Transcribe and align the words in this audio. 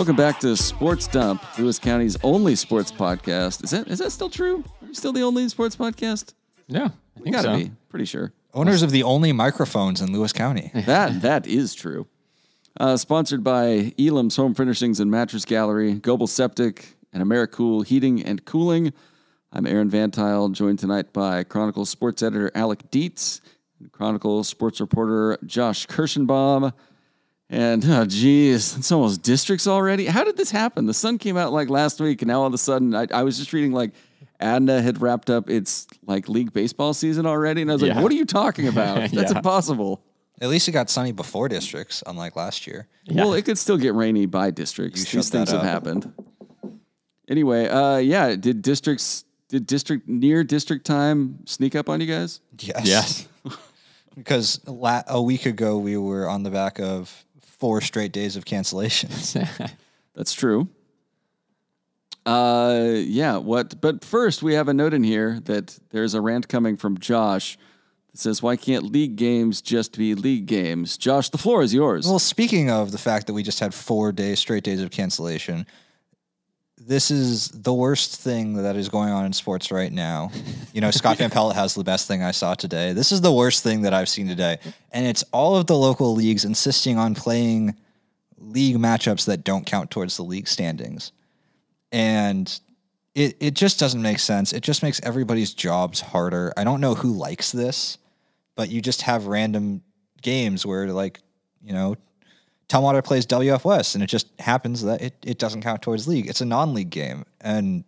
Welcome 0.00 0.16
back 0.16 0.40
to 0.40 0.56
Sports 0.56 1.06
Dump, 1.08 1.42
Lewis 1.58 1.78
County's 1.78 2.16
only 2.22 2.56
sports 2.56 2.90
podcast. 2.90 3.62
Is 3.62 3.68
that 3.72 3.86
is 3.86 3.98
that 3.98 4.10
still 4.10 4.30
true? 4.30 4.64
Are 4.80 4.88
we 4.88 4.94
still 4.94 5.12
the 5.12 5.20
only 5.22 5.46
sports 5.50 5.76
podcast? 5.76 6.32
Yeah, 6.68 6.84
I 6.84 6.90
We 7.18 7.24
think 7.24 7.36
gotta 7.36 7.48
so. 7.48 7.56
be. 7.58 7.72
Pretty 7.90 8.06
sure. 8.06 8.32
Owners 8.54 8.80
of 8.82 8.92
the 8.92 9.02
only 9.02 9.32
microphones 9.32 10.00
in 10.00 10.10
Lewis 10.10 10.32
County. 10.32 10.70
That 10.86 11.20
that 11.20 11.46
is 11.46 11.74
true. 11.74 12.06
Uh, 12.80 12.96
sponsored 12.96 13.44
by 13.44 13.92
Elam's 13.98 14.36
Home 14.36 14.54
Furnishings 14.54 15.00
and 15.00 15.10
Mattress 15.10 15.44
Gallery, 15.44 15.92
Goebel 15.96 16.28
Septic, 16.28 16.96
and 17.12 17.22
AmeriCool 17.22 17.84
Heating 17.84 18.22
and 18.24 18.42
Cooling. 18.46 18.94
I'm 19.52 19.66
Aaron 19.66 19.90
Van 19.90 20.10
Tile, 20.10 20.48
joined 20.48 20.78
tonight 20.78 21.12
by 21.12 21.44
Chronicle 21.44 21.84
sports 21.84 22.22
editor 22.22 22.50
Alec 22.54 22.90
Dietz, 22.90 23.42
and 23.78 23.92
Chronicle 23.92 24.44
sports 24.44 24.80
reporter 24.80 25.36
Josh 25.44 25.86
Kirschenbaum. 25.86 26.72
And 27.52 27.84
oh, 27.84 28.04
geez, 28.06 28.76
it's 28.76 28.92
almost 28.92 29.22
districts 29.22 29.66
already. 29.66 30.06
How 30.06 30.22
did 30.22 30.36
this 30.36 30.52
happen? 30.52 30.86
The 30.86 30.94
sun 30.94 31.18
came 31.18 31.36
out 31.36 31.52
like 31.52 31.68
last 31.68 32.00
week, 32.00 32.22
and 32.22 32.28
now 32.28 32.42
all 32.42 32.46
of 32.46 32.54
a 32.54 32.58
sudden, 32.58 32.94
I, 32.94 33.08
I 33.12 33.24
was 33.24 33.38
just 33.38 33.52
reading 33.52 33.72
like 33.72 33.90
Adna 34.38 34.80
had 34.80 35.02
wrapped 35.02 35.28
up 35.30 35.50
its 35.50 35.88
like 36.06 36.28
league 36.28 36.52
baseball 36.52 36.94
season 36.94 37.26
already, 37.26 37.60
and 37.62 37.68
I 37.70 37.74
was 37.74 37.82
like, 37.82 37.92
Yeah. 37.94 38.02
"What 38.02 38.12
are 38.12 38.14
you 38.14 38.24
talking 38.24 38.68
about? 38.68 39.10
That's 39.12 39.32
Yeah. 39.32 39.38
impossible." 39.38 40.00
At 40.40 40.48
least 40.48 40.68
it 40.68 40.72
got 40.72 40.88
sunny 40.88 41.10
before 41.12 41.48
districts, 41.48 42.02
unlike 42.06 42.36
last 42.36 42.66
year. 42.68 42.86
Yeah. 43.04 43.24
Well, 43.24 43.34
it 43.34 43.42
could 43.44 43.58
still 43.58 43.76
get 43.76 43.94
rainy 43.94 44.26
by 44.26 44.52
districts. 44.52 45.12
You 45.12 45.18
These 45.18 45.28
things 45.30 45.50
that 45.50 45.56
have 45.62 45.66
up. 45.66 45.84
happened. 45.86 46.12
Anyway, 47.28 47.68
uh, 47.68 47.96
yeah, 47.98 48.36
did 48.36 48.62
districts 48.62 49.24
did 49.48 49.66
district 49.66 50.08
near 50.08 50.44
district 50.44 50.86
time 50.86 51.40
sneak 51.46 51.74
up 51.74 51.88
on 51.88 52.00
you 52.00 52.06
guys? 52.06 52.40
Yes. 52.60 52.86
Yes. 52.86 53.28
Because 54.16 54.60
la- 54.66 55.04
a 55.06 55.22
week 55.22 55.46
ago 55.46 55.78
we 55.78 55.96
were 55.96 56.28
on 56.28 56.42
the 56.42 56.50
back 56.50 56.80
of 56.80 57.24
four 57.60 57.80
straight 57.80 58.12
days 58.12 58.34
of 58.36 58.44
cancellations. 58.44 59.36
That's 60.14 60.32
true. 60.32 60.68
Uh, 62.26 62.94
yeah. 62.96 63.36
What? 63.36 63.80
But 63.80 64.04
first, 64.04 64.42
we 64.42 64.54
have 64.54 64.68
a 64.68 64.74
note 64.74 64.92
in 64.94 65.04
here 65.04 65.40
that 65.44 65.78
there's 65.90 66.14
a 66.14 66.20
rant 66.20 66.48
coming 66.48 66.76
from 66.76 66.98
Josh 66.98 67.56
that 68.10 68.18
says, 68.18 68.42
"Why 68.42 68.56
can't 68.56 68.84
league 68.84 69.16
games 69.16 69.62
just 69.62 69.96
be 69.96 70.14
league 70.14 70.46
games?" 70.46 70.98
Josh, 70.98 71.30
the 71.30 71.38
floor 71.38 71.62
is 71.62 71.72
yours. 71.72 72.06
well, 72.06 72.18
speaking 72.18 72.70
of 72.70 72.92
the 72.92 72.98
fact 72.98 73.26
that 73.26 73.32
we 73.32 73.42
just 73.42 73.60
had 73.60 73.72
four 73.72 74.12
days, 74.12 74.38
straight 74.38 74.64
days 74.64 74.82
of 74.82 74.90
cancellation, 74.90 75.66
this 76.80 77.10
is 77.10 77.48
the 77.48 77.72
worst 77.72 78.20
thing 78.20 78.54
that 78.54 78.74
is 78.74 78.88
going 78.88 79.10
on 79.10 79.26
in 79.26 79.32
sports 79.32 79.70
right 79.70 79.92
now. 79.92 80.30
You 80.72 80.80
know, 80.80 80.92
Scott 80.92 81.16
Van 81.16 81.30
Pelt 81.30 81.56
has 81.56 81.74
the 81.74 81.82
best 81.82 82.06
thing 82.06 82.22
I 82.22 82.30
saw 82.30 82.54
today. 82.54 82.92
This 82.92 83.10
is 83.10 83.22
the 83.22 83.32
worst 83.32 83.64
thing 83.64 83.82
that 83.82 83.92
I've 83.92 84.08
seen 84.08 84.28
today. 84.28 84.56
And 84.92 85.04
it's 85.04 85.24
all 85.32 85.56
of 85.56 85.66
the 85.66 85.76
local 85.76 86.14
leagues 86.14 86.44
insisting 86.44 86.96
on 86.96 87.16
playing 87.16 87.74
league 88.38 88.76
matchups 88.76 89.26
that 89.26 89.42
don't 89.42 89.66
count 89.66 89.90
towards 89.90 90.16
the 90.16 90.22
league 90.22 90.46
standings. 90.46 91.10
And 91.90 92.60
it, 93.16 93.36
it 93.40 93.54
just 93.54 93.80
doesn't 93.80 94.00
make 94.00 94.20
sense. 94.20 94.52
It 94.52 94.62
just 94.62 94.84
makes 94.84 95.00
everybody's 95.02 95.52
jobs 95.52 96.00
harder. 96.00 96.52
I 96.56 96.62
don't 96.62 96.80
know 96.80 96.94
who 96.94 97.12
likes 97.12 97.50
this, 97.50 97.98
but 98.54 98.70
you 98.70 98.80
just 98.80 99.02
have 99.02 99.26
random 99.26 99.82
games 100.22 100.64
where, 100.64 100.86
like, 100.92 101.18
you 101.64 101.72
know, 101.72 101.96
Tumwater 102.70 103.04
plays 103.04 103.26
WF 103.26 103.64
West, 103.64 103.96
and 103.96 104.04
it 104.04 104.06
just 104.06 104.28
happens 104.38 104.82
that 104.84 105.02
it, 105.02 105.14
it 105.26 105.38
doesn't 105.38 105.60
count 105.60 105.82
towards 105.82 106.06
league. 106.06 106.28
It's 106.28 106.40
a 106.40 106.44
non 106.44 106.72
league 106.72 106.90
game. 106.90 107.24
And 107.40 107.82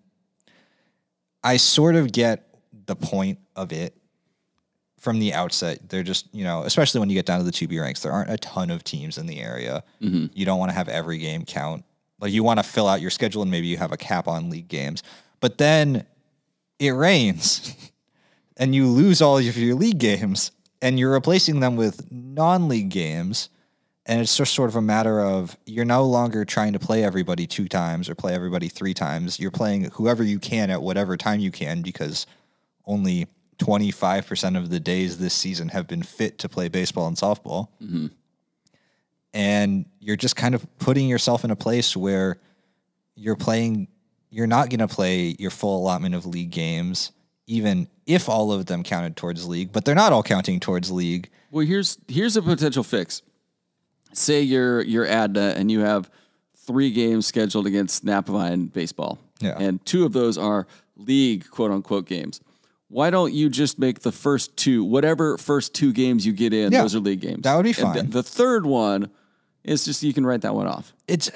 I 1.45 1.57
sort 1.57 1.95
of 1.95 2.11
get 2.11 2.49
the 2.87 2.97
point 2.97 3.39
of 3.55 3.73
it 3.73 3.97
from 4.99 5.21
the 5.21 5.35
outset. 5.35 5.89
They're 5.89 6.03
just, 6.03 6.27
you 6.35 6.43
know, 6.43 6.65
especially 6.65 6.99
when 6.99 7.09
you 7.09 7.15
get 7.15 7.27
down 7.27 7.39
to 7.39 7.45
the 7.45 7.53
2B 7.53 7.81
ranks, 7.81 8.03
there 8.03 8.11
aren't 8.11 8.31
a 8.31 8.39
ton 8.39 8.71
of 8.71 8.83
teams 8.83 9.19
in 9.19 9.27
the 9.27 9.41
area. 9.41 9.85
Mm-hmm. 10.01 10.27
You 10.35 10.45
don't 10.45 10.59
want 10.59 10.71
to 10.71 10.75
have 10.75 10.89
every 10.89 11.19
game 11.19 11.45
count. 11.45 11.85
Like, 12.21 12.33
you 12.33 12.43
want 12.43 12.59
to 12.59 12.65
fill 12.65 12.89
out 12.89 13.01
your 13.01 13.11
schedule 13.11 13.43
and 13.43 13.51
maybe 13.51 13.69
you 13.69 13.77
have 13.77 13.93
a 13.93 13.97
cap 13.97 14.27
on 14.27 14.51
league 14.51 14.69
games. 14.69 15.05
But 15.39 15.59
then 15.59 16.07
it 16.81 16.91
rains 16.91 17.77
and 18.57 18.75
you 18.75 18.89
lose 18.89 19.23
all 19.23 19.39
of 19.39 19.57
your 19.57 19.77
league 19.77 19.99
games 19.99 20.51
and 20.81 20.99
you're 20.99 21.13
replacing 21.13 21.61
them 21.61 21.77
with 21.77 22.11
non 22.11 22.69
league 22.69 22.89
games. 22.89 23.49
And 24.13 24.21
it's 24.21 24.37
just 24.37 24.53
sort 24.53 24.69
of 24.69 24.77
a 24.77 24.83
matter 24.83 25.23
of 25.23 25.57
you're 25.65 25.87
no 25.87 26.05
longer 26.05 26.45
trying 26.45 26.75
to 26.75 26.79
play 26.79 27.03
everybody 27.03 27.47
two 27.47 27.67
times 27.67 28.11
or 28.11 28.15
play 28.15 28.35
everybody 28.35 28.69
three 28.69 28.93
times. 28.93 29.41
You're 29.41 29.51
playing 29.51 29.85
whoever 29.85 30.23
you 30.23 30.39
can 30.39 30.69
at 30.69 30.83
whatever 30.83 31.17
time 31.17 31.41
you 31.41 31.51
can 31.51 31.81
because 31.81 32.27
only 32.85 33.27
25% 33.57 34.59
of 34.59 34.69
the 34.69 34.79
days 34.79 35.17
this 35.17 35.33
season 35.33 35.71
have 35.71 35.89
been 35.89 36.03
fit 36.03 36.37
to 36.41 36.49
play 36.51 36.69
baseball 36.69 37.07
and 37.07 37.17
softball. 37.17 37.69
Mm-hmm. 37.83 38.09
And 39.33 39.87
you're 39.99 40.17
just 40.17 40.37
kind 40.37 40.55
of 40.55 40.67
putting 40.79 41.09
yourself 41.09 41.43
in 41.43 41.51
a 41.51 41.57
place 41.57 41.97
where 41.97 42.37
you're 43.15 43.35
playing, 43.35 43.89
you're 44.29 44.47
not 44.47 44.69
going 44.69 44.81
to 44.81 44.89
play 44.89 45.37
your 45.39 45.51
full 45.51 45.79
allotment 45.79 46.15
of 46.15 46.27
league 46.27 46.51
games, 46.51 47.13
even 47.47 47.89
if 48.05 48.29
all 48.29 48.53
of 48.53 48.67
them 48.67 48.83
counted 48.83 49.17
towards 49.17 49.49
league, 49.49 49.73
but 49.73 49.87
they're 49.87 49.95
not 49.95 50.13
all 50.13 50.23
counting 50.23 50.61
towards 50.61 50.91
league. 50.91 51.31
Well, 51.51 51.65
here's 51.65 51.97
here's 52.09 52.37
a 52.37 52.43
potential 52.43 52.83
fix. 52.83 53.23
Say 54.13 54.43
you're 54.43 54.83
you're 54.83 55.07
Adna 55.07 55.41
uh, 55.41 55.55
and 55.57 55.71
you 55.71 55.81
have 55.81 56.11
three 56.67 56.91
games 56.91 57.27
scheduled 57.27 57.67
against 57.67 58.05
Napavine 58.05 58.73
baseball, 58.73 59.19
Yeah. 59.41 59.57
and 59.59 59.85
two 59.85 60.05
of 60.05 60.13
those 60.13 60.39
are 60.39 60.67
league 60.97 61.49
quote 61.51 61.71
unquote 61.71 62.07
games. 62.07 62.41
Why 62.89 63.09
don't 63.11 63.33
you 63.33 63.49
just 63.49 63.79
make 63.79 64.01
the 64.01 64.13
first 64.13 64.55
two, 64.57 64.85
whatever 64.85 65.39
first 65.39 65.73
two 65.75 65.93
games 65.95 66.27
you 66.27 66.33
get 66.35 66.53
in, 66.53 66.73
Yeah, 66.73 66.83
those 66.83 66.95
are 66.95 67.01
league 67.01 67.21
games? 67.21 67.43
that 67.43 67.57
would 67.57 67.65
be 67.65 67.73
fine. 67.73 67.97
The, 67.97 68.03
the 68.03 68.23
third 68.23 68.67
one 68.67 69.11
is 69.65 69.85
just 69.87 70.03
you 70.03 70.13
can 70.13 70.27
write 70.27 70.43
that 70.43 70.55
one 70.55 70.67
off. 70.67 70.93
it's 71.09 71.31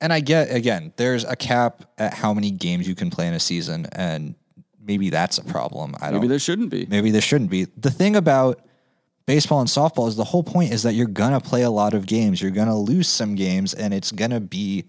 and 0.00 0.12
I 0.12 0.20
get 0.20 0.50
again, 0.52 0.92
there's 0.96 1.24
a 1.24 1.36
cap 1.36 1.84
at 1.98 2.14
how 2.14 2.32
many 2.34 2.50
games 2.50 2.88
you 2.88 2.94
can 2.94 3.10
play 3.10 3.28
in 3.28 3.34
a 3.34 3.40
season, 3.40 3.86
and 3.92 4.34
maybe 4.84 5.10
that's 5.10 5.38
a 5.38 5.44
problem. 5.44 5.94
I 6.00 6.06
Maybe 6.06 6.12
don't. 6.12 6.20
Maybe 6.22 6.28
there 6.28 6.38
shouldn't 6.40 6.70
be. 6.70 6.86
Maybe 6.88 7.10
there 7.12 7.20
shouldn't 7.20 7.50
be. 7.50 7.66
The 7.76 7.90
thing 7.90 8.16
about 8.16 8.60
baseball 9.26 9.60
and 9.60 9.68
softball 9.68 10.08
is 10.08 10.16
the 10.16 10.24
whole 10.24 10.42
point 10.42 10.72
is 10.72 10.82
that 10.82 10.94
you're 10.94 11.06
gonna 11.06 11.40
play 11.40 11.62
a 11.62 11.70
lot 11.70 11.94
of 11.94 12.06
games. 12.06 12.40
You're 12.40 12.50
gonna 12.50 12.78
lose 12.78 13.08
some 13.08 13.34
games, 13.34 13.74
and 13.74 13.92
it's 13.94 14.12
gonna 14.12 14.40
be 14.40 14.84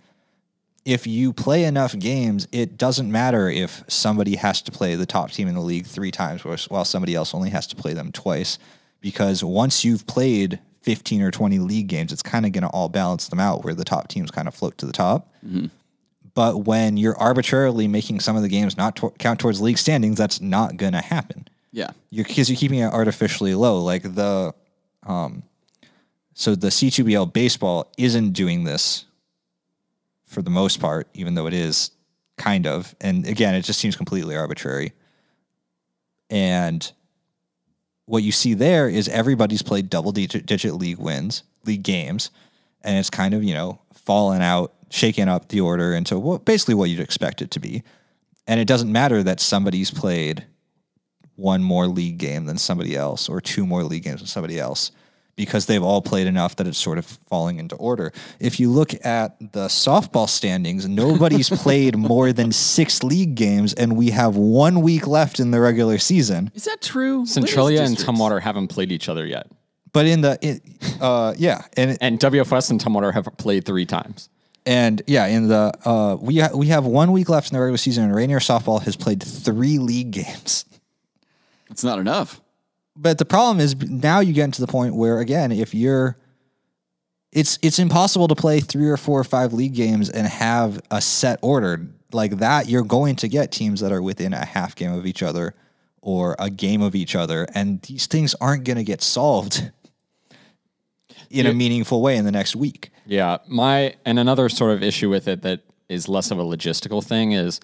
if 0.86 1.08
you 1.08 1.32
play 1.32 1.64
enough 1.64 1.98
games, 1.98 2.48
it 2.52 2.78
doesn't 2.78 3.12
matter 3.12 3.50
if 3.50 3.84
somebody 3.88 4.36
has 4.36 4.62
to 4.64 4.72
play 4.72 4.96
the 4.96 5.06
top 5.06 5.32
team 5.32 5.48
in 5.48 5.56
the 5.56 5.62
league 5.62 5.86
three 5.86 6.12
times 6.12 6.44
while- 6.44 6.86
somebody 6.86 7.16
else 7.16 7.34
only 7.34 7.50
has 7.52 7.68
to 7.68 7.76
play 7.76 7.94
them 7.94 8.12
twice. 8.12 8.58
Because 9.00 9.44
once 9.44 9.84
you've 9.86 10.06
played 10.08 10.60
15 10.82 11.22
or 11.22 11.32
20 11.32 11.60
league 11.60 11.88
games, 11.88 12.12
it's 12.12 12.22
kind 12.22 12.46
of 12.46 12.52
going 12.52 12.64
to 12.64 12.70
all 12.70 12.90
balance 12.90 13.28
them 13.30 13.40
out 13.40 13.64
where 13.64 13.74
the 13.74 13.86
top 13.86 14.08
teams 14.08 14.32
kind 14.32 14.48
of 14.48 14.54
float 14.54 14.78
to 14.78 14.86
the 14.86 14.92
top. 14.92 15.32
Mm-hmm. 15.46 15.68
But 16.34 16.66
when 16.66 16.98
you're 16.98 17.18
arbitrarily 17.18 17.88
making 17.88 18.20
some 18.20 18.36
of 18.36 18.42
the 18.42 18.50
games 18.50 18.76
not 18.76 18.96
to- 18.98 19.14
count 19.20 19.40
towards 19.40 19.62
league 19.62 19.78
standings, 19.78 20.18
that's 20.18 20.42
not 20.42 20.78
going 20.78 20.94
to 20.94 21.02
happen 21.02 21.48
Yeah. 21.74 21.90
you're 22.12 22.24
because 22.24 22.50
you're 22.50 22.58
keeping 22.58 22.80
it 22.80 22.94
artificially 22.94 23.56
low. 23.56 23.82
Like 23.82 24.04
the, 24.04 24.54
um, 25.06 25.44
so 26.36 26.56
the 26.56 26.68
C2BL 26.68 27.34
baseball 27.34 27.92
isn't 27.98 28.32
doing 28.32 28.64
this 28.64 29.06
for 30.24 30.42
the 30.42 30.52
most 30.52 30.80
part, 30.80 31.08
even 31.16 31.34
though 31.34 31.48
it 31.48 31.54
is 31.54 31.92
kind 32.38 32.68
of. 32.68 32.96
And 33.02 33.28
again, 33.28 33.56
it 33.56 33.64
just 33.64 33.80
seems 33.80 33.96
completely 33.96 34.36
arbitrary. 34.36 34.94
And 36.30 36.90
what 38.06 38.24
you 38.24 38.32
see 38.32 38.54
there 38.54 38.88
is 38.88 39.10
everybody's 39.10 39.62
played 39.64 39.90
double 39.90 40.12
digit, 40.12 40.46
digit 40.46 40.76
league 40.76 41.00
wins, 41.00 41.44
league 41.66 41.84
games, 41.84 42.30
and 42.82 42.98
it's 42.98 43.10
kind 43.10 43.34
of 43.34 43.44
you 43.44 43.54
know 43.54 43.80
fallen 43.94 44.42
out, 44.42 44.74
shaken 44.90 45.28
up 45.28 45.50
the 45.50 45.62
order 45.62 45.94
into 45.94 46.20
what 46.20 46.46
basically 46.46 46.76
what 46.76 46.90
you'd 46.90 47.00
expect 47.00 47.42
it 47.42 47.52
to 47.52 47.60
be. 47.60 47.84
And 48.46 48.60
it 48.60 48.68
doesn't 48.68 48.92
matter 48.92 49.24
that 49.24 49.40
somebody's 49.40 49.90
played 49.90 50.46
one 51.36 51.64
more 51.64 51.88
league 51.88 52.18
game 52.18 52.46
than 52.46 52.58
somebody 52.58 52.96
else 52.96 53.28
or 53.30 53.42
two 53.42 53.66
more 53.66 53.84
league 53.84 54.04
games 54.04 54.20
than 54.20 54.28
somebody 54.28 54.60
else 54.60 54.92
because 55.36 55.66
they've 55.66 55.82
all 55.82 56.02
played 56.02 56.28
enough 56.28 56.56
that 56.58 56.68
it's 56.68 56.78
sort 56.78 57.00
of 57.00 57.06
falling 57.06 57.58
into 57.58 57.76
order. 57.78 58.12
If 58.40 58.60
you 58.60 58.70
look 58.70 58.94
at 59.04 59.36
the 59.40 59.66
softball 59.66 60.30
standings, 60.30 60.88
nobody's 60.88 61.50
played 61.64 61.98
more 61.98 62.32
than 62.34 62.52
six 62.52 63.02
league 63.02 63.34
games, 63.34 63.74
and 63.74 63.98
we 63.98 64.12
have 64.12 64.36
one 64.36 64.82
week 64.82 65.08
left 65.08 65.40
in 65.40 65.50
the 65.50 65.60
regular 65.60 65.98
season. 65.98 66.52
Is 66.54 66.66
that 66.66 66.82
true? 66.84 67.18
When 67.18 67.24
is 67.24 67.34
Centralia 67.34 67.82
and? 67.82 67.98
Tumwater 67.98 68.42
haven't 68.42 68.68
played 68.68 68.92
each 68.92 69.10
other 69.10 69.26
yet. 69.26 69.48
But 69.92 70.06
in 70.06 70.22
the, 70.22 70.38
it, 70.42 70.62
uh, 71.02 71.34
yeah, 71.38 71.64
and 71.78 71.98
And 72.00 72.20
WFS 72.20 72.70
and 72.70 72.80
Tumwater 72.80 73.12
have 73.14 73.28
played 73.38 73.66
three 73.66 73.86
times. 73.88 74.30
and 74.68 75.02
yeah, 75.08 75.26
in 75.26 75.48
the 75.48 75.74
uh, 75.84 76.16
we 76.20 76.40
ha- 76.40 76.56
we 76.56 76.68
have 76.68 76.86
one 76.86 77.12
week 77.12 77.30
left 77.30 77.52
in 77.52 77.56
the 77.56 77.60
regular 77.60 77.78
season, 77.78 78.04
and 78.04 78.16
Rainier 78.16 78.40
softball 78.40 78.82
has 78.84 78.96
played 78.96 79.22
three 79.22 79.80
league 79.80 80.12
games. 80.12 80.66
It's 81.74 81.84
not 81.84 82.00
enough. 82.00 82.40
but 82.96 83.18
the 83.18 83.26
problem 83.26 83.60
is 83.60 83.76
now 83.90 84.20
you 84.20 84.32
get 84.34 84.54
to 84.54 84.62
the 84.62 84.68
point 84.68 84.96
where 84.96 85.20
again 85.20 85.52
if 85.52 85.74
you're 85.74 86.16
it's 87.32 87.58
it's 87.64 87.80
impossible 87.80 88.28
to 88.28 88.36
play 88.36 88.60
three 88.60 88.88
or 88.88 88.98
four 88.98 89.20
or 89.20 89.24
five 89.24 89.52
league 89.54 89.74
games 89.74 90.08
and 90.10 90.28
have 90.28 90.80
a 90.92 91.02
set 91.02 91.40
order. 91.42 91.88
Like 92.12 92.38
that 92.38 92.70
you're 92.70 92.84
going 92.84 93.16
to 93.18 93.28
get 93.28 93.52
teams 93.52 93.80
that 93.82 93.92
are 93.92 94.02
within 94.02 94.34
a 94.34 94.46
half 94.46 94.76
game 94.76 94.94
of 94.94 95.08
each 95.08 95.24
other 95.24 95.56
or 96.00 96.36
a 96.38 96.52
game 96.52 96.84
of 96.84 96.94
each 96.94 97.16
other 97.16 97.48
and 97.56 97.82
these 97.82 98.06
things 98.06 98.36
aren't 98.40 98.66
going 98.66 98.78
to 98.78 98.84
get 98.84 99.02
solved 99.02 99.72
in 101.32 101.48
a 101.48 101.54
meaningful 101.54 102.02
way 102.04 102.16
in 102.18 102.26
the 102.26 102.32
next 102.32 102.56
week. 102.56 102.92
Yeah, 103.08 103.38
my 103.48 103.96
and 104.06 104.20
another 104.20 104.48
sort 104.50 104.72
of 104.74 104.84
issue 104.84 105.10
with 105.10 105.28
it 105.28 105.42
that 105.42 105.62
is 105.90 106.08
less 106.08 106.30
of 106.30 106.38
a 106.38 106.44
logistical 106.44 107.04
thing 107.04 107.32
is, 107.32 107.60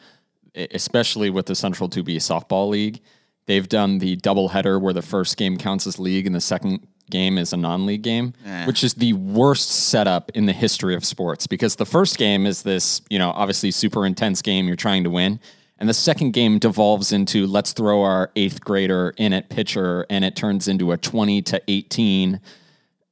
especially 0.55 1.29
with 1.29 1.45
the 1.45 1.55
Central 1.55 1.87
2B 1.87 2.15
softball 2.17 2.69
league, 2.69 2.99
they've 3.49 3.67
done 3.67 3.97
the 3.97 4.15
doubleheader 4.17 4.79
where 4.79 4.93
the 4.93 5.01
first 5.01 5.35
game 5.35 5.57
counts 5.57 5.87
as 5.87 5.97
league 5.99 6.27
and 6.27 6.35
the 6.35 6.39
second 6.39 6.87
game 7.09 7.39
is 7.39 7.51
a 7.51 7.57
non-league 7.57 8.03
game, 8.03 8.33
Eh. 8.45 8.65
which 8.67 8.83
is 8.83 8.93
the 8.93 9.13
worst 9.13 9.69
setup 9.71 10.29
in 10.35 10.45
the 10.45 10.53
history 10.53 10.93
of 10.93 11.03
sports 11.03 11.47
because 11.47 11.75
the 11.77 11.85
first 11.85 12.19
game 12.19 12.45
is 12.45 12.61
this, 12.61 13.01
you 13.09 13.17
know, 13.17 13.31
obviously 13.31 13.71
super 13.71 14.05
intense 14.05 14.43
game 14.43 14.67
you're 14.67 14.75
trying 14.75 15.03
to 15.03 15.09
win. 15.09 15.39
And 15.79 15.89
the 15.89 15.93
second 15.95 16.33
game 16.33 16.59
devolves 16.59 17.11
into 17.11 17.47
let's 17.47 17.73
throw 17.73 18.03
our 18.03 18.29
eighth 18.35 18.61
grader 18.63 19.13
in 19.17 19.33
at 19.33 19.49
pitcher, 19.49 20.05
and 20.11 20.23
it 20.23 20.35
turns 20.35 20.67
into 20.67 20.91
a 20.91 20.97
20 20.97 21.41
to 21.41 21.61
18 21.67 22.39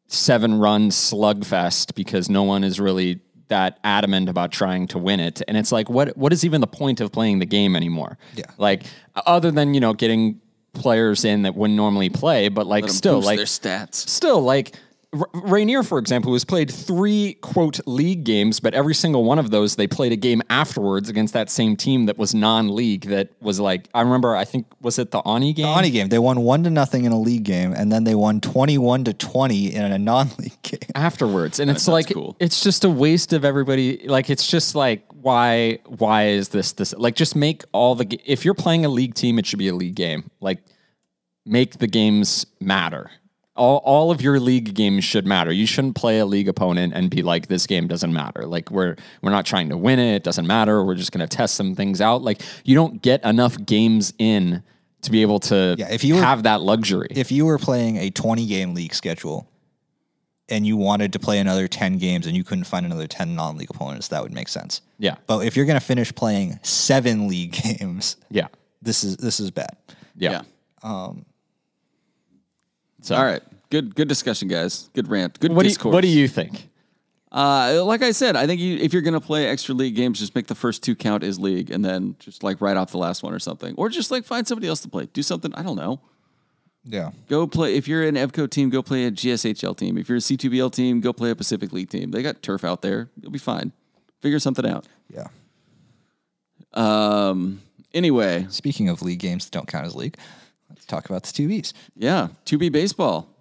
seven 0.09 0.59
run 0.59 0.89
slugfest 0.89 1.95
because 1.95 2.29
no 2.29 2.43
one 2.43 2.63
is 2.63 2.79
really 2.79 3.19
that 3.47 3.79
adamant 3.83 4.29
about 4.29 4.51
trying 4.51 4.87
to 4.87 4.99
win 4.99 5.19
it. 5.19 5.41
And 5.47 5.57
it's 5.57 5.71
like, 5.71 5.89
what 5.89 6.15
what 6.17 6.33
is 6.33 6.43
even 6.45 6.61
the 6.61 6.67
point 6.67 7.01
of 7.01 7.11
playing 7.11 7.39
the 7.39 7.45
game 7.45 7.75
anymore? 7.75 8.17
Yeah. 8.35 8.45
Like 8.57 8.83
other 9.15 9.51
than, 9.51 9.73
you 9.73 9.79
know, 9.79 9.93
getting 9.93 10.41
players 10.73 11.25
in 11.25 11.41
that 11.43 11.55
wouldn't 11.55 11.77
normally 11.77 12.09
play, 12.09 12.49
but 12.49 12.67
like 12.67 12.89
still 12.89 13.21
like 13.21 13.37
their 13.37 13.45
stats. 13.45 13.95
still 13.95 14.41
like 14.41 14.75
R- 15.19 15.29
Rainier, 15.33 15.83
for 15.83 15.97
example, 15.99 16.33
has 16.33 16.45
played 16.45 16.71
three 16.71 17.35
quote 17.41 17.79
league 17.85 18.23
games, 18.23 18.59
but 18.59 18.73
every 18.73 18.93
single 18.93 19.23
one 19.23 19.39
of 19.39 19.51
those 19.51 19.75
they 19.75 19.87
played 19.87 20.11
a 20.11 20.15
game 20.15 20.41
afterwards 20.49 21.09
against 21.09 21.33
that 21.33 21.49
same 21.49 21.75
team 21.75 22.05
that 22.05 22.17
was 22.17 22.33
non-league. 22.35 23.05
That 23.07 23.29
was 23.41 23.59
like 23.59 23.89
I 23.93 24.01
remember. 24.01 24.35
I 24.35 24.45
think 24.45 24.67
was 24.81 24.99
it 24.99 25.11
the 25.11 25.19
Ani 25.19 25.53
game? 25.53 25.65
Ani 25.65 25.89
game. 25.89 26.09
They 26.09 26.19
won 26.19 26.41
one 26.41 26.63
to 26.63 26.69
nothing 26.69 27.05
in 27.05 27.11
a 27.11 27.19
league 27.19 27.43
game, 27.43 27.73
and 27.73 27.91
then 27.91 28.03
they 28.03 28.15
won 28.15 28.41
twenty-one 28.41 29.03
to 29.05 29.13
twenty 29.13 29.73
in 29.73 29.91
a 29.91 29.97
non-league 29.97 30.61
game. 30.63 30.79
afterwards 30.95 31.59
and 31.59 31.69
it's 31.69 31.83
sounds 31.83 31.93
like 31.93 32.13
cool. 32.13 32.35
it's 32.39 32.63
just 32.63 32.83
a 32.83 32.89
waste 32.89 33.33
of 33.33 33.45
everybody 33.45 34.07
like 34.07 34.29
it's 34.29 34.47
just 34.47 34.75
like 34.75 35.03
why 35.21 35.77
why 35.85 36.27
is 36.27 36.49
this 36.49 36.73
this 36.73 36.93
like 36.95 37.15
just 37.15 37.35
make 37.35 37.63
all 37.71 37.95
the 37.95 38.19
if 38.25 38.43
you're 38.45 38.53
playing 38.53 38.83
a 38.85 38.89
league 38.89 39.13
team 39.13 39.37
it 39.39 39.45
should 39.45 39.59
be 39.59 39.67
a 39.67 39.75
league 39.75 39.95
game 39.95 40.29
like 40.41 40.59
make 41.45 41.77
the 41.77 41.87
games 41.87 42.45
matter 42.59 43.09
all, 43.57 43.77
all 43.83 44.11
of 44.11 44.21
your 44.21 44.39
league 44.39 44.73
games 44.73 45.03
should 45.03 45.25
matter. 45.25 45.51
You 45.51 45.65
shouldn't 45.65 45.95
play 45.95 46.19
a 46.19 46.25
league 46.25 46.47
opponent 46.47 46.93
and 46.95 47.09
be 47.09 47.21
like 47.23 47.47
this 47.47 47.67
game 47.67 47.87
doesn't 47.87 48.13
matter. 48.13 48.45
Like 48.45 48.71
we're 48.71 48.95
we're 49.21 49.31
not 49.31 49.45
trying 49.45 49.69
to 49.69 49.77
win 49.77 49.99
it. 49.99 50.15
It 50.15 50.23
doesn't 50.23 50.47
matter. 50.47 50.83
We're 50.83 50.95
just 50.95 51.11
going 51.11 51.27
to 51.27 51.35
test 51.37 51.55
some 51.55 51.75
things 51.75 51.99
out. 52.01 52.21
Like 52.21 52.41
you 52.63 52.75
don't 52.75 53.01
get 53.01 53.23
enough 53.25 53.57
games 53.65 54.13
in 54.17 54.63
to 55.01 55.11
be 55.11 55.21
able 55.21 55.39
to 55.41 55.75
Yeah, 55.77 55.89
if 55.91 56.03
you 56.03 56.15
were- 56.15 56.21
have 56.21 56.43
that 56.43 56.61
luxury. 56.61 57.07
If 57.11 57.31
you 57.31 57.45
were 57.45 57.57
playing 57.59 57.97
a 57.97 58.09
twenty-game 58.09 58.73
league 58.73 58.93
schedule, 58.95 59.47
and 60.49 60.65
you 60.65 60.77
wanted 60.77 61.13
to 61.13 61.19
play 61.19 61.39
another 61.39 61.67
ten 61.67 61.97
games, 61.97 62.25
and 62.25 62.35
you 62.35 62.43
couldn't 62.43 62.63
find 62.65 62.85
another 62.85 63.07
ten 63.07 63.35
non-league 63.35 63.69
opponents, 63.69 64.07
that 64.09 64.23
would 64.23 64.33
make 64.33 64.47
sense. 64.47 64.81
yeah. 64.97 65.15
But 65.27 65.45
if 65.45 65.55
you're 65.57 65.65
going 65.65 65.79
to 65.79 65.85
finish 65.85 66.13
playing 66.15 66.59
seven 66.63 67.27
league 67.27 67.51
games, 67.79 68.15
yeah. 68.29 68.47
this 68.81 69.03
is 69.03 69.17
this 69.17 69.39
is 69.39 69.51
bad. 69.51 69.75
yeah, 70.15 70.31
Yeah. 70.31 70.41
Um, 70.83 71.25
So- 73.07 73.15
All 73.15 73.23
right. 73.23 73.41
Good 73.69 73.95
good 73.95 74.07
discussion, 74.07 74.47
guys. 74.47 74.89
Good 74.93 75.07
rant. 75.09 75.39
Good 75.39 75.51
what 75.53 75.63
do 75.63 75.69
you, 75.69 75.91
what 75.91 76.01
do 76.01 76.07
you 76.07 76.27
think 76.29 76.69
Uh, 77.31 77.83
like 77.83 78.01
I 78.01 78.11
said, 78.11 78.37
I 78.37 78.47
think 78.47 78.61
you, 78.61 78.77
if 78.77 78.93
you're 78.93 79.01
going 79.01 79.13
to 79.13 79.19
play 79.19 79.45
extra 79.47 79.75
league 79.75 79.95
games, 79.95 80.19
just 80.19 80.33
make 80.35 80.47
the 80.47 80.55
first 80.55 80.81
two 80.83 80.95
count 80.95 81.21
as 81.23 81.37
league, 81.37 81.69
and 81.69 81.83
then 81.83 82.15
just 82.19 82.43
like 82.43 82.61
write 82.61 82.77
off 82.77 82.91
the 82.91 82.97
last 82.97 83.23
one 83.23 83.33
or 83.33 83.39
something, 83.39 83.75
or 83.75 83.89
just 83.89 84.09
like 84.11 84.23
find 84.23 84.47
somebody 84.47 84.67
else 84.69 84.79
to 84.81 84.87
play. 84.87 85.07
Do 85.11 85.21
something. 85.21 85.53
I 85.55 85.63
don't 85.63 85.75
know. 85.75 85.99
Yeah. 86.85 87.11
Go 87.27 87.45
play. 87.47 87.75
If 87.75 87.85
you're 87.89 88.03
an 88.07 88.15
EVCO 88.15 88.49
team, 88.49 88.69
go 88.69 88.81
play 88.81 89.03
a 89.05 89.11
GSHL 89.11 89.75
team. 89.75 89.97
If 89.97 90.07
you're 90.07 90.19
a 90.19 90.21
C2BL 90.21 90.71
team, 90.71 91.01
go 91.01 91.11
play 91.11 91.29
a 91.31 91.35
Pacific 91.35 91.73
League 91.73 91.89
team. 91.89 92.11
They 92.11 92.23
got 92.23 92.41
turf 92.41 92.63
out 92.63 92.81
there. 92.81 93.09
You'll 93.21 93.31
be 93.31 93.39
fine. 93.39 93.73
Figure 94.21 94.39
something 94.39 94.65
out. 94.65 94.85
Yeah. 95.13 95.27
Um. 96.73 97.61
Anyway, 97.93 98.45
Speaking 98.49 98.89
of 98.89 99.01
league 99.01 99.19
games 99.19 99.45
that 99.45 99.51
don't 99.51 99.67
count 99.67 99.85
as 99.85 99.95
league, 99.95 100.17
let's 100.77 100.85
talk 100.85 101.09
about 101.09 101.23
the 101.23 101.33
two 101.33 101.47
Bs. 101.47 101.73
Yeah, 101.95 102.29
2B 102.45 102.71
baseball. 102.71 103.33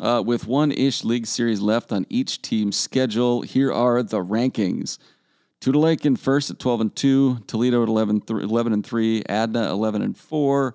Uh, 0.00 0.22
with 0.24 0.46
one 0.46 0.72
ish 0.72 1.04
league 1.04 1.26
series 1.26 1.60
left 1.60 1.92
on 1.92 2.06
each 2.08 2.40
team's 2.40 2.76
schedule, 2.76 3.42
here 3.42 3.70
are 3.70 4.02
the 4.02 4.24
rankings. 4.24 4.96
Toutle 5.60 5.82
Lake 5.82 6.06
in 6.06 6.16
first 6.16 6.50
at 6.50 6.58
12 6.58 6.80
and 6.80 6.96
2, 6.96 7.40
Toledo 7.46 7.82
at 7.82 7.88
11, 7.88 8.20
th- 8.22 8.42
11 8.42 8.72
and 8.72 8.86
3, 8.86 9.24
Adna 9.28 9.68
11 9.70 10.02
and 10.02 10.16
4, 10.16 10.74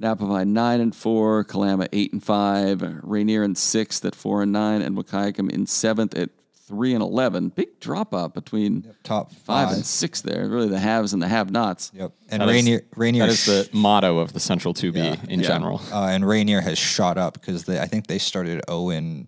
Napavine 0.00 0.48
9 0.48 0.80
and 0.80 0.94
4, 0.94 1.44
Kalama 1.44 1.88
8 1.92 2.12
and 2.12 2.22
5, 2.22 3.00
Rainier 3.02 3.42
in 3.42 3.54
6th 3.54 4.04
at 4.04 4.14
4 4.14 4.42
and 4.42 4.52
9, 4.52 4.82
and 4.82 4.96
Wahkiakum 4.96 5.50
in 5.50 5.64
7th 5.64 6.16
at 6.16 6.30
3 6.70 6.94
and 6.94 7.02
11. 7.02 7.48
Big 7.50 7.80
drop 7.80 8.14
off 8.14 8.32
between 8.32 8.94
Top 9.02 9.32
5 9.32 9.68
five. 9.68 9.76
and 9.76 9.84
6 9.84 10.20
there. 10.22 10.48
Really 10.48 10.68
the 10.68 10.78
haves 10.78 11.12
and 11.12 11.20
the 11.20 11.26
have 11.26 11.50
nots. 11.50 11.90
Yep. 11.94 12.12
And 12.28 12.40
That 12.42 12.48
is- 12.48 12.54
Rainier, 12.54 12.80
Rainier, 12.96 13.26
That 13.26 13.32
is 13.32 13.44
the 13.44 13.68
motto 13.72 14.18
of 14.18 14.32
the 14.32 14.38
Central 14.40 14.72
2B 14.72 15.18
in 15.28 15.40
Yeah. 15.40 15.46
general. 15.48 15.80
uh, 15.92 16.04
and 16.06 16.24
Rainier 16.26 16.60
has 16.60 16.78
shot 16.78 17.18
up 17.18 17.34
because 17.34 17.64
they, 17.64 17.80
I 17.80 17.86
think 17.86 18.06
they 18.06 18.18
started 18.18 18.62
0 18.70 18.90
and 18.90 19.26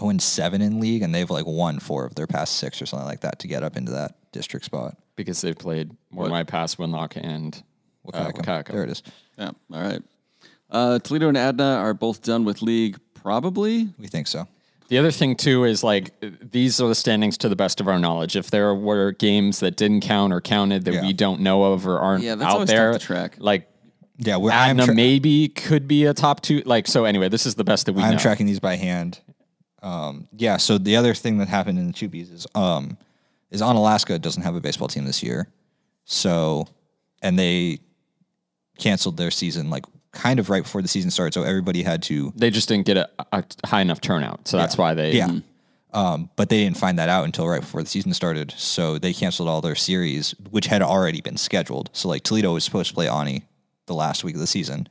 0 0.00 0.08
and 0.08 0.22
7 0.22 0.62
in 0.62 0.80
league, 0.80 1.02
and 1.02 1.14
they've 1.14 1.28
like 1.30 1.44
won 1.46 1.78
four 1.80 2.06
of 2.06 2.14
their 2.14 2.26
past 2.26 2.54
six 2.56 2.80
or 2.80 2.86
something 2.86 3.06
like 3.06 3.20
that 3.20 3.38
to 3.40 3.46
get 3.48 3.62
up 3.62 3.76
into 3.76 3.92
that 3.92 4.16
district 4.32 4.64
spot. 4.64 4.96
Because 5.16 5.40
they've 5.42 5.58
played 5.58 5.90
more 6.10 6.28
My 6.28 6.44
Pass, 6.44 6.76
Winlock, 6.76 7.16
and 7.22 7.62
uh, 8.10 8.10
Wahkiakum. 8.26 8.42
Wahkiakum. 8.44 8.72
There 8.72 8.84
it 8.84 8.90
is. 8.90 9.02
Yeah, 9.36 9.50
all 9.72 9.82
right. 9.82 10.02
Uh, 10.70 10.98
Toledo 11.00 11.28
and 11.28 11.36
Adna 11.36 11.64
are 11.76 11.92
both 11.94 12.22
done 12.22 12.44
with 12.44 12.62
league, 12.62 12.98
probably. 13.14 13.88
We 13.98 14.06
think 14.06 14.26
so. 14.28 14.46
The 14.88 14.98
other 14.98 15.10
thing 15.10 15.36
too 15.36 15.64
is 15.64 15.84
like 15.84 16.12
these 16.50 16.80
are 16.80 16.88
the 16.88 16.94
standings 16.94 17.36
to 17.38 17.48
the 17.48 17.56
best 17.56 17.80
of 17.80 17.88
our 17.88 17.98
knowledge. 17.98 18.36
If 18.36 18.50
there 18.50 18.74
were 18.74 19.12
games 19.12 19.60
that 19.60 19.76
didn't 19.76 20.00
count 20.00 20.32
or 20.32 20.40
counted 20.40 20.84
that 20.86 20.94
Yeah. 20.94 21.02
we 21.02 21.12
don't 21.12 21.40
know 21.42 21.64
of 21.72 21.86
or 21.86 21.98
aren't 21.98 22.24
Yeah, 22.24 22.34
that's 22.36 22.48
out 22.48 22.54
always 22.54 22.68
tough 22.70 22.74
there, 22.76 22.92
to 22.94 22.98
track. 22.98 23.36
like 23.38 23.68
Yeah, 24.18 24.36
we're, 24.38 24.50
Adna 24.50 24.86
tra- 24.86 24.94
maybe 24.94 25.48
could 25.48 25.86
be 25.86 26.04
a 26.06 26.14
top 26.14 26.40
two. 26.40 26.62
Like 26.64 26.86
so. 26.88 27.04
Anyway, 27.04 27.28
this 27.28 27.44
is 27.46 27.54
the 27.54 27.64
best 27.64 27.86
that 27.86 27.92
we 27.92 28.02
I'm 28.02 28.12
know. 28.12 28.18
tracking 28.18 28.46
these 28.46 28.60
by 28.60 28.76
hand. 28.76 29.20
Um, 29.82 30.26
yeah. 30.36 30.56
So 30.56 30.76
the 30.78 30.96
other 30.96 31.14
thing 31.14 31.38
that 31.38 31.48
happened 31.48 31.78
in 31.78 31.86
the 31.86 31.92
two 31.92 32.08
Bs 32.08 32.32
is 32.32 32.46
um, 32.54 32.96
is 33.50 33.60
Onalaska 33.62 34.20
doesn't 34.20 34.42
have 34.42 34.56
a 34.56 34.60
baseball 34.60 34.88
team 34.88 35.04
this 35.04 35.22
year, 35.22 35.48
so 36.04 36.66
and 37.22 37.38
they 37.38 37.78
canceled 38.78 39.16
their 39.18 39.30
season 39.30 39.70
like 39.70 39.84
kind 40.18 40.40
of 40.40 40.50
right 40.50 40.64
before 40.64 40.82
the 40.82 40.88
season 40.88 41.10
started. 41.10 41.32
So 41.32 41.44
everybody 41.44 41.82
had 41.82 42.02
to 42.04 42.32
they 42.34 42.50
just 42.50 42.68
didn't 42.68 42.86
get 42.86 42.96
a, 42.96 43.08
a 43.32 43.44
high 43.64 43.80
enough 43.80 44.00
turnout, 44.00 44.48
so 44.48 44.56
that's 44.56 44.76
why 44.76 44.94
they. 44.94 45.12
Yeah. 45.12 45.38
Um, 45.94 46.28
but 46.36 46.50
they 46.50 46.64
didn't 46.64 46.76
find 46.76 46.98
that 46.98 47.08
out 47.08 47.24
until 47.24 47.48
right 47.48 47.62
before 47.62 47.82
the 47.82 47.88
season 47.88 48.12
started. 48.12 48.52
So 48.58 48.98
they 48.98 49.14
canceled 49.14 49.48
all 49.48 49.62
their 49.62 49.74
series, 49.74 50.32
which 50.50 50.66
had 50.66 50.82
already 50.82 51.22
been 51.22 51.38
scheduled. 51.38 51.88
So 51.94 52.08
like 52.08 52.24
Toledo 52.24 52.52
was 52.52 52.62
supposed 52.62 52.90
to 52.90 52.94
play 52.94 53.08
Ani 53.08 53.46
the 53.86 53.94
last 53.94 54.22
week 54.22 54.34
of 54.34 54.40
the 54.40 54.46
season 54.46 54.90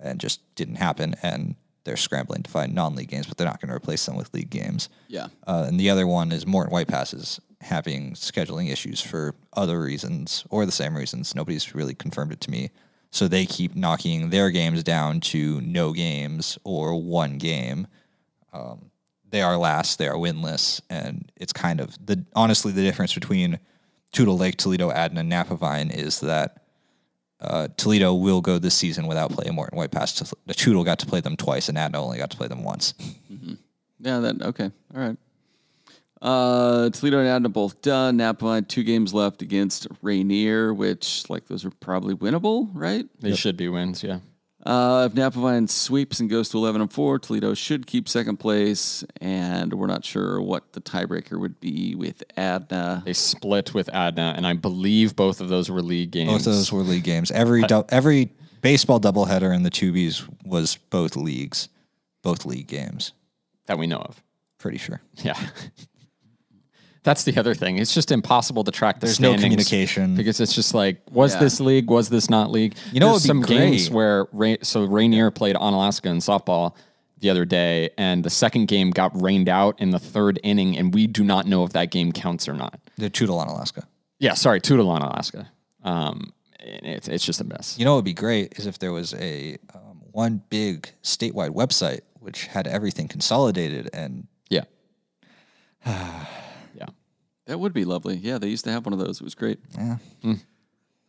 and 0.00 0.18
just 0.18 0.40
didn't 0.54 0.76
happen. 0.76 1.14
And 1.22 1.56
they're 1.84 1.98
scrambling 1.98 2.42
to 2.44 2.50
find 2.50 2.74
non 2.74 2.94
league 2.94 3.10
games, 3.10 3.26
but 3.26 3.36
they're 3.36 3.46
not 3.46 3.60
going 3.60 3.68
to 3.68 3.74
replace 3.74 4.06
them 4.06 4.16
with 4.16 4.32
league 4.32 4.48
games. 4.48 4.88
Yeah. 5.08 5.26
Uh, 5.46 5.66
and 5.68 5.78
the 5.78 5.90
other 5.90 6.06
one 6.06 6.32
is 6.32 6.46
Morton 6.46 6.72
White 6.72 6.88
Passes 6.88 7.38
having 7.60 8.12
scheduling 8.12 8.72
issues 8.72 9.02
for 9.02 9.34
other 9.52 9.78
reasons 9.78 10.44
or 10.48 10.64
the 10.64 10.72
same 10.72 10.96
reasons. 10.96 11.34
Nobody's 11.34 11.74
really 11.74 11.94
confirmed 11.94 12.32
it 12.32 12.40
to 12.42 12.50
me. 12.50 12.70
So 13.10 13.26
they 13.26 13.46
keep 13.46 13.74
knocking 13.74 14.30
their 14.30 14.50
games 14.50 14.82
down 14.82 15.20
to 15.20 15.60
no 15.62 15.92
games 15.92 16.58
or 16.64 17.00
one 17.00 17.38
game. 17.38 17.86
Um, 18.52 18.90
they 19.30 19.42
are 19.42 19.56
last, 19.56 19.98
they 19.98 20.08
are 20.08 20.14
winless, 20.14 20.80
and 20.88 21.30
it's 21.36 21.52
kind 21.52 21.80
of 21.80 21.94
the 22.04 22.24
honestly 22.34 22.72
the 22.72 22.82
difference 22.82 23.14
between 23.14 23.58
Toutle 24.12 24.38
Lake, 24.38 24.56
Toledo, 24.56 24.90
Adna, 24.90 25.20
and 25.20 25.30
Napavine 25.30 25.94
is 25.94 26.20
that 26.20 26.62
uh, 27.40 27.68
Toledo 27.76 28.14
will 28.14 28.40
go 28.40 28.58
this 28.58 28.74
season 28.74 29.06
without 29.06 29.30
playing 29.30 29.54
Morton 29.54 29.76
White 29.76 29.90
Pass. 29.90 30.22
Toutle 30.48 30.84
got 30.84 30.98
to 31.00 31.06
play 31.06 31.20
them 31.20 31.36
twice, 31.36 31.68
and 31.68 31.78
Adna 31.78 32.02
only 32.02 32.18
got 32.18 32.30
to 32.30 32.36
play 32.36 32.48
them 32.48 32.64
once. 32.64 32.94
Yeah, 34.00 34.20
that 34.20 34.42
okay. 34.42 34.70
All 34.94 35.00
right. 35.00 35.16
Uh, 36.20 36.90
Toledo 36.90 37.18
and 37.20 37.28
Adna 37.28 37.48
both 37.48 37.80
done. 37.82 38.16
Napa 38.16 38.54
had 38.54 38.68
two 38.68 38.82
games 38.82 39.14
left 39.14 39.40
against 39.42 39.86
Rainier, 40.02 40.74
which 40.74 41.28
like 41.30 41.46
those 41.46 41.64
are 41.64 41.70
probably 41.70 42.14
winnable, 42.14 42.68
right? 42.72 43.06
They 43.20 43.34
should 43.34 43.56
be 43.56 43.68
wins. 43.68 44.02
Yeah. 44.02 44.20
Uh, 44.66 45.08
if 45.10 45.14
Napavine 45.16 45.70
sweeps 45.70 46.18
and 46.18 46.28
goes 46.28 46.48
to 46.50 46.58
11 46.58 46.80
and 46.80 46.92
4, 46.92 47.20
Toledo 47.20 47.54
should 47.54 47.86
keep 47.86 48.08
second 48.08 48.38
place, 48.38 49.04
and 49.20 49.72
we're 49.72 49.86
not 49.86 50.04
sure 50.04 50.42
what 50.42 50.72
the 50.72 50.80
tiebreaker 50.80 51.38
would 51.38 51.58
be 51.60 51.94
with 51.94 52.22
Adna. 52.36 53.02
They 53.06 53.12
split 53.12 53.72
with 53.72 53.88
Adna, 53.94 54.34
and 54.36 54.46
I 54.46 54.54
believe 54.54 55.14
both 55.14 55.40
of 55.40 55.48
those 55.48 55.70
were 55.70 55.80
league 55.80 56.10
games. 56.10 56.32
Both 56.32 56.46
of 56.48 56.52
those 56.54 56.72
were 56.72 56.82
league 56.82 57.04
games. 57.04 57.30
Every 57.30 57.62
dou- 57.62 57.84
every 57.88 58.32
baseball 58.60 59.00
doubleheader 59.00 59.54
in 59.54 59.62
the 59.62 59.70
two 59.70 59.92
Bs 59.92 60.28
was 60.44 60.76
both 60.90 61.14
leagues, 61.16 61.68
both 62.22 62.44
league 62.44 62.66
games. 62.66 63.12
that 63.66 63.78
we 63.78 63.86
know 63.86 63.98
of. 64.00 64.20
Pretty 64.58 64.78
sure. 64.78 65.00
Yeah. 65.22 65.38
That's 67.04 67.24
the 67.24 67.36
other 67.38 67.54
thing. 67.54 67.78
It's 67.78 67.94
just 67.94 68.10
impossible 68.10 68.64
to 68.64 68.70
track 68.70 69.00
the 69.00 69.06
There's 69.06 69.20
no 69.20 69.30
standings 69.36 69.66
communication. 69.68 70.14
because 70.16 70.40
it's 70.40 70.54
just 70.54 70.74
like, 70.74 71.00
was 71.10 71.34
Yeah. 71.34 71.40
this 71.40 71.60
league? 71.60 71.88
Was 71.90 72.08
this 72.08 72.28
not 72.28 72.50
league? 72.50 72.74
You 72.92 73.00
know 73.00 73.06
There's 73.12 73.26
what 73.28 73.36
would 73.38 73.46
some 73.46 73.56
be 73.56 73.60
games 73.60 73.88
great? 73.88 73.94
where 73.96 74.26
Ra- 74.32 74.56
so 74.62 74.84
Rainier 74.84 75.30
played 75.30 75.56
Onalaska 75.56 76.06
in 76.06 76.18
softball. 76.18 76.74
the 77.20 77.30
other 77.30 77.44
day, 77.44 77.90
and 77.98 78.22
the 78.24 78.30
second 78.30 78.66
game 78.68 78.90
got 78.92 79.10
rained 79.20 79.48
out 79.48 79.80
in 79.80 79.90
the 79.90 79.98
third 79.98 80.38
inning, 80.44 80.76
and 80.78 80.94
we 80.94 81.04
do 81.08 81.24
not 81.24 81.46
know 81.48 81.64
if 81.64 81.72
that 81.72 81.90
game 81.90 82.12
counts 82.12 82.48
or 82.48 82.52
not. 82.54 82.78
The 82.96 83.10
Toutle 83.10 83.38
on 83.40 83.48
Alaska. 83.48 83.88
Yeah, 84.20 84.34
sorry, 84.34 84.60
Toodalon, 84.60 85.00
Alaska. 85.02 85.50
Um, 85.82 86.32
and 86.60 86.86
it's 86.86 87.08
it's 87.08 87.24
just 87.24 87.40
a 87.40 87.44
mess. 87.44 87.76
You 87.76 87.84
know 87.84 87.92
what 87.94 87.98
would 87.98 88.04
be 88.04 88.12
great 88.12 88.56
is 88.56 88.66
if 88.66 88.78
there 88.78 88.92
was 88.92 89.14
a 89.14 89.58
um, 89.74 90.00
one 90.12 90.42
big 90.48 90.90
statewide 91.02 91.50
website 91.56 92.02
which 92.20 92.46
had 92.46 92.68
everything 92.68 93.08
consolidated 93.08 93.90
and 93.92 94.28
Yeah. 94.48 94.64
yeah. 97.48 97.52
That 97.52 97.58
would 97.58 97.72
be 97.72 97.84
lovely. 97.84 98.16
Yeah, 98.16 98.38
they 98.38 98.48
used 98.48 98.64
to 98.64 98.70
have 98.72 98.84
one 98.86 98.92
of 98.92 98.98
those. 98.98 99.20
It 99.20 99.24
was 99.24 99.34
great. 99.34 99.58
yeah. 99.76 99.96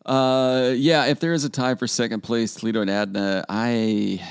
Uh, 0.06 0.74
yeah, 0.76 1.06
if 1.06 1.20
there 1.20 1.34
is 1.34 1.44
a 1.44 1.50
tie 1.50 1.76
for 1.76 1.86
second 1.86 2.22
place, 2.22 2.56
Toledo 2.56 2.82
and 2.82 2.90
Adna, 2.90 3.46
I, 3.50 4.22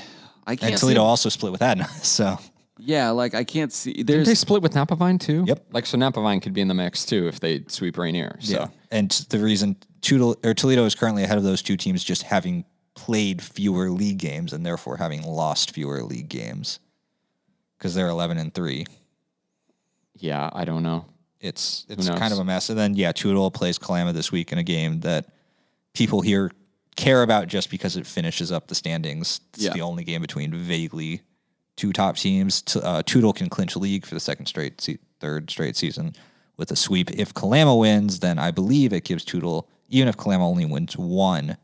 I 0.45 0.55
can't. 0.55 0.71
And 0.71 0.79
see- 0.79 0.85
Toledo 0.87 1.03
also 1.03 1.29
split 1.29 1.51
with 1.51 1.61
Adna. 1.61 1.87
So 2.03 2.37
yeah, 2.79 3.09
like 3.11 3.35
I 3.35 3.43
can't 3.43 3.71
see. 3.71 3.93
Did 3.93 4.07
There's 4.07 4.27
they 4.27 4.35
split 4.35 4.61
with 4.61 4.73
Napavine 4.73 5.19
too? 5.19 5.43
Yep. 5.47 5.65
Like 5.71 5.85
so, 5.85 5.97
Napavine 5.97 6.41
could 6.41 6.53
be 6.53 6.61
in 6.61 6.67
the 6.67 6.73
mix 6.73 7.05
too 7.05 7.27
if 7.27 7.39
they 7.39 7.63
sweep 7.67 7.97
Rainier. 7.97 8.37
So 8.39 8.53
yeah. 8.53 8.67
And 8.89 9.11
the 9.29 9.39
reason 9.39 9.75
Toutle, 10.01 10.37
or 10.43 10.53
Toledo 10.53 10.85
is 10.85 10.95
currently 10.95 11.23
ahead 11.23 11.37
of 11.37 11.43
those 11.43 11.61
two 11.61 11.77
teams 11.77 12.03
just 12.03 12.23
having 12.23 12.65
played 12.95 13.41
fewer 13.41 13.89
league 13.91 14.17
games 14.17 14.51
and 14.53 14.65
therefore 14.65 14.97
having 14.97 15.21
lost 15.23 15.71
fewer 15.71 16.03
league 16.03 16.29
games 16.29 16.79
because 17.77 17.95
they're 17.95 18.07
11 18.09 18.37
and 18.37 18.53
3. 18.53 18.85
yeah, 20.15 20.49
I 20.51 20.65
don't 20.65 20.83
know. 20.83 21.05
It's 21.39 21.85
it's 21.89 22.09
kind 22.09 22.33
of 22.33 22.39
a 22.39 22.43
mess. 22.43 22.69
And 22.69 22.77
then 22.77 22.95
yeah, 22.95 23.11
Toutle 23.11 23.49
plays 23.51 23.77
Kalama 23.77 24.13
this 24.13 24.31
week 24.31 24.51
in 24.51 24.57
a 24.57 24.63
game 24.63 24.99
that 25.01 25.27
people 25.93 26.21
here 26.21 26.51
care 26.95 27.23
about 27.23 27.47
just 27.47 27.69
because 27.69 27.95
it 27.95 28.05
finishes 28.05 28.51
up 28.51 28.67
the 28.67 28.75
standings. 28.75 29.39
It's 29.53 29.63
Yeah. 29.63 29.73
the 29.73 29.81
only 29.81 30.03
game 30.03 30.21
between 30.21 30.53
vaguely 30.53 31.21
two 31.77 31.93
top 31.93 32.17
teams. 32.17 32.61
T- 32.61 32.81
Uh, 32.83 33.01
Toutle 33.03 33.31
can 33.31 33.47
clinch 33.49 33.75
league 33.77 34.05
for 34.05 34.13
the 34.15 34.19
second 34.19 34.47
straight, 34.47 34.81
se- 34.81 34.99
third 35.21 35.49
straight 35.49 35.77
season 35.77 36.13
with 36.57 36.71
a 36.71 36.75
sweep. 36.75 37.09
If 37.11 37.33
Kalama 37.33 37.73
wins, 37.75 38.19
then 38.19 38.37
I 38.37 38.51
believe 38.51 38.91
it 38.91 39.05
gives 39.05 39.23
Toutle, 39.23 39.69
even 39.87 40.09
if 40.09 40.17
Kalama 40.17 40.45
only 40.45 40.65
wins 40.65 40.97
one, 40.97 41.55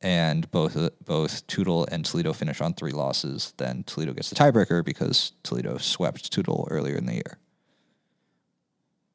and 0.00 0.50
both 0.50 0.76
uh, 0.76 0.90
both 1.04 1.46
Toutle 1.46 1.86
and 1.92 2.04
Toledo 2.06 2.32
finish 2.32 2.60
on 2.62 2.72
three 2.72 2.92
losses, 2.92 3.52
then 3.58 3.84
Toledo 3.84 4.12
gets 4.14 4.30
the 4.30 4.36
tiebreaker 4.36 4.82
because 4.84 5.32
Toledo 5.42 5.76
swept 5.78 6.32
Toutle 6.32 6.66
earlier 6.70 6.96
in 6.96 7.04
the 7.06 7.14
year. 7.14 7.38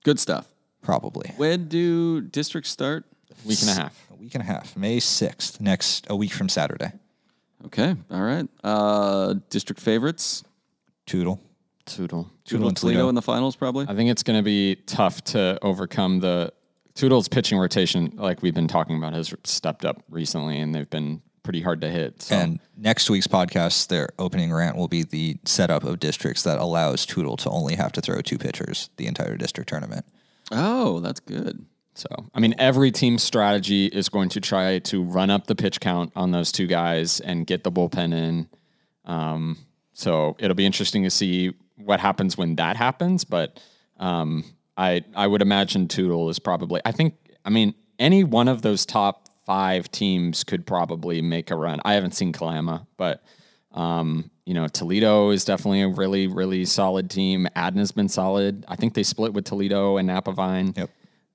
Good 0.03 0.19
stuff. 0.19 0.47
Probably. 0.81 1.31
When 1.37 1.67
do 1.67 2.21
districts 2.21 2.69
start? 2.69 3.05
Week 3.45 3.61
and 3.61 3.69
a 3.69 3.73
half. 3.73 4.07
A 4.11 4.15
week 4.15 4.35
and 4.35 4.41
a 4.41 4.45
half, 4.45 4.75
May 4.77 4.97
6th, 4.99 5.59
next, 5.59 6.05
a 6.09 6.15
week 6.15 6.31
from 6.31 6.49
Saturday. 6.49 6.91
Okay, 7.65 7.95
all 8.11 8.21
right. 8.21 8.47
Uh, 8.63 9.35
district 9.49 9.81
favorites. 9.81 10.43
Toutle. 11.05 11.39
Toutle. 11.85 12.29
Toutle 12.45 12.67
and 12.67 12.77
Toledo 12.77 12.95
Toledo. 12.99 13.09
in 13.09 13.15
the 13.15 13.21
finals, 13.21 13.55
probably. 13.55 13.85
I 13.87 13.95
think 13.95 14.09
it's 14.09 14.23
going 14.23 14.37
to 14.39 14.43
be 14.43 14.75
tough 14.85 15.23
to 15.25 15.57
overcome 15.61 16.19
the 16.19 16.53
Toutle's 16.95 17.27
pitching 17.27 17.57
rotation, 17.57 18.13
like 18.17 18.41
we've 18.41 18.53
been 18.53 18.67
talking 18.67 18.97
about, 18.97 19.13
has 19.13 19.33
stepped 19.45 19.83
up 19.85 20.03
recently, 20.09 20.59
and 20.59 20.75
they've 20.75 20.89
been 20.89 21.21
pretty 21.43 21.61
hard 21.61 21.81
to 21.81 21.89
hit. 21.89 22.21
So 22.23 22.35
And 22.35 22.59
next 22.77 23.09
week's 23.09 23.27
podcast, 23.27 23.87
their 23.87 24.09
opening 24.17 24.51
rant 24.51 24.77
will 24.77 24.87
be 24.87 25.03
the 25.03 25.37
setup 25.45 25.83
of 25.83 25.99
districts 25.99 26.43
that 26.43 26.57
allows 26.57 27.05
Toutle 27.05 27.37
to 27.37 27.49
only 27.49 27.75
have 27.75 27.91
to 27.93 28.01
throw 28.01 28.21
two 28.21 28.37
pitchers 28.37 28.89
the 28.97 29.07
entire 29.07 29.35
district 29.37 29.69
tournament. 29.69 30.05
Oh, 30.51 30.99
that's 30.99 31.19
good. 31.19 31.65
So, 31.95 32.07
I 32.33 32.39
mean, 32.39 32.55
every 32.57 32.91
team's 32.91 33.21
strategy 33.21 33.85
is 33.85 34.09
going 34.09 34.29
to 34.29 34.41
try 34.41 34.79
to 34.79 35.03
run 35.03 35.29
up 35.29 35.45
the 35.45 35.55
pitch 35.55 35.79
count 35.79 36.11
on 36.15 36.31
those 36.31 36.51
two 36.51 36.65
guys 36.65 37.19
and 37.19 37.45
get 37.45 37.63
the 37.63 37.71
bullpen 37.71 38.13
in. 38.13 38.49
Um, 39.05 39.57
so 39.93 40.35
it'll 40.39 40.55
be 40.55 40.65
interesting 40.65 41.03
to 41.03 41.11
see 41.11 41.53
what 41.75 41.99
happens 41.99 42.37
when 42.37 42.55
that 42.55 42.77
happens. 42.77 43.23
But 43.23 43.61
um, 43.97 44.43
I 44.75 45.03
I 45.15 45.27
would 45.27 45.41
imagine 45.41 45.87
Toutle 45.87 46.29
is 46.29 46.39
probably. 46.39 46.81
I 46.83 46.91
think. 46.91 47.15
I 47.45 47.49
mean, 47.49 47.75
any 47.99 48.23
one 48.23 48.47
of 48.47 48.61
those 48.61 48.85
top 48.85 49.22
five 49.45 49.91
teams 49.91 50.43
could 50.43 50.65
probably 50.65 51.21
make 51.21 51.51
a 51.51 51.55
run. 51.55 51.79
I 51.85 51.93
haven't 51.93 52.15
seen 52.15 52.31
Kalama, 52.31 52.87
but 52.97 53.23
um, 53.71 54.29
you 54.45 54.53
know, 54.53 54.67
Toledo 54.67 55.29
is 55.31 55.45
definitely 55.45 55.81
a 55.81 55.87
really, 55.87 56.27
really 56.27 56.65
solid 56.65 57.09
team. 57.09 57.47
Adna's 57.55 57.91
been 57.91 58.09
solid. 58.09 58.65
I 58.67 58.75
think 58.75 58.93
they 58.93 59.03
split 59.03 59.33
with 59.33 59.45
Toledo 59.45 59.97
and 59.97 60.09
Napavine. 60.09 60.77
Yep. 60.77 60.89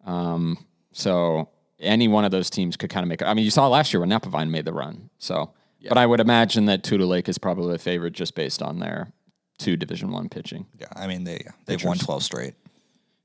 Um, 0.04 0.64
so 0.92 1.48
any 1.80 2.08
one 2.08 2.24
of 2.24 2.30
those 2.30 2.50
teams 2.50 2.76
could 2.76 2.90
kind 2.90 3.04
of 3.04 3.08
make. 3.08 3.22
It. 3.22 3.26
I 3.26 3.34
mean, 3.34 3.44
you 3.44 3.50
saw 3.50 3.68
last 3.68 3.92
year 3.92 4.00
when 4.00 4.10
Napavine 4.10 4.50
made 4.50 4.64
the 4.64 4.72
run. 4.72 5.10
So, 5.18 5.52
but 5.88 5.98
I 5.98 6.06
would 6.06 6.20
imagine 6.20 6.66
that 6.66 6.82
Toutle 6.82 7.08
Lake 7.08 7.28
is 7.28 7.38
probably 7.38 7.72
the 7.72 7.78
favorite 7.78 8.12
just 8.12 8.34
based 8.34 8.62
on 8.62 8.78
their 8.78 9.12
two 9.58 9.76
Division 9.76 10.10
One 10.10 10.28
pitching. 10.28 10.66
Yeah, 10.78 10.88
I 10.94 11.06
mean 11.06 11.24
they 11.24 11.44
they've 11.66 11.82
won 11.82 11.98
twelve 11.98 12.22
straight 12.22 12.54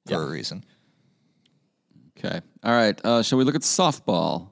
for 0.07 0.21
a 0.21 0.29
reason. 0.29 0.63
Okay. 2.17 2.41
All 2.63 2.71
right. 2.71 2.99
Uh, 3.03 3.21
shall 3.21 3.37
we 3.37 3.43
look 3.43 3.55
at 3.55 3.61
softball? 3.61 4.49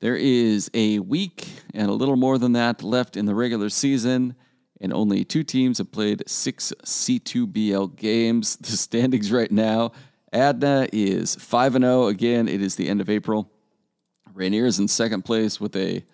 There 0.00 0.16
is 0.16 0.70
a 0.74 1.00
week 1.00 1.48
and 1.74 1.90
a 1.90 1.94
little 1.94 2.16
more 2.16 2.38
than 2.38 2.52
that 2.52 2.82
left 2.82 3.16
in 3.16 3.26
the 3.26 3.34
regular 3.34 3.68
season, 3.68 4.36
and 4.80 4.92
only 4.92 5.24
two 5.24 5.42
teams 5.42 5.78
have 5.78 5.90
played 5.90 6.22
six 6.28 6.72
C2BL 6.84 7.96
games. 7.96 8.56
The 8.56 8.76
standings 8.76 9.32
right 9.32 9.50
now 9.50 9.92
Adna 10.32 10.86
is 10.92 11.34
5 11.36 11.76
and 11.76 11.84
0. 11.84 12.06
Again, 12.06 12.48
it 12.48 12.62
is 12.62 12.76
the 12.76 12.88
end 12.88 13.00
of 13.00 13.10
April. 13.10 13.50
Rainier 14.34 14.66
is 14.66 14.78
in 14.78 14.86
second 14.86 15.22
place 15.22 15.60
with 15.60 15.74
a 15.74 16.04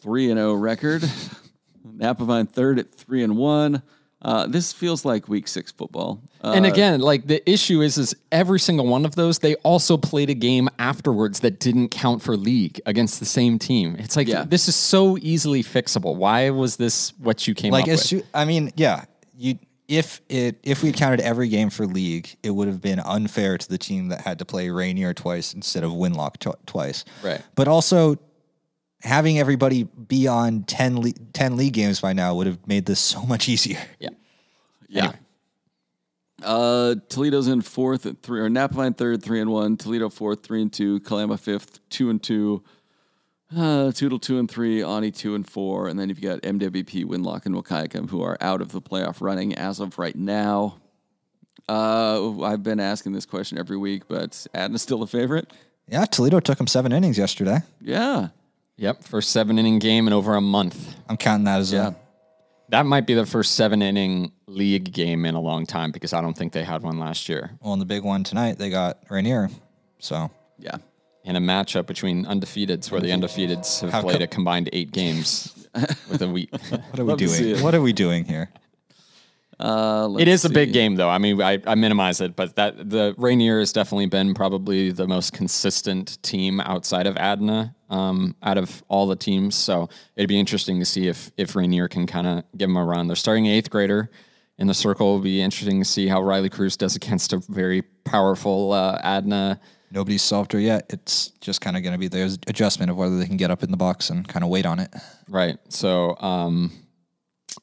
3 0.00 0.30
and 0.30 0.38
0 0.38 0.54
record. 0.54 1.02
Napavine 1.86 2.48
third 2.48 2.78
at 2.78 2.92
3 2.92 3.22
and 3.22 3.36
1. 3.36 3.82
Uh, 4.20 4.46
this 4.48 4.72
feels 4.72 5.04
like 5.04 5.28
week 5.28 5.46
six 5.46 5.70
football. 5.70 6.20
Uh, 6.42 6.52
and 6.56 6.66
again, 6.66 7.00
like 7.00 7.26
the 7.28 7.48
issue 7.48 7.82
is, 7.82 7.96
is 7.98 8.16
every 8.32 8.58
single 8.58 8.86
one 8.86 9.04
of 9.04 9.14
those, 9.14 9.38
they 9.38 9.54
also 9.56 9.96
played 9.96 10.28
a 10.28 10.34
game 10.34 10.68
afterwards 10.80 11.40
that 11.40 11.60
didn't 11.60 11.90
count 11.90 12.20
for 12.20 12.36
league 12.36 12.80
against 12.84 13.20
the 13.20 13.26
same 13.26 13.58
team. 13.60 13.94
It's 13.98 14.16
like 14.16 14.26
Yeah. 14.26 14.42
this 14.44 14.66
is 14.68 14.74
so 14.74 15.16
easily 15.18 15.62
fixable. 15.62 16.16
Why 16.16 16.50
was 16.50 16.76
this 16.76 17.12
what 17.18 17.46
you 17.46 17.54
came 17.54 17.70
Like 17.72 17.84
up 17.84 17.90
with? 17.90 18.00
soo- 18.00 18.24
I 18.34 18.44
mean, 18.44 18.72
yeah, 18.76 19.04
you 19.36 19.58
if 19.86 20.20
it 20.28 20.58
if 20.64 20.82
we 20.82 20.92
counted 20.92 21.20
every 21.20 21.48
game 21.48 21.70
for 21.70 21.86
league, 21.86 22.36
it 22.42 22.50
would 22.50 22.68
have 22.68 22.82
been 22.82 23.00
unfair 23.00 23.56
to 23.56 23.68
the 23.68 23.78
team 23.78 24.08
that 24.08 24.20
had 24.20 24.38
to 24.40 24.44
play 24.44 24.68
Rainier 24.68 25.14
twice 25.14 25.54
instead 25.54 25.82
of 25.84 25.92
Winlock 25.92 26.36
tw- 26.38 26.58
twice. 26.66 27.04
Right. 27.22 27.40
But 27.54 27.68
also 27.68 28.16
having 29.02 29.38
everybody 29.38 29.84
be 29.84 30.26
on 30.26 30.62
10, 30.64 31.00
le- 31.00 31.12
10 31.32 31.56
league 31.56 31.72
games 31.74 32.00
by 32.00 32.12
now 32.12 32.34
would 32.34 32.46
have 32.46 32.66
made 32.66 32.86
this 32.86 33.00
so 33.00 33.22
much 33.22 33.48
easier. 33.48 33.78
yeah. 33.98 34.10
Yeah. 34.88 35.00
Anyway. 35.02 35.18
Uh, 36.42 36.94
Toledo's 37.08 37.48
in 37.48 37.60
fourth 37.62 38.06
at 38.06 38.22
three, 38.22 38.40
or 38.40 38.48
Napavine 38.48 38.96
third, 38.96 39.22
three 39.22 39.40
and 39.40 39.50
one. 39.50 39.76
Toledo 39.76 40.08
fourth, 40.08 40.42
three 40.42 40.62
and 40.62 40.72
two. 40.72 41.00
Kalama 41.00 41.36
fifth, 41.36 41.80
two 41.90 42.10
and 42.10 42.22
two. 42.22 42.62
Uh, 43.54 43.90
Toutle 43.92 44.18
two 44.18 44.38
and 44.38 44.48
three. 44.50 44.82
Ani 44.82 45.10
two 45.10 45.34
and 45.34 45.48
four. 45.48 45.88
And 45.88 45.98
then 45.98 46.08
you've 46.08 46.20
got 46.20 46.40
MWP, 46.42 47.04
Winlock, 47.06 47.44
and 47.44 47.54
Wahkiakum 47.54 48.08
who 48.08 48.22
are 48.22 48.36
out 48.40 48.60
of 48.60 48.72
the 48.72 48.80
playoff 48.80 49.20
running 49.20 49.54
as 49.56 49.80
of 49.80 49.98
right 49.98 50.14
now. 50.14 50.78
Uh, 51.68 52.40
I've 52.42 52.62
been 52.62 52.80
asking 52.80 53.12
this 53.12 53.26
question 53.26 53.58
every 53.58 53.76
week, 53.76 54.04
but 54.08 54.30
Adna's 54.54 54.82
still 54.82 55.02
a 55.02 55.06
favorite. 55.06 55.52
Yeah, 55.88 56.04
Toledo 56.04 56.40
took 56.40 56.60
him 56.60 56.66
seven 56.66 56.92
innings 56.92 57.18
yesterday. 57.18 57.58
Yeah, 57.80 58.28
Yep. 58.78 59.04
First 59.04 59.30
seven 59.30 59.58
inning 59.58 59.80
game 59.80 60.06
in 60.06 60.12
over 60.12 60.34
a 60.34 60.40
month. 60.40 60.94
I'm 61.08 61.16
counting 61.16 61.44
that 61.44 61.58
as 61.60 61.72
yeah. 61.72 61.88
a 61.88 61.94
That 62.70 62.86
might 62.86 63.06
be 63.06 63.14
the 63.14 63.26
first 63.26 63.56
seven 63.56 63.82
inning 63.82 64.32
league 64.46 64.92
game 64.92 65.24
in 65.24 65.34
a 65.34 65.40
long 65.40 65.66
time 65.66 65.90
because 65.90 66.12
I 66.12 66.20
don't 66.20 66.34
think 66.34 66.52
they 66.52 66.62
had 66.64 66.82
one 66.82 66.98
last 66.98 67.28
year. 67.28 67.50
well. 67.60 67.72
In 67.72 67.80
the 67.80 67.84
big 67.84 68.04
one 68.04 68.24
tonight, 68.24 68.56
they 68.58 68.70
got 68.70 68.98
Rainier. 69.10 69.50
So 69.98 70.30
Yeah. 70.58 70.76
In 71.24 71.36
a 71.36 71.40
matchup 71.40 71.86
between 71.86 72.24
undefeateds, 72.24 72.90
where 72.90 73.00
the 73.00 73.10
undefeateds 73.10 73.80
have 73.82 73.90
How 73.90 74.00
played 74.00 74.18
co- 74.18 74.24
a 74.24 74.26
combined 74.28 74.70
eight 74.72 74.92
games 74.92 75.68
with 76.10 76.22
a 76.22 76.28
week. 76.28 76.50
what 76.70 76.98
are 76.98 77.04
we 77.04 77.10
Love 77.10 77.18
to 77.18 77.28
see 77.28 77.52
doing? 77.52 77.62
What 77.62 77.74
are 77.74 77.82
we 77.82 77.92
doing 77.92 78.24
here? 78.24 78.48
Uh, 79.60 80.06
let's 80.06 80.22
It 80.22 80.28
is 80.28 80.44
a 80.44 80.50
big 80.50 80.72
game, 80.72 80.94
though. 80.94 81.08
I 81.08 81.18
mean, 81.18 81.42
I, 81.42 81.58
I 81.66 81.74
minimize 81.74 82.20
it, 82.20 82.36
but 82.36 82.54
that 82.56 82.90
the 82.90 83.14
Rainier 83.18 83.58
has 83.58 83.72
definitely 83.72 84.06
been 84.06 84.34
probably 84.34 84.92
the 84.92 85.08
most 85.08 85.32
consistent 85.32 86.22
team 86.22 86.60
outside 86.60 87.06
of 87.06 87.16
Adna, 87.16 87.74
um, 87.90 88.36
out 88.42 88.56
of 88.56 88.84
all 88.88 89.06
the 89.06 89.16
teams. 89.16 89.56
So 89.56 89.88
it'd 90.14 90.28
be 90.28 90.38
interesting 90.38 90.78
to 90.78 90.84
see 90.84 91.08
if 91.08 91.32
if 91.36 91.56
Rainier 91.56 91.88
can 91.88 92.06
kind 92.06 92.26
of 92.26 92.44
give 92.56 92.68
them 92.68 92.76
a 92.76 92.84
run. 92.84 93.08
They're 93.08 93.16
starting 93.16 93.46
an 93.48 93.52
eighth 93.54 93.70
grader 93.70 94.10
in 94.58 94.66
the 94.68 94.74
circle. 94.74 95.08
It'll 95.08 95.20
be 95.20 95.42
interesting 95.42 95.80
to 95.80 95.84
see 95.84 96.06
how 96.06 96.22
Riley 96.22 96.50
Cruz 96.50 96.76
does 96.76 96.94
against 96.94 97.32
a 97.32 97.38
very 97.48 97.82
powerful 98.04 98.72
uh, 98.72 99.00
Adna. 99.02 99.60
Nobody's 99.90 100.22
solved 100.22 100.52
her 100.52 100.60
yet. 100.60 100.84
It's 100.90 101.28
just 101.40 101.60
kind 101.62 101.76
of 101.76 101.82
going 101.82 101.94
to 101.94 101.98
be 101.98 102.08
the 102.08 102.38
adjustment 102.46 102.90
of 102.90 102.96
whether 102.96 103.18
they 103.18 103.26
can 103.26 103.38
get 103.38 103.50
up 103.50 103.62
in 103.62 103.70
the 103.70 103.76
box 103.76 104.10
and 104.10 104.28
kind 104.28 104.44
of 104.44 104.50
wait 104.50 104.66
on 104.66 104.78
it. 104.78 104.94
Right. 105.28 105.56
So, 105.70 106.14
um, 106.18 106.72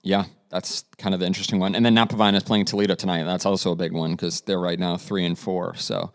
yeah, 0.01 0.25
that's 0.55 0.83
kind 0.97 1.13
of 1.13 1.19
the 1.19 1.25
interesting 1.25 1.59
one. 1.59 1.75
And 1.75 1.85
then 1.85 1.93
Napavine 1.95 2.33
is 2.35 2.43
playing 2.43 2.65
Toledo 2.65 2.95
tonight. 2.95 3.24
That's 3.25 3.45
also 3.45 3.71
a 3.71 3.75
big 3.75 3.91
one 3.91 4.12
because 4.12 4.41
they're 4.41 4.59
right 4.59 4.79
now 4.79 4.97
three 4.97 5.25
and 5.25 5.38
four. 5.38 5.75
So, 5.75 6.12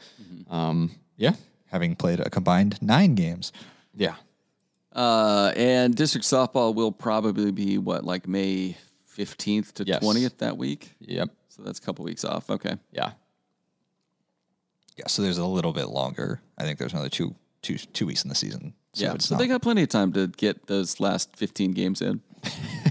um, 0.50 0.90
yeah, 1.16 1.34
Having 1.66 1.96
played 1.96 2.18
a 2.20 2.28
combined 2.30 2.80
nine 2.82 3.14
games. 3.14 3.52
yeah, 3.94 4.14
Uh, 4.92 5.52
and 5.56 5.94
district 5.94 6.26
softball 6.26 6.74
will 6.74 6.90
probably 6.92 7.52
be 7.52 7.78
what, 7.78 8.04
like 8.04 8.26
May 8.26 8.76
15th 9.16 9.72
to 9.74 9.84
Yes. 9.84 10.02
20th 10.02 10.38
that 10.38 10.56
week. 10.56 10.92
Yep. 11.00 11.28
So 11.48 11.62
that's 11.62 11.78
a 11.78 11.82
couple 11.82 12.04
weeks 12.04 12.24
off. 12.24 12.48
Okay. 12.50 12.74
Yeah. 12.92 13.12
Yeah, 14.96 15.06
so 15.06 15.22
there's 15.22 15.38
a 15.38 15.46
little 15.46 15.72
bit 15.72 15.88
longer. 15.88 16.40
I 16.58 16.64
think 16.64 16.78
there's 16.78 16.92
another 16.92 17.08
two 17.08 17.34
two 17.62 17.76
two 17.76 18.06
weeks 18.06 18.22
in 18.24 18.28
the 18.30 18.34
season. 18.34 18.74
So 18.94 19.04
yeah. 19.04 19.14
it's 19.14 19.26
So 19.26 19.34
not, 19.34 19.38
they 19.40 19.46
got 19.46 19.62
plenty 19.62 19.82
of 19.82 19.88
time 19.90 20.12
to 20.14 20.26
get 20.28 20.66
those 20.66 20.98
last 20.98 21.36
15 21.36 21.72
games 21.72 22.00
in. 22.02 22.20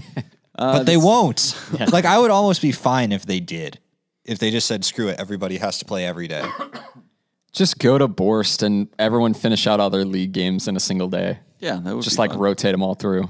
but 0.60 0.84
they 0.84 0.96
won't. 0.96 1.54
like 1.92 2.04
I 2.04 2.18
would 2.18 2.30
almost 2.30 2.62
be 2.62 2.72
fine 2.72 3.12
if 3.12 3.24
they 3.26 3.40
did. 3.40 3.78
If 4.24 4.38
they 4.38 4.50
just 4.50 4.66
said 4.66 4.84
screw 4.84 5.08
it, 5.08 5.18
everybody 5.18 5.56
has 5.58 5.78
to 5.78 5.84
play 5.84 6.04
every 6.06 6.28
day. 6.28 6.44
Just 7.52 7.80
go 7.80 7.98
to 7.98 8.06
Borst 8.06 8.62
and 8.62 8.86
everyone 8.96 9.34
finish 9.34 9.66
out 9.66 9.80
all 9.80 9.90
their 9.90 10.04
league 10.04 10.30
games 10.30 10.68
in 10.68 10.76
a 10.76 10.80
single 10.80 11.08
day. 11.08 11.40
Yeah, 11.58 11.80
that 11.82 11.94
would 11.96 12.04
Just 12.04 12.16
be 12.16 12.20
like 12.20 12.30
fun. 12.30 12.38
rotate 12.38 12.70
them 12.72 12.82
all 12.82 12.94
through. 12.94 13.28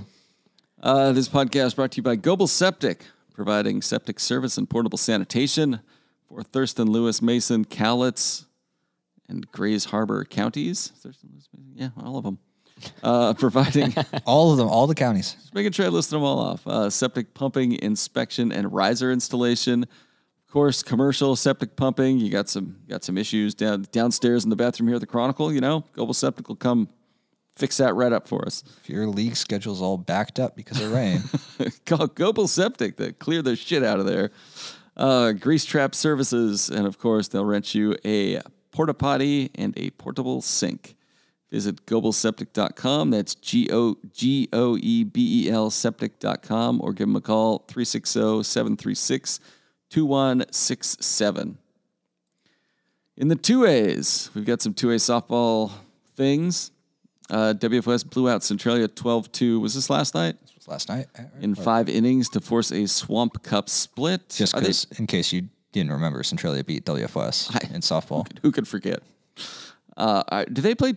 Uh, 0.82 1.12
this 1.12 1.26
podcast 1.26 1.76
brought 1.76 1.92
to 1.92 1.96
you 1.96 2.02
by 2.02 2.16
Goebel 2.16 2.46
Septic, 2.46 3.06
providing 3.32 3.80
septic 3.80 4.20
service 4.20 4.58
and 4.58 4.68
portable 4.68 4.98
sanitation 4.98 5.80
for 6.28 6.42
Thurston, 6.42 6.90
Lewis, 6.90 7.22
Mason, 7.22 7.64
Cowlitz, 7.64 8.44
and 9.26 9.50
Grays 9.52 9.86
Harbor 9.86 10.24
counties. 10.26 10.88
Thurston, 11.02 11.30
Lewis, 11.32 11.48
Mason, 11.56 11.72
yeah, 11.74 12.02
all 12.04 12.18
of 12.18 12.24
them. 12.24 12.38
Uh, 13.02 13.34
providing, 13.38 13.94
All 14.26 14.52
of 14.52 14.58
them, 14.58 14.68
all 14.68 14.86
the 14.86 14.94
counties. 14.94 15.34
just 15.34 15.54
making 15.54 15.72
sure 15.72 15.86
I 15.86 15.88
listed 15.88 16.16
them 16.16 16.22
all 16.22 16.38
off. 16.38 16.66
Uh, 16.66 16.90
septic 16.90 17.34
pumping, 17.34 17.72
inspection, 17.82 18.52
and 18.52 18.72
riser 18.72 19.10
installation. 19.12 19.82
Of 19.84 20.52
course, 20.52 20.82
commercial 20.82 21.36
septic 21.36 21.76
pumping. 21.76 22.18
You 22.18 22.30
got 22.30 22.48
some 22.48 22.76
got 22.88 23.04
some 23.04 23.16
issues 23.16 23.54
down 23.54 23.86
downstairs 23.92 24.44
in 24.44 24.50
the 24.50 24.56
bathroom 24.56 24.88
here 24.88 24.96
at 24.96 25.00
the 25.00 25.06
Chronicle. 25.06 25.52
You 25.52 25.60
know, 25.60 25.84
Goebel 25.94 26.14
Septic 26.14 26.48
will 26.48 26.56
come 26.56 26.88
fix 27.56 27.76
that 27.76 27.94
right 27.94 28.12
up 28.12 28.26
for 28.26 28.44
us. 28.44 28.64
If 28.82 28.88
your 28.90 29.06
league 29.06 29.36
schedule's 29.36 29.80
all 29.82 29.96
backed 29.98 30.40
up 30.40 30.56
because 30.56 30.80
of 30.80 30.90
rain, 30.92 31.22
Call 31.86 32.06
Goebel 32.08 32.48
Septic 32.48 32.96
to 32.96 33.12
clear 33.12 33.42
the 33.42 33.54
shit 33.54 33.84
out 33.84 34.00
of 34.00 34.06
there. 34.06 34.30
Uh, 34.96 35.32
grease 35.32 35.64
trap 35.64 35.94
services, 35.94 36.68
and 36.68 36.86
of 36.86 36.98
course, 36.98 37.28
they'll 37.28 37.44
rent 37.44 37.74
you 37.74 37.94
a 38.04 38.40
porta 38.72 38.92
potty 38.94 39.50
and 39.54 39.72
a 39.76 39.90
portable 39.90 40.42
sink. 40.42 40.96
Visit 41.50 41.84
goebelseptic.com. 41.86 43.10
That's 43.10 43.34
G 43.34 43.68
O 43.72 43.96
G 44.12 44.48
O 44.52 44.76
E 44.76 45.04
B 45.04 45.46
E 45.46 45.50
L 45.50 45.70
septic.com 45.70 46.80
or 46.82 46.92
give 46.92 47.08
them 47.08 47.16
a 47.16 47.20
call 47.20 47.64
360 47.68 48.44
736 48.44 49.40
2167. 49.90 51.58
In 53.16 53.28
the 53.28 53.36
2As, 53.36 54.32
we've 54.34 54.46
got 54.46 54.62
some 54.62 54.72
2A 54.72 54.96
softball 54.96 55.72
things. 56.16 56.70
Uh, 57.28 57.54
WFS 57.56 58.08
blew 58.08 58.28
out 58.28 58.42
Centralia 58.42 58.88
12 58.88 59.30
2. 59.32 59.60
Was 59.60 59.74
this 59.74 59.90
last 59.90 60.14
night? 60.14 60.36
This 60.42 60.54
was 60.54 60.68
last 60.68 60.88
night. 60.88 61.06
in 61.40 61.54
five 61.54 61.88
innings 61.88 62.28
to 62.30 62.40
force 62.40 62.70
a 62.70 62.86
Swamp 62.86 63.42
Cup 63.42 63.68
split. 63.68 64.28
Just 64.30 64.54
because, 64.54 64.86
in 64.98 65.06
case 65.06 65.32
you 65.32 65.48
didn't 65.72 65.92
remember, 65.92 66.22
Centralia 66.22 66.64
beat 66.64 66.84
WFS 66.84 67.72
in 67.74 67.80
softball. 67.82 68.26
who 68.42 68.50
could 68.50 68.66
forget? 68.66 69.00
Uh, 69.96 70.44
do 70.52 70.62
they 70.62 70.74
play? 70.74 70.94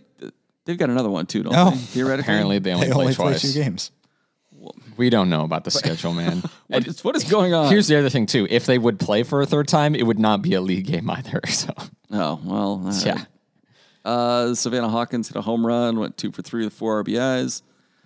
They've 0.64 0.78
got 0.78 0.90
another 0.90 1.10
one 1.10 1.26
too, 1.26 1.42
don't 1.42 1.52
No. 1.52 1.70
they? 1.70 1.76
Theoretically, 1.76 2.32
Apparently 2.32 2.58
they 2.58 2.72
only 2.72 2.86
They 2.86 2.92
play 2.92 3.02
only 3.04 3.14
play 3.14 3.32
twice. 3.32 3.42
two 3.42 3.52
games. 3.62 3.90
We 4.96 5.10
don't 5.10 5.28
know 5.28 5.44
about 5.44 5.64
the 5.64 5.70
schedule, 5.70 6.14
man. 6.22 6.42
What 6.68 6.86
is, 6.86 7.04
what 7.04 7.16
is 7.16 7.24
going 7.24 7.52
on? 7.52 7.70
Here's 7.70 7.86
the 7.88 7.98
other 7.98 8.08
thing 8.08 8.26
too. 8.26 8.46
If 8.48 8.64
they 8.66 8.78
would 8.78 8.98
play 8.98 9.22
for 9.22 9.42
a 9.42 9.46
third 9.46 9.68
time, 9.68 9.94
it 9.94 10.04
would 10.04 10.18
not 10.18 10.40
be 10.40 10.54
a 10.54 10.60
league 10.60 10.86
game 10.86 11.10
either. 11.10 11.40
So 11.48 11.70
oh 12.12 12.40
well, 12.44 12.58
all 12.60 12.78
right. 12.78 13.04
yeah. 13.06 13.24
Uh, 14.04 14.54
Savannah 14.54 14.88
Hawkins 14.88 15.28
hit 15.28 15.36
a 15.36 15.40
home 15.42 15.66
run, 15.66 15.98
went 15.98 16.16
two 16.16 16.30
for 16.30 16.42
three 16.42 16.64
with 16.64 16.72
four 16.74 17.02
RBIs. 17.02 17.62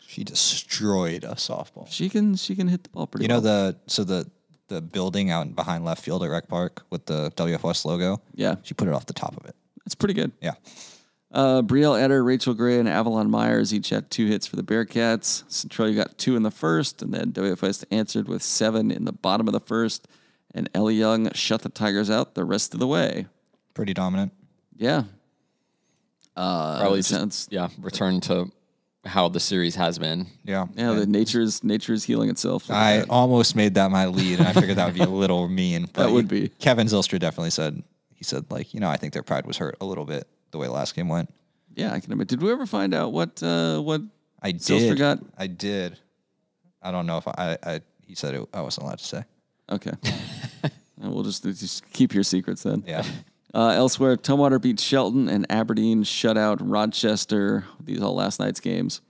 She 0.07 0.25
destroyed 0.25 1.25
a 1.25 1.35
softball. 1.35 1.87
She 1.91 2.09
can 2.09 2.35
she 2.37 2.57
can 2.57 2.69
hit 2.69 2.83
the 2.85 2.89
ball 2.89 3.07
pretty. 3.07 3.25
You 3.25 3.29
know 3.29 3.41
well. 3.41 3.73
the 3.73 3.77
so 3.87 4.03
the 4.05 4.31
the 4.69 4.81
building 4.81 5.31
out 5.31 5.55
behind 5.55 5.85
left 5.85 6.03
field 6.03 6.23
at 6.25 6.31
Rec 6.31 6.49
Park 6.49 6.85
with 6.91 7.07
the 7.07 7.31
WFS 7.37 7.85
logo. 7.85 8.21
Yeah. 8.35 8.57
she 8.63 8.75
put 8.75 8.87
it 8.89 8.95
off 8.95 9.07
the 9.07 9.13
top 9.15 9.37
of 9.37 9.45
it. 9.47 9.55
It's 9.87 9.95
pretty 9.95 10.15
good. 10.15 10.33
Yeah, 10.41 10.53
Uh, 11.31 11.61
Brielle 11.63 12.01
Eder, 12.01 12.25
Rachel 12.25 12.55
Gray, 12.55 12.79
and 12.79 12.89
Avalon 12.89 13.31
Myers 13.31 13.75
each 13.75 13.91
had 13.91 14.11
two 14.11 14.27
hits 14.27 14.47
for 14.47 14.57
the 14.57 14.63
Bearcats. 14.63 15.45
Centralia 15.53 15.95
got 15.95 16.17
two 16.17 16.37
in 16.37 16.43
the 16.43 16.51
first, 16.51 17.03
and 17.03 17.13
then 17.13 17.33
WFS 17.33 17.85
answered 17.91 18.29
with 18.29 18.43
seven 18.43 18.91
in 18.91 19.05
the 19.05 19.13
bottom 19.13 19.47
of 19.47 19.53
the 19.53 19.61
first. 19.61 20.09
And 20.55 20.71
Ellie 20.75 20.95
Young 20.95 21.31
shut 21.35 21.61
the 21.63 21.69
Tigers 21.69 22.09
out 22.11 22.35
the 22.35 22.45
rest 22.47 22.73
of 22.73 22.81
the 22.81 22.87
way. 22.87 23.27
pretty 23.75 23.93
dominant. 23.93 24.33
Yeah. 24.77 25.05
Uh, 26.35 26.79
Probably 26.81 27.03
sounds. 27.03 27.47
yeah, 27.51 27.69
return 27.81 28.21
to 28.23 28.51
how 29.05 29.29
the 29.29 29.41
series 29.41 29.75
has 29.75 29.99
been. 29.99 30.29
Yeah, 30.45 30.67
Yeah, 30.75 30.93
the 30.93 31.07
nature's 31.07 31.63
nature 31.65 31.93
is 31.93 32.05
healing 32.05 32.31
itself. 32.31 32.69
Look 32.69 32.77
at 32.79 32.83
I 32.83 32.97
that. 33.01 33.11
almost 33.11 33.55
made 33.57 33.75
that 33.75 33.91
my 33.91 34.07
lead, 34.07 34.39
and 34.39 34.49
I 34.49 34.53
figured 34.53 34.77
that 34.79 34.87
would 34.87 34.95
be 34.95 35.01
a 35.03 35.07
little 35.09 35.49
mean. 35.49 35.87
But 35.93 36.05
That 36.07 36.13
would 36.13 36.29
be. 36.29 36.49
Kevin 36.61 36.87
Zilstra 36.87 37.19
definitely 37.19 37.51
said 37.51 37.83
he 38.15 38.25
said 38.25 38.47
like 38.51 38.73
you 38.73 38.81
know 38.81 38.89
I 38.89 38.97
think 38.97 39.13
their 39.13 39.23
pride 39.23 39.47
was 39.47 39.59
hurt 39.59 39.77
a 39.81 39.85
little 39.85 40.05
bit 40.05 40.27
the 40.51 40.59
way 40.59 40.67
the 40.67 40.73
last 40.73 40.95
game 40.95 41.09
went. 41.09 41.33
yeah, 41.75 41.93
I 41.93 42.01
can 42.01 42.11
admit. 42.13 42.29
Did 42.29 42.43
we 42.43 42.51
ever 42.53 42.67
find 42.67 42.95
out 42.95 43.13
what 43.13 43.43
uh, 43.43 43.81
what? 43.81 44.03
I 44.43 44.53
Zilstra 44.53 44.89
did. 44.91 44.99
got- 44.99 45.19
I 45.37 45.47
did. 45.49 45.99
I 46.83 46.91
don't 46.93 47.07
know 47.07 47.19
if 47.19 47.27
I. 47.29 47.35
I, 47.37 47.71
I 47.75 47.81
he 48.07 48.15
said 48.15 48.35
it, 48.35 48.49
I 48.55 48.61
wasn't 48.63 48.87
allowed 48.87 48.99
to 49.01 49.05
say. 49.05 49.25
Okay, 49.71 49.93
And 50.63 51.13
we'll 51.13 51.25
just 51.25 51.43
just 51.45 51.91
keep 51.93 52.15
your 52.15 52.23
secrets 52.25 52.63
then. 52.63 52.85
Yeah. 52.87 53.05
Uh, 53.55 53.71
elsewhere, 53.71 54.15
Tumwater 54.15 54.61
beat 54.61 54.79
Shelton 54.79 55.27
and 55.27 55.47
Aberdeen 55.51 56.03
shut 56.03 56.37
out 56.37 56.61
Rochester. 56.61 57.65
These 57.83 58.03
all 58.03 58.15
last 58.15 58.39
night's 58.39 58.61
games. 58.61 59.01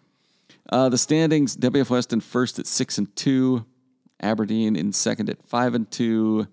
Uh, 0.71 0.89
the 0.89 0.97
standings: 0.97 1.57
WF 1.57 1.91
West 1.91 2.13
in 2.13 2.21
first 2.21 2.61
at 2.61 2.69
six 2.69 2.99
and 2.99 3.15
two, 3.17 3.67
Aberdeen 4.21 4.77
in 4.77 4.93
second 4.93 5.29
at 5.29 5.43
five 5.43 5.75
and 5.75 5.91
two. 5.91 6.47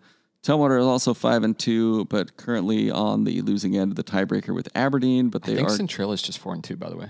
Tumwater 0.45 0.79
is 0.79 0.85
also 0.85 1.15
five 1.15 1.43
and 1.43 1.57
two, 1.57 2.05
but 2.05 2.37
currently 2.37 2.91
on 2.91 3.23
the 3.23 3.41
losing 3.41 3.75
end 3.75 3.91
of 3.91 3.95
the 3.95 4.03
tiebreaker 4.03 4.53
with 4.53 4.69
Aberdeen. 4.75 5.29
But 5.29 5.41
they 5.43 5.53
are. 5.53 5.55
I 5.55 5.55
they 5.55 5.61
think 5.63 5.69
are 5.71 5.75
Centralia 5.77 6.13
is 6.13 6.21
just 6.21 6.37
four 6.37 6.53
and 6.53 6.63
two, 6.63 6.75
by 6.75 6.89
the 6.89 6.97
way. 6.97 7.09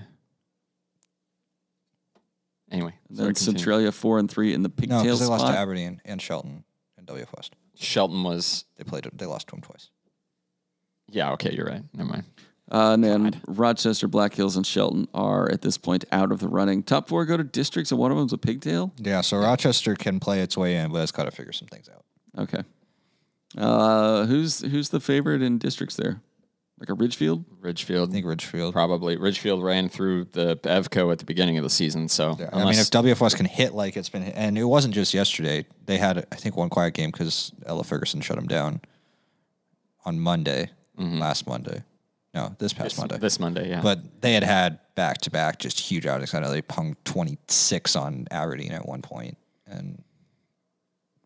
Anyway, 2.70 2.94
then. 3.10 3.34
Centralia 3.34 3.92
four 3.92 4.18
and 4.18 4.30
three 4.30 4.52
in 4.54 4.62
the 4.62 4.68
No, 4.68 4.74
pigtail 4.74 5.02
because 5.02 5.18
they 5.20 5.26
spot. 5.26 5.40
lost 5.40 5.52
to 5.52 5.58
Aberdeen 5.58 6.00
and 6.04 6.20
Shelton 6.20 6.64
and 6.96 7.06
WF 7.06 7.28
West. 7.36 7.54
Shelton 7.74 8.24
was 8.24 8.64
They 8.76 8.84
played. 8.84 9.06
They 9.12 9.26
lost 9.26 9.48
to 9.48 9.56
him 9.56 9.60
twice. 9.62 9.90
yeah. 11.10 11.32
Okay, 11.32 11.52
you're 11.54 11.66
right. 11.66 11.82
Never 11.92 12.08
mind. 12.08 12.24
Uh, 12.72 12.94
and 12.94 13.04
then 13.04 13.40
Rochester, 13.46 14.08
Black 14.08 14.34
Hills, 14.34 14.56
and 14.56 14.66
Shelton 14.66 15.06
are 15.14 15.48
at 15.52 15.62
this 15.62 15.78
point 15.78 16.04
out 16.10 16.32
of 16.32 16.40
the 16.40 16.48
running. 16.48 16.82
Top 16.82 17.06
four 17.08 17.24
go 17.24 17.36
to 17.36 17.44
districts, 17.44 17.92
and 17.92 18.00
one 18.00 18.10
of 18.10 18.16
them's 18.16 18.32
a 18.32 18.38
pigtail. 18.38 18.92
Yeah. 18.98 19.20
So 19.20 19.36
Rochester 19.36 19.94
can 19.94 20.18
play 20.18 20.40
its 20.40 20.56
way 20.56 20.74
in, 20.76 20.90
but 20.90 21.02
it's 21.02 21.12
got 21.12 21.24
to 21.24 21.30
figure 21.30 21.52
some 21.52 21.68
things 21.68 21.88
out. 21.88 22.04
Okay. 22.42 22.62
Uh, 23.56 24.26
who's 24.26 24.60
who's 24.60 24.90
the 24.90 25.00
favorite 25.00 25.42
in 25.42 25.58
districts 25.58 25.96
there? 25.96 26.20
Like 26.78 26.90
a 26.90 26.94
Ridgefield? 26.94 27.44
Ridgefield 27.60 28.10
I 28.10 28.12
think 28.12 28.26
Ridgefield. 28.26 28.74
probably 28.74 29.16
Ridgefield 29.16 29.64
ran 29.64 29.88
through 29.88 30.24
the 30.32 30.56
Evco 30.58 31.10
at 31.10 31.18
the 31.18 31.24
beginning 31.24 31.56
of 31.56 31.64
the 31.64 31.70
season, 31.70 32.08
so 32.08 32.32
I 32.52 32.64
mean, 32.64 32.74
if 32.74 32.90
WFS 32.90 33.34
can 33.34 33.46
hit 33.46 33.72
like 33.72 33.96
it's 33.96 34.10
been, 34.10 34.22
hit, 34.22 34.34
and 34.36 34.58
it 34.58 34.64
wasn't 34.64 34.92
just 34.92 35.14
yesterday. 35.14 35.64
They 35.86 35.96
had, 35.96 36.18
I 36.30 36.36
think, 36.36 36.54
one 36.56 36.68
quiet 36.68 36.92
game 36.92 37.10
because 37.10 37.52
Ella 37.64 37.82
Ferguson 37.82 38.20
shut 38.20 38.36
them 38.36 38.46
down 38.46 38.82
on 40.04 40.20
Monday, 40.20 40.70
last 40.98 41.46
Monday. 41.46 41.82
No, 42.34 42.54
this 42.58 42.74
past 42.74 42.90
this, 42.90 42.98
Monday. 42.98 43.18
this 43.18 43.40
Monday, 43.40 43.70
yeah. 43.70 43.80
But 43.80 44.20
they 44.20 44.34
had 44.34 44.42
had 44.42 44.78
back 44.94 45.18
to 45.22 45.30
back 45.30 45.58
just 45.58 45.80
huge 45.80 46.04
outings. 46.04 46.34
I 46.34 46.40
know 46.40 46.50
they 46.50 46.60
pung 46.60 46.94
26 47.04 47.96
on 47.96 48.26
Aberdeen 48.30 48.72
at 48.72 48.86
one 48.86 49.00
point, 49.00 49.38
and 49.66 50.04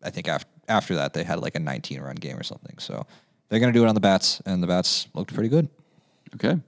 I 0.01 0.11
think 0.11 0.29
after 0.29 0.49
after 0.71 0.95
that 0.95 1.13
they 1.13 1.25
had 1.25 1.41
like 1.41 1.55
a 1.55 1.61
19 1.61 2.01
run 2.01 2.15
game 2.15 2.39
or 2.39 2.43
something. 2.43 2.79
So 2.79 3.07
they're 3.49 3.61
gonna 3.61 3.73
do 3.73 3.85
it 3.85 3.89
on 3.89 3.95
the 3.95 4.01
bats, 4.01 4.41
and 4.47 4.63
the 4.63 4.67
bats 4.67 5.09
looked 5.13 5.35
pretty 5.35 5.49
good. 5.49 5.69
Okay. 6.35 6.59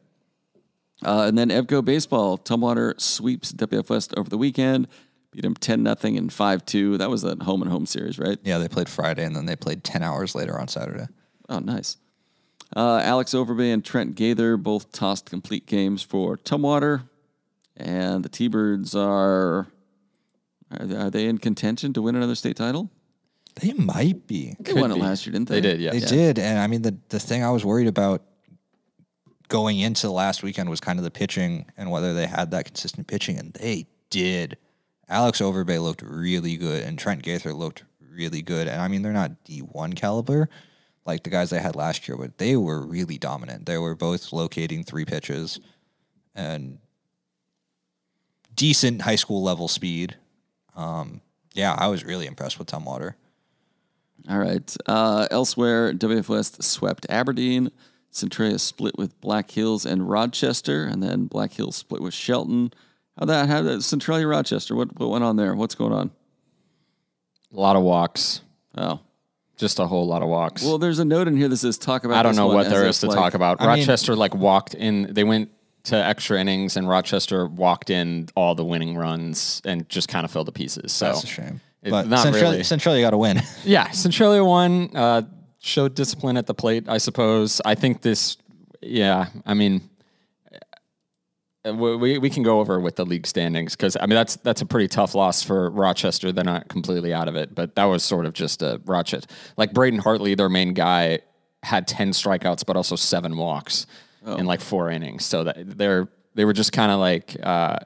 Uh, 1.05 1.25
and 1.27 1.39
then 1.39 1.49
Evco 1.49 1.85
baseball, 1.85 2.39
Tumwater 2.39 3.01
sweeps 3.01 3.53
WF 3.53 3.89
West 3.89 4.15
over 4.17 4.29
the 4.29 4.39
weekend, 4.39 4.89
beat 5.31 5.43
them 5.43 5.55
ten 5.55 5.83
nothing 5.83 6.17
and 6.17 6.33
five 6.33 6.65
two. 6.67 6.99
That 6.99 7.11
was 7.11 7.25
a 7.25 7.37
home 7.43 7.63
and 7.63 7.71
home 7.71 7.87
series, 7.87 8.19
right? 8.19 8.39
Yeah, 8.45 8.59
they 8.59 8.69
played 8.69 8.89
Friday, 8.89 9.25
and 9.25 9.35
then 9.35 9.47
they 9.47 9.57
played 9.57 9.83
10 9.85 10.03
hours 10.03 10.35
later 10.35 10.59
on 10.59 10.69
Saturday. 10.69 11.07
Oh, 11.49 11.59
nice. 11.59 11.97
Uh, 12.75 13.01
Alex 13.03 13.33
Overbay 13.35 13.73
and 13.73 13.85
Trent 13.85 14.15
Gaither 14.15 14.57
both 14.57 14.93
tossed 14.93 15.29
complete 15.29 15.67
games 15.67 16.03
for 16.03 16.37
Tumwater, 16.37 17.03
and 17.77 18.25
the 18.25 18.29
T-Birds 18.29 18.95
are 18.95 19.69
are 20.71 20.97
are 20.97 21.11
they 21.11 21.27
in 21.27 21.39
contention 21.39 21.93
to 21.93 22.03
win 22.03 22.17
another 22.17 22.35
state 22.35 22.57
title? 22.57 22.91
They 23.57 23.73
might 23.73 24.27
be. 24.27 24.57
They 24.59 24.73
Could 24.73 24.81
won 24.81 24.91
it 24.91 24.95
be. 24.95 25.01
last 25.01 25.27
year, 25.27 25.33
didn't 25.33 25.49
they? 25.49 25.61
They 25.61 25.69
did, 25.73 25.81
yeah. 25.81 25.91
They 25.91 26.01
did, 26.01 26.39
and 26.39 26.59
I 26.59 26.67
mean 26.67 26.83
the 26.83 26.97
the 27.09 27.21
thing 27.21 27.45
I 27.45 27.51
was 27.51 27.65
worried 27.65 27.87
about 27.89 28.23
going 29.49 29.79
into 29.79 30.07
the 30.07 30.13
last 30.13 30.43
weekend 30.43 30.71
was 30.71 30.81
kind 30.81 30.99
of 30.99 31.05
the 31.05 31.11
pitching 31.11 31.67
and 31.77 31.91
whether 31.91 32.15
they 32.15 32.27
had 32.27 32.51
that 32.53 32.65
consistent 32.65 33.07
pitching, 33.07 33.39
and 33.39 33.53
they 33.55 33.87
did. 34.11 34.57
Alex 35.09 35.41
Overbay 35.41 35.83
looked 35.83 36.01
really 36.03 36.57
good, 36.57 36.83
and 36.83 36.99
Trent 36.99 37.23
Gaither 37.23 37.53
looked 37.53 37.85
really 38.01 38.41
good. 38.41 38.69
And 38.69 38.81
I 38.81 38.89
mean, 38.89 39.03
they're 39.03 39.13
not 39.13 39.45
D 39.45 39.59
one 39.59 39.93
caliber 39.93 40.49
like 41.05 41.25
the 41.25 41.31
guys 41.31 41.51
they 41.51 41.61
had 41.61 41.77
last 41.77 42.07
year, 42.09 42.17
but 42.17 42.39
they 42.39 42.57
were 42.57 42.81
really 42.81 43.19
dominant. 43.19 43.67
They 43.67 43.79
were 43.79 43.95
both 43.95 44.33
locating 44.33 44.85
three 44.85 45.05
pitches 45.05 45.59
and 46.35 46.79
decent 48.55 49.03
high 49.03 49.17
school 49.17 49.43
level 49.43 49.69
speed. 49.69 50.17
Um, 50.77 51.21
yeah, 51.55 51.75
I 51.77 51.89
was 51.89 52.05
really 52.05 52.27
impressed 52.27 52.59
with 52.59 52.69
Tumwater. 52.69 53.15
All 54.29 54.39
right. 54.39 54.77
Uh, 54.87 55.27
elsewhere, 55.31 55.93
WF 55.93 56.29
West 56.29 56.63
swept 56.63 57.07
Aberdeen. 57.09 57.71
Centralia 58.11 58.59
split 58.59 58.97
with 58.99 59.19
Black 59.21 59.51
Hills 59.51 59.87
and 59.87 60.09
Rochester, 60.09 60.85
and 60.85 61.03
then 61.03 61.27
Black 61.27 61.53
Hills 61.55 61.77
split 61.77 62.03
with 62.03 62.13
Shelton. 62.15 62.73
How 63.19 63.25
that? 63.27 63.49
How 63.49 63.63
that? 63.63 63.83
Centralia 63.83 64.27
Rochester. 64.27 64.75
What 64.77 64.99
what 64.99 65.09
went 65.11 65.25
on 65.25 65.37
there? 65.37 65.55
What's 65.55 65.75
going 65.75 65.93
on? 65.93 66.11
A 67.55 67.59
lot 67.61 67.75
of 67.77 67.83
walks. 67.83 68.43
Oh, 68.77 69.01
Just 69.57 69.79
a 69.79 69.87
whole 69.87 70.07
lot 70.07 70.23
of 70.23 70.29
walks. 70.29 70.63
well, 70.65 70.79
there's 70.79 70.99
a 70.99 71.05
note 71.05 71.27
in 71.29 71.37
here 71.37 71.49
that 71.49 71.57
says 71.57 71.77
talk 71.79 72.05
about. 72.05 72.17
I 72.19 72.23
don't 72.23 72.33
this 72.33 72.37
know 72.39 72.47
one 72.47 72.57
what 72.57 72.71
there 72.71 72.85
as 72.85 72.97
is 72.97 73.05
if, 73.05 73.11
to 73.11 73.15
like- 73.17 73.25
talk 73.25 73.35
about. 73.35 73.61
I 73.61 73.67
mean- 73.75 73.81
Rochester 73.81 74.15
like 74.15 74.35
walked 74.35 74.75
in. 74.75 75.13
They 75.13 75.25
went 75.25 75.51
to 75.85 75.97
extra 75.97 76.39
innings, 76.41 76.77
and 76.77 76.89
Rochester 76.89 77.47
walked 77.47 77.91
in 77.91 78.29
all 78.37 78.55
the 78.55 78.65
winning 78.65 78.97
runs 78.97 79.61
and 79.65 79.89
just 79.89 80.09
kind 80.09 80.25
of 80.25 80.31
filled 80.31 80.49
the 80.49 80.53
pieces. 80.53 80.93
So 80.93 81.07
That's 81.07 81.25
a 81.25 81.27
shame. 81.27 81.61
It- 81.83 81.91
But 81.91 82.09
not 82.09 82.21
Centralia, 82.21 82.51
really. 82.51 82.63
Centralia 82.65 83.03
got 83.05 83.11
to 83.11 83.19
win. 83.19 83.41
Yeah, 83.65 83.91
Centralia 83.91 84.45
won. 84.45 84.91
Uh, 84.95 85.23
showed 85.61 85.95
discipline 85.95 86.37
at 86.37 86.47
the 86.47 86.55
plate, 86.55 86.85
I 86.89 86.99
suppose. 86.99 87.61
I 87.65 87.75
think 87.75 88.03
this. 88.03 88.37
Yeah, 88.81 89.27
I 89.47 89.55
mean, 89.55 89.89
uh, 91.65 91.73
we 91.75 91.97
we, 91.97 92.19
we 92.19 92.31
can 92.31 92.43
go 92.43 92.59
over 92.61 92.81
with 92.81 92.97
the 92.97 93.05
league 93.07 93.27
standings 93.27 93.77
because 93.77 93.97
I 93.97 94.03
mean 94.07 94.17
that's 94.17 94.37
that's 94.37 94.61
a 94.63 94.67
pretty 94.67 94.89
tough 94.89 95.15
loss 95.15 95.43
for 95.43 95.71
Rochester. 95.71 96.33
They're 96.33 96.43
not 96.45 96.69
completely 96.69 97.15
out 97.15 97.29
of 97.29 97.37
it, 97.37 97.55
but 97.55 97.77
that 97.77 97.85
was 97.85 98.03
sort 98.03 98.27
of 98.27 98.33
just 98.33 98.63
a 98.63 98.81
Rochester. 98.85 99.33
Like 99.57 99.73
Braden 99.73 100.01
Hartley, 100.01 100.35
their 100.35 100.49
main 100.49 100.75
guy, 100.75 101.21
had 101.63 101.87
ten 101.87 102.11
strikeouts, 102.11 102.67
but 102.67 102.77
also 102.77 102.97
seven 102.97 103.37
walks 103.37 103.87
in 104.27 104.47
like 104.47 104.61
four 104.61 104.91
innings. 104.91 105.25
So 105.25 105.45
that 105.45 105.57
they're 105.79 106.09
they 106.35 106.45
were 106.45 106.53
just 106.53 106.73
kind 106.73 106.91
of 106.91 106.99
like. 106.99 107.37
Uh, 107.43 107.79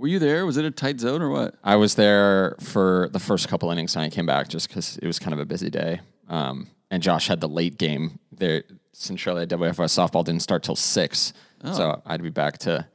Were 0.00 0.08
you 0.08 0.18
there? 0.18 0.46
Was 0.46 0.56
it 0.56 0.64
a 0.64 0.70
tight 0.70 0.98
zone 0.98 1.20
or 1.20 1.28
what? 1.28 1.56
I 1.62 1.76
was 1.76 1.94
there 1.94 2.56
for 2.60 3.10
the 3.12 3.18
first 3.18 3.48
couple 3.48 3.70
innings 3.70 3.94
and 3.96 4.02
I 4.02 4.08
came 4.08 4.24
back 4.24 4.48
just 4.48 4.68
because 4.68 4.96
it 4.96 5.06
was 5.06 5.18
kind 5.18 5.34
of 5.34 5.40
a 5.40 5.44
busy 5.44 5.68
day. 5.68 6.00
Um, 6.26 6.68
and 6.90 7.02
Josh 7.02 7.28
had 7.28 7.42
the 7.42 7.48
late 7.48 7.76
game 7.76 8.18
there. 8.32 8.64
Centralia 8.94 9.46
WFS 9.46 9.92
softball 9.92 10.24
didn't 10.24 10.40
start 10.40 10.62
till 10.62 10.74
six, 10.74 11.34
so 11.74 12.00
I'd 12.06 12.22
be 12.22 12.30
back 12.30 12.56
to 12.58 12.86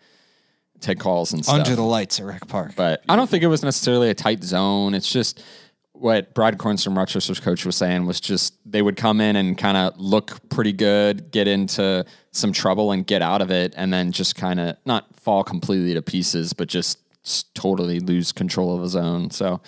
take 0.79 0.99
calls 0.99 1.31
and 1.31 1.43
stuff. 1.43 1.59
Under 1.59 1.75
the 1.75 1.83
lights 1.83 2.19
at 2.19 2.25
Rec 2.25 2.47
Park. 2.47 2.73
but 2.75 3.03
I 3.07 3.15
don't 3.15 3.29
think 3.29 3.43
it 3.43 3.47
was 3.47 3.63
necessarily 3.63 4.09
a 4.09 4.13
tight 4.15 4.43
zone. 4.43 4.95
It's 4.95 5.11
just 5.11 5.43
what 5.99 6.33
Brad 6.33 6.57
Cornstrom, 6.57 6.97
Rochester's 6.97 7.39
coach, 7.39 7.65
was 7.65 7.75
saying 7.75 8.05
was 8.05 8.19
just 8.19 8.53
they 8.65 8.81
would 8.81 8.97
come 8.97 9.21
in 9.21 9.35
and 9.35 9.57
kind 9.57 9.77
of 9.77 9.97
look 9.97 10.49
pretty 10.49 10.73
good, 10.73 11.31
get 11.31 11.47
into 11.47 12.05
some 12.31 12.51
trouble 12.51 12.91
and 12.91 13.05
get 13.05 13.21
out 13.21 13.41
of 13.41 13.51
it, 13.51 13.73
and 13.77 13.93
then 13.93 14.11
just 14.11 14.35
kind 14.35 14.59
of 14.59 14.77
not 14.85 15.07
fall 15.19 15.43
completely 15.43 15.93
to 15.93 16.01
pieces, 16.01 16.53
but 16.53 16.67
just 16.67 16.99
totally 17.55 17.99
lose 17.99 18.31
control 18.31 18.75
of 18.75 18.81
his 18.81 18.95
own. 18.95 19.31
So 19.31 19.61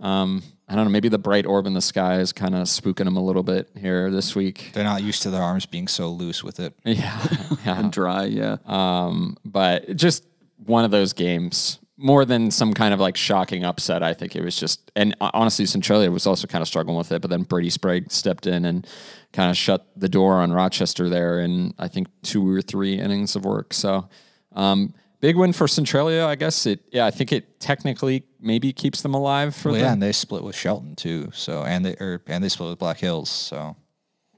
um, 0.00 0.42
I 0.68 0.74
don't 0.74 0.84
know. 0.84 0.90
Maybe 0.90 1.08
the 1.08 1.18
bright 1.18 1.46
orb 1.46 1.66
in 1.66 1.74
the 1.74 1.80
sky 1.80 2.18
is 2.20 2.32
kind 2.32 2.54
of 2.54 2.62
spooking 2.62 3.06
him 3.06 3.16
a 3.16 3.22
little 3.22 3.42
bit 3.42 3.68
here 3.76 4.10
this 4.10 4.34
week. 4.34 4.70
They're 4.72 4.84
not 4.84 5.02
used 5.02 5.22
to 5.22 5.30
their 5.30 5.42
arms 5.42 5.66
being 5.66 5.88
so 5.88 6.08
loose 6.08 6.42
with 6.42 6.60
it. 6.60 6.74
Yeah, 6.84 7.26
yeah. 7.64 7.78
And 7.78 7.92
dry, 7.92 8.24
yeah. 8.24 8.56
Um, 8.66 9.36
but 9.44 9.96
just 9.96 10.24
one 10.64 10.84
of 10.84 10.90
those 10.90 11.12
games 11.12 11.78
more 12.02 12.24
than 12.24 12.50
some 12.50 12.74
kind 12.74 12.92
of 12.92 13.00
like 13.00 13.16
shocking 13.16 13.64
upset. 13.64 14.02
I 14.02 14.12
think 14.12 14.34
it 14.34 14.42
was 14.42 14.56
just, 14.56 14.90
and 14.96 15.14
honestly, 15.20 15.64
Centralia 15.66 16.10
was 16.10 16.26
also 16.26 16.46
kind 16.46 16.60
of 16.60 16.68
struggling 16.68 16.96
with 16.96 17.12
it. 17.12 17.22
But 17.22 17.30
then 17.30 17.42
Brady 17.44 17.70
Sprague 17.70 18.10
stepped 18.10 18.46
in 18.46 18.64
and 18.64 18.86
kind 19.32 19.50
of 19.50 19.56
shut 19.56 19.86
the 19.96 20.08
door 20.08 20.34
on 20.40 20.52
Rochester 20.52 21.08
there 21.08 21.40
in 21.40 21.72
I 21.78 21.88
think 21.88 22.08
two 22.22 22.46
or 22.46 22.60
three 22.60 22.98
innings 22.98 23.36
of 23.36 23.44
work. 23.44 23.72
So 23.72 24.08
um, 24.54 24.92
big 25.20 25.36
win 25.36 25.52
for 25.52 25.68
Centralia. 25.68 26.26
I 26.26 26.34
guess 26.34 26.66
it. 26.66 26.80
Yeah, 26.92 27.06
I 27.06 27.10
think 27.10 27.32
it 27.32 27.60
technically 27.60 28.24
maybe 28.40 28.72
keeps 28.72 29.02
them 29.02 29.14
alive 29.14 29.54
for 29.54 29.70
Well, 29.70 29.78
the 29.78 29.84
yeah, 29.84 29.92
and 29.92 30.02
they 30.02 30.12
split 30.12 30.42
with 30.42 30.56
Shelton 30.56 30.96
too. 30.96 31.30
So 31.32 31.62
and 31.62 31.84
they 31.84 31.94
or 31.94 32.22
and 32.26 32.42
they 32.42 32.48
split 32.48 32.70
with 32.70 32.78
Black 32.78 32.98
Hills. 32.98 33.30
So 33.30 33.76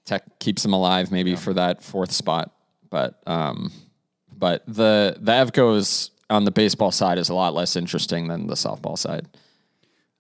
tech 0.04 0.38
keeps 0.38 0.62
them 0.62 0.74
alive 0.74 1.10
maybe 1.10 1.34
for 1.34 1.54
that 1.54 1.82
fourth 1.82 2.12
spot. 2.12 2.52
But 2.90 3.20
um, 3.26 3.72
but 4.36 4.62
the 4.66 5.16
the 5.18 5.32
Evcos 5.32 6.10
on 6.30 6.44
the 6.44 6.50
baseball 6.50 6.90
side 6.90 7.18
is 7.18 7.28
a 7.28 7.34
lot 7.34 7.54
less 7.54 7.76
interesting 7.76 8.28
than 8.28 8.46
the 8.46 8.54
softball 8.54 8.98
side. 8.98 9.28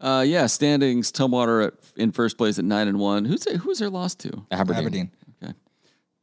Uh, 0.00 0.24
yeah, 0.26 0.46
standings. 0.46 1.10
Tumwater 1.10 1.68
at, 1.68 1.74
in 1.96 2.12
first 2.12 2.36
place 2.36 2.58
at 2.58 2.64
nine 2.64 2.88
and 2.88 2.98
one. 2.98 3.24
Who's 3.24 3.46
it, 3.46 3.56
who's 3.56 3.78
their 3.78 3.90
loss 3.90 4.14
to? 4.16 4.44
Aberdeen. 4.50 4.80
Aberdeen. 4.80 5.10
Okay. 5.42 5.54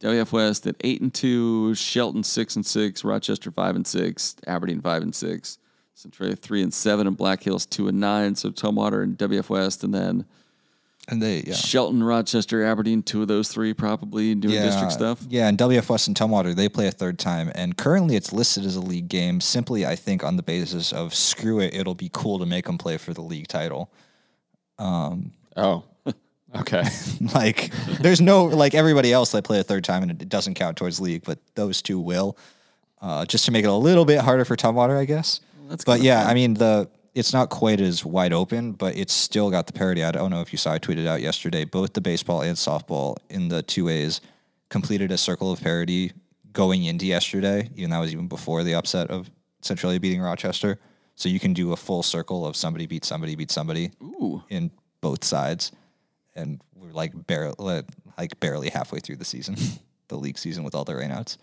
WF 0.00 0.32
West 0.32 0.66
at 0.66 0.76
eight 0.82 1.00
and 1.00 1.12
two. 1.12 1.74
Shelton 1.74 2.22
six 2.22 2.54
and 2.54 2.64
six. 2.64 3.02
Rochester 3.02 3.50
five 3.50 3.74
and 3.74 3.86
six. 3.86 4.36
Aberdeen 4.46 4.80
five 4.80 5.02
and 5.02 5.14
six. 5.14 5.58
Centralia 5.94 6.36
three 6.36 6.62
and 6.62 6.72
seven. 6.72 7.06
And 7.06 7.16
Black 7.16 7.42
Hills 7.42 7.66
two 7.66 7.88
and 7.88 7.98
nine. 7.98 8.36
So 8.36 8.50
Tumwater 8.50 9.02
and 9.02 9.18
WF 9.18 9.48
West, 9.48 9.82
and 9.82 9.92
then 9.92 10.26
And 11.08 11.20
they 11.20 11.42
yeah. 11.46 11.54
Shelton, 11.54 12.02
Rochester, 12.02 12.64
Aberdeen. 12.64 13.02
Two 13.02 13.22
of 13.22 13.28
those 13.28 13.48
three 13.48 13.74
probably 13.74 14.34
doing 14.36 14.54
district 14.54 14.92
stuff. 14.92 15.24
Yeah, 15.28 15.48
and 15.48 15.58
WF 15.58 15.88
West 15.88 16.06
and 16.06 16.16
Tumwater, 16.16 16.54
they 16.54 16.68
play 16.68 16.86
a 16.86 16.92
third 16.92 17.18
time. 17.18 17.50
And 17.54 17.76
currently 17.76 18.14
it's 18.14 18.32
listed 18.32 18.64
as 18.64 18.76
a 18.76 18.80
league 18.80 19.08
game 19.08 19.40
simply, 19.40 19.84
I 19.84 19.96
think, 19.96 20.22
on 20.22 20.36
the 20.36 20.42
basis 20.44 20.92
of 20.92 21.14
screw 21.14 21.60
it, 21.60 21.74
it'll 21.74 21.96
be 21.96 22.10
cool 22.12 22.38
to 22.38 22.46
make 22.46 22.66
them 22.66 22.78
play 22.78 22.98
for 22.98 23.12
the 23.12 23.20
league 23.20 23.48
title. 23.48 23.92
Oh, 25.56 25.84
okay. 26.56 26.84
like, 27.34 27.72
there's 28.00 28.20
no, 28.20 28.44
like 28.44 28.74
everybody 28.74 29.12
else, 29.12 29.32
they 29.32 29.42
play 29.42 29.58
a 29.58 29.64
third 29.64 29.84
time 29.84 30.02
and 30.02 30.22
it 30.22 30.28
doesn't 30.28 30.54
count 30.54 30.76
towards 30.76 31.00
league, 31.00 31.24
but 31.24 31.38
those 31.56 31.82
two 31.82 31.98
will. 31.98 32.38
Uh, 33.00 33.26
just 33.26 33.44
to 33.46 33.50
make 33.50 33.64
it 33.64 33.68
a 33.68 33.74
little 33.74 34.04
bit 34.04 34.20
harder 34.20 34.44
for 34.44 34.56
Tumwater, 34.56 34.96
I 34.96 35.04
guess. 35.04 35.40
that's 35.68 35.84
but 35.84 36.00
yeah, 36.00 36.22
fun. 36.22 36.30
I 36.30 36.34
mean, 36.34 36.54
the 36.54 36.88
it's 37.14 37.32
not 37.32 37.50
quite 37.50 37.80
as 37.80 38.04
wide 38.04 38.32
open, 38.32 38.72
but 38.72 38.96
it's 38.96 39.12
still 39.12 39.50
got 39.50 39.66
the 39.66 39.72
parity. 39.72 40.02
I 40.02 40.12
don't 40.12 40.30
know 40.30 40.40
if 40.40 40.52
you 40.52 40.58
saw, 40.58 40.72
I 40.72 40.78
tweeted 40.78 41.06
out 41.06 41.20
yesterday, 41.20 41.64
both 41.64 41.92
the 41.92 42.00
baseball 42.00 42.40
and 42.40 42.56
softball 42.56 43.16
in 43.28 43.48
the 43.48 43.62
two 43.62 43.88
A's 43.88 44.20
completed 44.70 45.12
a 45.12 45.18
circle 45.18 45.52
of 45.52 45.60
parity 45.60 46.12
going 46.52 46.84
into 46.84 47.06
yesterday, 47.06 47.68
even 47.76 47.90
that 47.90 47.98
was 47.98 48.12
even 48.12 48.28
before 48.28 48.62
the 48.62 48.74
upset 48.74 49.10
of 49.10 49.30
Centralia 49.60 50.00
beating 50.00 50.20
Rochester. 50.20 50.78
So 51.14 51.28
you 51.28 51.38
can 51.38 51.52
do 51.52 51.72
a 51.72 51.76
full 51.76 52.02
circle 52.02 52.46
of 52.46 52.56
somebody 52.56 52.86
beat 52.86 53.04
somebody 53.04 53.34
beat 53.36 53.50
somebody 53.50 53.90
Ooh. 54.02 54.42
in 54.48 54.70
both 55.02 55.24
sides, 55.24 55.72
and 56.34 56.62
we're 56.74 56.92
like 56.92 57.12
barely 57.26 57.54
like 58.16 58.40
barely 58.40 58.70
halfway 58.70 59.00
through 59.00 59.16
the 59.16 59.24
season, 59.24 59.56
the 60.08 60.16
league 60.16 60.38
season 60.38 60.64
with 60.64 60.74
all 60.74 60.84
the 60.84 60.94
rainouts. 60.94 61.36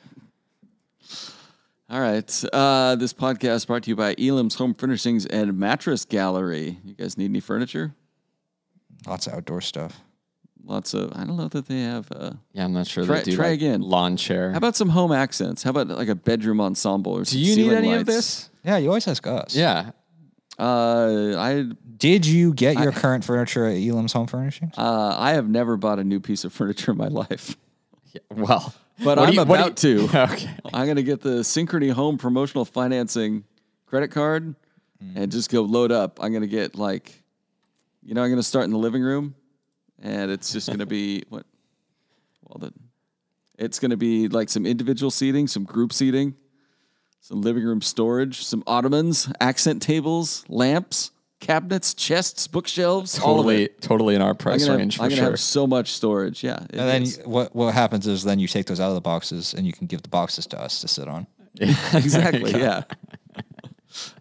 All 1.89 1.99
right. 1.99 2.43
Uh, 2.53 2.95
this 2.95 3.13
podcast 3.13 3.65
brought 3.67 3.83
to 3.83 3.89
you 3.89 3.95
by 3.95 4.13
Elam's 4.19 4.55
Home 4.55 4.73
Furnishings 4.75 5.25
and 5.25 5.57
Mattress 5.57 6.05
Gallery. 6.05 6.77
You 6.83 6.93
guys 6.93 7.17
need 7.17 7.25
any 7.25 7.39
furniture? 7.39 7.95
Lots 9.07 9.25
of 9.27 9.33
outdoor 9.33 9.61
stuff. 9.61 10.01
Lots 10.63 10.93
of. 10.93 11.11
I 11.15 11.23
don't 11.23 11.37
know 11.37 11.47
that 11.47 11.67
they 11.67 11.81
have. 11.81 12.11
Uh, 12.11 12.31
Yeah, 12.53 12.65
I'm 12.65 12.73
not 12.73 12.85
sure. 12.85 13.05
Try- 13.05 13.19
they 13.19 13.23
do 13.31 13.35
try 13.35 13.45
like 13.47 13.53
again. 13.55 13.81
Lawn 13.81 14.17
chair. 14.17 14.51
how 14.51 14.57
about 14.57 14.75
some 14.75 14.89
home 14.89 15.11
accents? 15.11 15.63
How 15.63 15.71
about 15.71 15.87
like 15.87 16.09
a 16.09 16.15
bedroom 16.15 16.61
ensemble 16.61 17.13
or 17.13 17.25
something? 17.25 17.41
do 17.43 17.49
some 17.49 17.59
you 17.59 17.65
need 17.65 17.69
ceiling 17.71 17.85
any 17.91 17.99
of 17.99 18.05
this? 18.05 18.49
Yeah, 18.63 18.77
you 18.77 18.89
always 18.89 19.07
ask 19.07 19.25
us. 19.25 19.55
Yeah. 19.55 19.91
Uh, 20.59 21.33
I 21.37 21.65
Did 21.97 22.25
you 22.25 22.53
get 22.53 22.77
your 22.77 22.91
current 22.91 23.23
furniture 23.23 23.65
at 23.65 23.77
Elam's 23.77 24.13
Home 24.13 24.27
Furnishings? 24.27 24.73
uh, 24.77 25.15
I 25.17 25.31
have 25.31 25.49
never 25.49 25.75
bought 25.77 25.97
a 25.97 26.03
new 26.03 26.19
piece 26.19 26.43
of 26.43 26.53
furniture 26.53 26.91
in 26.91 26.97
my 26.97 27.07
life, 27.07 27.55
Yeah, 28.13 28.21
Well, 28.29 28.73
but 29.03 29.17
what 29.17 29.29
I'm 29.29 29.33
you- 29.33 29.41
about 29.41 29.77
to. 29.77 30.09
Okay. 30.13 30.49
I'm 30.73 30.87
gonna 30.87 31.03
get 31.03 31.21
the 31.21 31.39
Synchrony 31.39 31.91
Home 31.91 32.17
Promotional 32.17 32.65
Financing 32.65 33.43
credit 33.85 34.09
card 34.09 34.55
and 34.99 35.27
mm. 35.27 35.31
just 35.31 35.49
go 35.49 35.61
load 35.61 35.91
up. 35.91 36.19
I'm 36.21 36.33
gonna 36.33 36.47
get 36.47 36.75
like, 36.75 37.23
you 38.03 38.13
know, 38.13 38.23
I'm 38.23 38.29
gonna 38.29 38.43
start 38.43 38.65
in 38.65 38.71
the 38.71 38.77
living 38.77 39.01
room, 39.01 39.35
and 40.01 40.31
it's 40.31 40.51
just 40.51 40.69
gonna 40.69 40.85
be 40.85 41.23
what? 41.29 41.45
Well, 42.43 42.69
the, 42.69 42.73
it's 43.57 43.79
gonna 43.79 43.97
be 43.97 44.27
like 44.27 44.49
some 44.49 44.65
individual 44.65 45.11
seating, 45.11 45.47
some 45.47 45.63
group 45.63 45.93
seating, 45.93 46.35
some 47.21 47.41
living 47.41 47.63
room 47.63 47.81
storage, 47.81 48.43
some 48.43 48.63
ottomans, 48.67 49.31
accent 49.39 49.81
tables, 49.81 50.43
lamps, 50.49 51.11
cabinets, 51.39 51.93
chests, 51.93 52.47
bookshelves, 52.47 53.19
all 53.19 53.39
of 53.39 53.45
Totally, 53.45 53.63
it. 53.65 53.81
totally 53.81 54.15
in 54.15 54.21
our 54.21 54.31
I'm 54.31 54.37
price 54.37 54.65
gonna, 54.65 54.77
range 54.77 54.95
have, 54.95 55.05
I'm 55.05 55.09
for 55.09 55.15
gonna 55.15 55.25
sure. 55.27 55.31
have 55.31 55.39
so 55.39 55.67
much 55.67 55.91
storage. 55.93 56.43
Yeah, 56.43 56.63
it 56.63 56.71
And 56.75 56.89
then 56.89 57.01
is. 57.03 57.21
what 57.25 57.55
what 57.55 57.73
happens 57.73 58.07
is 58.07 58.23
then 58.23 58.39
you 58.39 58.47
take 58.47 58.65
those 58.67 58.79
out 58.79 58.89
of 58.89 58.95
the 58.95 59.01
boxes 59.01 59.53
and 59.53 59.65
you 59.65 59.73
can 59.73 59.87
give 59.87 60.01
the 60.01 60.09
boxes 60.09 60.45
to 60.47 60.59
us 60.59 60.81
to 60.81 60.87
sit 60.87 61.07
on. 61.07 61.27
exactly. 61.59 62.51
yeah. 62.51 62.83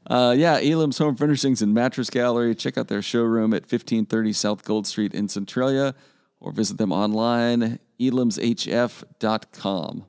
Uh, 0.07 0.35
yeah, 0.37 0.59
Elam's 0.63 0.97
Home 0.99 1.15
Furnishings 1.17 1.61
and 1.61 1.75
Mattress 1.75 2.09
Gallery. 2.09 2.55
Check 2.55 2.79
out 2.79 2.89
their 2.89 3.03
showroom 3.03 3.53
at 3.53 3.63
1530 3.63 4.33
South 4.33 4.65
Gold 4.65 4.87
Street 4.87 5.13
in 5.15 5.29
Centralia 5.29 5.95
or 6.41 6.53
visit 6.53 6.79
them 6.79 6.93
online, 6.93 7.79
elamshf.com. 8.01 10.05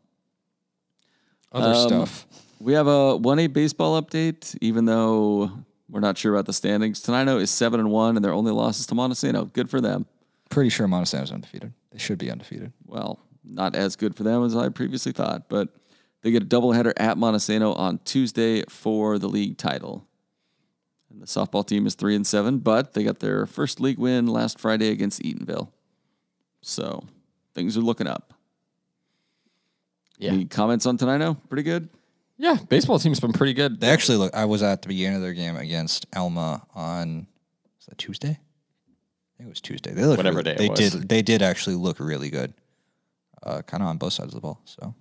Other 1.52 1.74
Um, 1.74 1.88
stuff. 1.88 2.28
We 2.60 2.74
have 2.74 2.88
a 2.88 3.18
1A 3.20 3.52
baseball 3.52 4.02
update, 4.02 4.56
even 4.62 4.86
though 4.86 5.52
we're 5.90 6.00
not 6.00 6.18
sure 6.18 6.34
about 6.34 6.46
the 6.46 6.54
standings. 6.54 7.02
Tenino 7.02 7.40
is 7.42 7.50
7 7.50 7.80
and 7.80 7.92
1, 7.92 8.16
and 8.16 8.24
their 8.24 8.34
only 8.34 8.52
loss 8.52 8.80
is 8.80 8.86
to 8.88 8.96
Montesano. 8.96 9.52
Good 9.52 9.70
for 9.70 9.82
them. 9.82 10.06
Pretty 10.50 10.70
sure 10.70 10.88
Montesano's 10.88 11.32
undefeated. 11.32 11.74
They 11.92 11.98
should 12.00 12.18
be 12.18 12.32
undefeated. 12.32 12.74
well, 12.86 13.20
not 13.44 13.76
as 13.76 13.96
good 13.96 14.16
for 14.16 14.24
them 14.24 14.44
as 14.44 14.56
I 14.56 14.70
previously 14.70 15.12
thought, 15.12 15.50
but 15.50 15.70
they 16.22 16.32
get 16.32 16.44
a 16.44 16.46
doubleheader 16.46 16.94
at 16.98 17.18
Montesano 17.18 17.76
on 17.78 18.00
Tuesday 18.00 18.64
for 18.70 19.18
the 19.18 19.28
league 19.30 19.58
title. 19.58 20.06
And 21.10 21.22
the 21.22 21.26
softball 21.26 21.66
team 21.66 21.88
is 21.88 21.96
three 21.96 22.16
and 22.16 22.28
seven, 22.28 22.60
but 22.60 22.94
they 22.94 23.04
got 23.04 23.20
their 23.20 23.46
first 23.46 23.80
league 23.80 23.98
win 23.98 24.28
last 24.28 24.60
Friday 24.60 24.90
against 24.90 25.24
Eatonville. 25.24 25.70
So 26.62 27.06
things 27.56 27.78
are 27.78 27.82
looking 27.82 28.08
up. 28.08 28.34
Yeah. 30.18 30.32
Any 30.34 30.46
comments 30.46 30.86
on 30.86 30.98
tonight? 30.98 31.18
No, 31.18 31.36
pretty 31.36 31.64
good. 31.64 31.90
Yeah, 32.42 32.56
baseball 32.70 32.98
team's 33.00 33.20
been 33.20 33.34
pretty 33.34 33.54
good. 33.54 33.80
They 33.82 33.90
actually 33.90 34.18
look. 34.18 34.34
I 34.34 34.46
was 34.46 34.64
at 34.64 34.82
the 34.82 34.88
beginning 34.88 35.18
of 35.18 35.22
their 35.22 35.34
game 35.34 35.58
against 35.58 36.06
Elma 36.14 36.66
on 36.74 37.28
was 37.78 37.86
that 37.88 37.98
Tuesday? 37.98 38.30
I 38.30 39.38
think 39.38 39.48
it 39.48 39.50
was 39.50 39.62
Tuesday. 39.62 39.92
They 39.94 40.06
looked 40.06 40.18
Whatever 40.18 40.38
really- 40.38 40.56
day 40.56 40.66
it 40.66 40.76
they 40.76 40.84
was. 40.84 40.92
did. 40.94 41.10
They 41.10 41.22
did 41.22 41.42
actually 41.42 41.76
look 41.76 42.00
really 42.00 42.30
good. 42.30 42.54
Uh, 43.44 43.62
kind 43.62 43.84
of 43.84 43.90
on 43.90 43.98
both 43.98 44.14
sides 44.14 44.30
of 44.30 44.36
the 44.36 44.42
ball. 44.42 44.62
So 44.66 44.96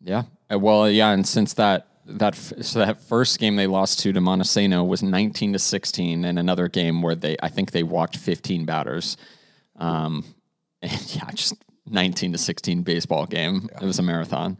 Yeah. 0.00 0.24
Uh, 0.52 0.58
Well, 0.58 0.90
yeah, 0.90 1.10
and 1.10 1.26
since 1.26 1.54
that 1.54 1.86
that 2.06 2.34
so 2.34 2.80
that 2.80 3.00
first 3.04 3.38
game 3.38 3.54
they 3.56 3.66
lost 3.68 4.00
to 4.00 4.12
to 4.12 4.20
Montesano 4.20 4.84
was 4.86 5.00
19 5.02 5.52
to 5.52 5.58
16 5.60 6.24
and 6.24 6.38
another 6.40 6.66
game 6.66 7.02
where 7.02 7.14
they 7.14 7.36
I 7.40 7.48
think 7.48 7.70
they 7.70 7.82
walked 7.84 8.16
15 8.16 8.64
batters. 8.64 9.16
Um 9.76 10.24
and 10.82 11.14
yeah, 11.14 11.30
just 11.34 11.54
19 11.86 12.32
to 12.32 12.38
16 12.38 12.82
baseball 12.82 13.26
game. 13.26 13.68
It 13.80 13.84
was 13.84 13.98
a 13.98 14.02
marathon. 14.02 14.56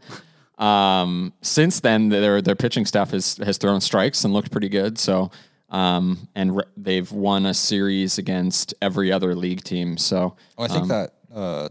Um 0.61 1.33
since 1.41 1.79
then 1.79 2.09
their 2.09 2.41
their 2.41 2.55
pitching 2.55 2.85
staff 2.85 3.11
has 3.11 3.37
has 3.37 3.57
thrown 3.57 3.81
strikes 3.81 4.23
and 4.23 4.33
looked 4.33 4.51
pretty 4.51 4.69
good. 4.69 4.97
So 4.99 5.31
um 5.69 6.27
and 6.35 6.57
re- 6.57 6.63
they've 6.77 7.11
won 7.11 7.45
a 7.45 7.53
series 7.53 8.17
against 8.17 8.73
every 8.81 9.11
other 9.11 9.33
league 9.35 9.63
team. 9.63 9.97
So 9.97 10.35
oh, 10.57 10.63
I 10.63 10.67
think 10.67 10.87
that 10.89 11.13
uh, 11.33 11.69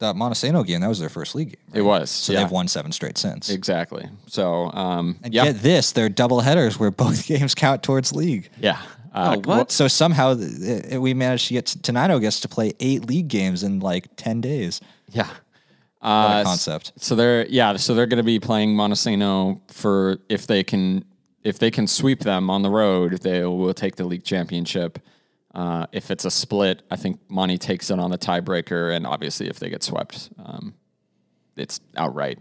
that 0.00 0.16
Montesano 0.16 0.66
game 0.66 0.80
that 0.80 0.88
was 0.88 0.98
their 0.98 1.08
first 1.08 1.34
league 1.36 1.50
game. 1.50 1.74
it 1.74 1.82
was. 1.82 2.10
So 2.10 2.32
yeah, 2.32 2.40
they've 2.42 2.50
won 2.50 2.66
seven 2.66 2.90
straight 2.90 3.16
since. 3.18 3.48
exactly. 3.50 4.08
So 4.26 4.70
um 4.72 5.16
and 5.22 5.32
yeah. 5.32 5.44
get 5.44 5.56
this, 5.62 5.92
they're 5.92 6.08
double 6.08 6.40
headers 6.40 6.80
where 6.80 6.90
both 7.04 7.26
games 7.26 7.54
count 7.54 7.82
towards 7.82 8.12
league. 8.12 8.50
Yeah. 8.58 8.80
Uh, 9.14 9.36
Oh, 9.36 9.40
what? 9.44 9.70
So 9.70 9.88
somehow 9.88 10.34
th- 10.34 10.58
th- 10.58 10.94
we 10.98 11.12
managed 11.12 11.48
to 11.48 11.54
get 11.54 11.66
Tenino 11.66 12.18
gets 12.18 12.40
to 12.40 12.48
play 12.48 12.72
eight 12.80 13.04
league 13.06 13.28
games 13.28 13.62
in 13.62 13.78
like 13.80 14.08
ten 14.16 14.40
days. 14.40 14.80
Yeah. 15.10 15.28
Uh, 16.02 16.42
concept. 16.42 16.92
So 16.96 17.14
they're 17.14 17.46
yeah, 17.46 17.76
so 17.76 17.94
they're 17.94 18.06
going 18.06 18.18
to 18.18 18.24
be 18.24 18.40
playing 18.40 18.74
Montesano 18.74 19.60
for 19.70 20.18
if 20.28 20.46
they 20.48 20.64
can 20.64 21.04
if 21.44 21.58
they 21.58 21.70
can 21.70 21.86
sweep 21.86 22.20
them 22.20 22.50
on 22.50 22.62
the 22.62 22.70
road, 22.70 23.18
they 23.22 23.44
will 23.44 23.74
take 23.74 23.96
the 23.96 24.04
league 24.04 24.24
championship. 24.24 24.98
Uh, 25.54 25.86
if 25.92 26.10
it's 26.10 26.24
a 26.24 26.30
split, 26.30 26.82
I 26.90 26.96
think 26.96 27.20
Monty 27.28 27.58
takes 27.58 27.90
it 27.90 27.98
on 27.98 28.10
the 28.10 28.18
tiebreaker, 28.18 28.94
and 28.94 29.06
obviously 29.06 29.48
if 29.48 29.58
they 29.60 29.68
get 29.68 29.82
swept, 29.82 30.30
um, 30.44 30.74
it's 31.56 31.80
outright. 31.96 32.38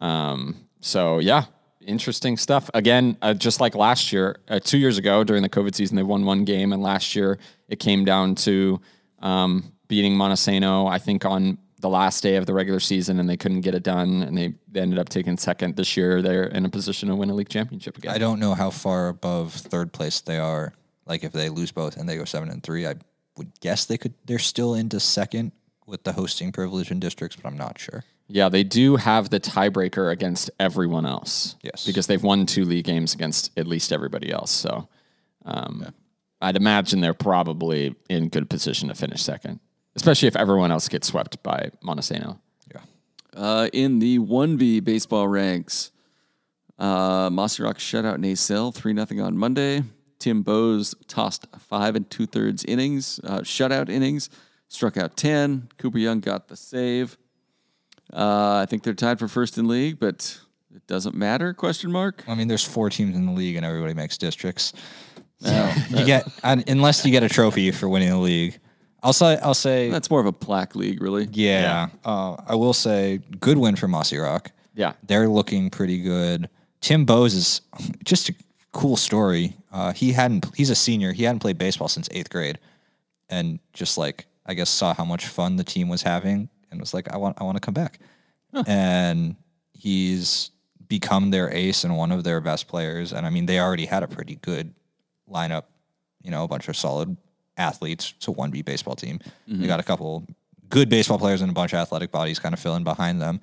Um, 0.00 0.66
so 0.80 1.20
yeah, 1.20 1.44
interesting 1.80 2.36
stuff. 2.36 2.68
Again, 2.74 3.16
uh, 3.22 3.34
just 3.34 3.60
like 3.60 3.74
last 3.74 4.12
year, 4.12 4.40
uh, 4.48 4.58
two 4.58 4.78
years 4.78 4.98
ago 4.98 5.24
during 5.24 5.42
the 5.42 5.48
COVID 5.48 5.74
season, 5.74 5.96
they 5.96 6.02
won 6.02 6.24
one 6.24 6.44
game, 6.44 6.72
and 6.72 6.82
last 6.82 7.14
year 7.14 7.38
it 7.68 7.78
came 7.78 8.04
down 8.04 8.34
to 8.36 8.80
um, 9.20 9.72
beating 9.88 10.14
Montesano. 10.14 10.90
I 10.90 10.98
think 10.98 11.24
on 11.24 11.58
the 11.84 11.90
last 11.90 12.22
day 12.22 12.36
of 12.36 12.46
the 12.46 12.54
regular 12.54 12.80
season, 12.80 13.20
and 13.20 13.28
they 13.28 13.36
couldn't 13.36 13.60
get 13.60 13.74
it 13.74 13.82
done, 13.82 14.22
and 14.22 14.38
they, 14.38 14.54
they 14.72 14.80
ended 14.80 14.98
up 14.98 15.10
taking 15.10 15.36
second. 15.36 15.76
This 15.76 15.98
year, 15.98 16.22
they're 16.22 16.44
in 16.44 16.64
a 16.64 16.70
position 16.70 17.10
to 17.10 17.14
win 17.14 17.28
a 17.28 17.34
league 17.34 17.50
championship 17.50 17.98
again. 17.98 18.10
I 18.10 18.16
don't 18.16 18.40
know 18.40 18.54
how 18.54 18.70
far 18.70 19.08
above 19.08 19.52
third 19.52 19.92
place 19.92 20.22
they 20.22 20.38
are. 20.38 20.72
Like 21.04 21.24
if 21.24 21.32
they 21.32 21.50
lose 21.50 21.72
both 21.72 21.98
and 21.98 22.08
they 22.08 22.16
go 22.16 22.24
seven 22.24 22.48
and 22.48 22.62
three, 22.62 22.86
I 22.86 22.94
would 23.36 23.60
guess 23.60 23.84
they 23.84 23.98
could. 23.98 24.14
They're 24.24 24.38
still 24.38 24.72
into 24.72 24.98
second 24.98 25.52
with 25.86 26.04
the 26.04 26.14
hosting 26.14 26.52
privilege 26.52 26.90
in 26.90 27.00
districts, 27.00 27.36
but 27.36 27.46
I'm 27.46 27.58
not 27.58 27.78
sure. 27.78 28.02
Yeah, 28.28 28.48
they 28.48 28.64
do 28.64 28.96
have 28.96 29.28
the 29.28 29.38
tiebreaker 29.38 30.10
against 30.10 30.50
everyone 30.58 31.04
else. 31.04 31.56
Yes. 31.60 31.84
Because 31.84 32.06
they've 32.06 32.22
won 32.22 32.46
two 32.46 32.64
league 32.64 32.86
games 32.86 33.12
against 33.12 33.50
at 33.58 33.66
least 33.66 33.92
everybody 33.92 34.32
else. 34.32 34.50
So 34.50 34.88
um, 35.44 35.92
I'd 36.40 36.56
imagine 36.56 37.02
they're 37.02 37.12
probably 37.12 37.94
in 38.08 38.30
good 38.30 38.48
position 38.48 38.88
to 38.88 38.94
finish 38.94 39.22
second, 39.22 39.60
especially 39.96 40.28
if 40.28 40.36
everyone 40.36 40.70
else 40.70 40.88
gets 40.88 41.08
swept 41.08 41.42
by 41.42 41.70
Montesano. 41.82 42.38
Yeah. 42.72 42.80
Uh, 43.34 43.68
in 43.72 43.98
the 43.98 44.18
1B 44.18 44.84
baseball 44.84 45.28
ranks, 45.28 45.90
uh, 46.78 47.30
Mossy 47.30 47.62
Rock 47.62 47.78
shut 47.78 48.04
out 48.04 48.20
Naselle 48.20 48.74
3 48.74 48.94
0 48.94 49.24
on 49.24 49.36
Monday. 49.36 49.82
Tim 50.18 50.42
Bowes 50.42 50.94
tossed 51.06 51.46
five 51.58 51.96
and 51.96 52.08
two 52.08 52.26
thirds 52.26 52.64
innings, 52.64 53.20
uh, 53.24 53.40
shutout 53.40 53.88
innings, 53.90 54.30
struck 54.68 54.96
out 54.96 55.16
10. 55.16 55.68
Cooper 55.78 55.98
Young 55.98 56.20
got 56.20 56.48
the 56.48 56.56
save. 56.56 57.18
Uh, 58.12 58.60
I 58.62 58.66
think 58.66 58.82
they're 58.82 58.94
tied 58.94 59.18
for 59.18 59.28
first 59.28 59.58
in 59.58 59.68
league, 59.68 59.98
but 59.98 60.38
it 60.74 60.86
doesn't 60.86 61.14
matter? 61.14 61.52
Question 61.52 61.92
mark. 61.92 62.24
I 62.26 62.34
mean, 62.34 62.48
there's 62.48 62.64
four 62.64 62.90
teams 62.90 63.16
in 63.16 63.26
the 63.26 63.32
league, 63.32 63.56
and 63.56 63.64
everybody 63.64 63.94
makes 63.94 64.18
districts. 64.18 64.72
So 65.40 65.72
you 65.90 66.04
get 66.04 66.26
unless 66.42 67.04
you 67.04 67.10
get 67.10 67.22
a 67.22 67.28
trophy 67.28 67.70
for 67.70 67.88
winning 67.88 68.08
the 68.10 68.18
league. 68.18 68.58
I'll 69.04 69.12
say 69.12 69.38
I'll 69.38 69.54
say 69.54 69.90
That's 69.90 70.10
more 70.10 70.20
of 70.20 70.26
a 70.26 70.32
plaque 70.32 70.74
league, 70.74 71.00
really. 71.02 71.28
yeah. 71.30 71.88
Uh, 72.04 72.36
I 72.46 72.54
will 72.54 72.72
say 72.72 73.20
good 73.38 73.58
win 73.58 73.76
for 73.76 73.86
Mossy 73.86 74.16
Rock. 74.18 74.50
Yeah. 74.74 74.94
They're 75.06 75.28
looking 75.28 75.70
pretty 75.70 76.00
good. 76.02 76.48
Tim 76.80 77.04
Bowes 77.04 77.34
is 77.34 77.60
just 78.02 78.28
a 78.30 78.34
cool 78.72 78.96
story. 78.96 79.56
Uh, 79.70 79.92
he 79.92 80.12
hadn't. 80.12 80.46
He's 80.56 80.70
a 80.70 80.74
senior. 80.74 81.12
He 81.12 81.22
hadn't 81.24 81.40
played 81.40 81.58
baseball 81.58 81.88
since 81.88 82.08
eighth 82.10 82.30
grade, 82.30 82.58
and 83.28 83.58
just 83.72 83.96
like 83.98 84.26
I 84.46 84.54
guess 84.54 84.68
saw 84.70 84.92
how 84.94 85.04
much 85.04 85.26
fun 85.26 85.56
the 85.56 85.64
team 85.64 85.88
was 85.88 86.02
having, 86.02 86.48
and 86.70 86.80
was 86.80 86.92
like, 86.92 87.10
I 87.12 87.16
want, 87.16 87.40
I 87.40 87.44
want 87.44 87.56
to 87.56 87.60
come 87.60 87.74
back. 87.74 87.98
And 88.66 89.36
he's 89.72 90.50
become 90.86 91.30
their 91.30 91.50
ace 91.50 91.82
and 91.84 91.96
one 91.96 92.12
of 92.12 92.22
their 92.24 92.40
best 92.40 92.68
players. 92.68 93.12
And 93.12 93.26
I 93.26 93.30
mean, 93.30 93.46
they 93.46 93.58
already 93.58 93.86
had 93.86 94.02
a 94.02 94.08
pretty 94.08 94.36
good 94.36 94.74
lineup. 95.30 95.64
You 96.22 96.30
know, 96.30 96.44
a 96.44 96.48
bunch 96.48 96.68
of 96.68 96.76
solid 96.76 97.16
athletes. 97.56 98.14
It's 98.16 98.28
a 98.28 98.32
one 98.32 98.50
B 98.50 98.62
baseball 98.62 98.96
team. 98.96 99.20
They 99.46 99.54
mm-hmm. 99.54 99.66
got 99.66 99.80
a 99.80 99.84
couple 99.84 100.26
good 100.68 100.88
baseball 100.88 101.18
players 101.18 101.40
and 101.40 101.50
a 101.50 101.54
bunch 101.54 101.72
of 101.72 101.78
athletic 101.78 102.10
bodies 102.10 102.38
kind 102.38 102.52
of 102.52 102.60
filling 102.60 102.84
behind 102.84 103.20
them, 103.20 103.40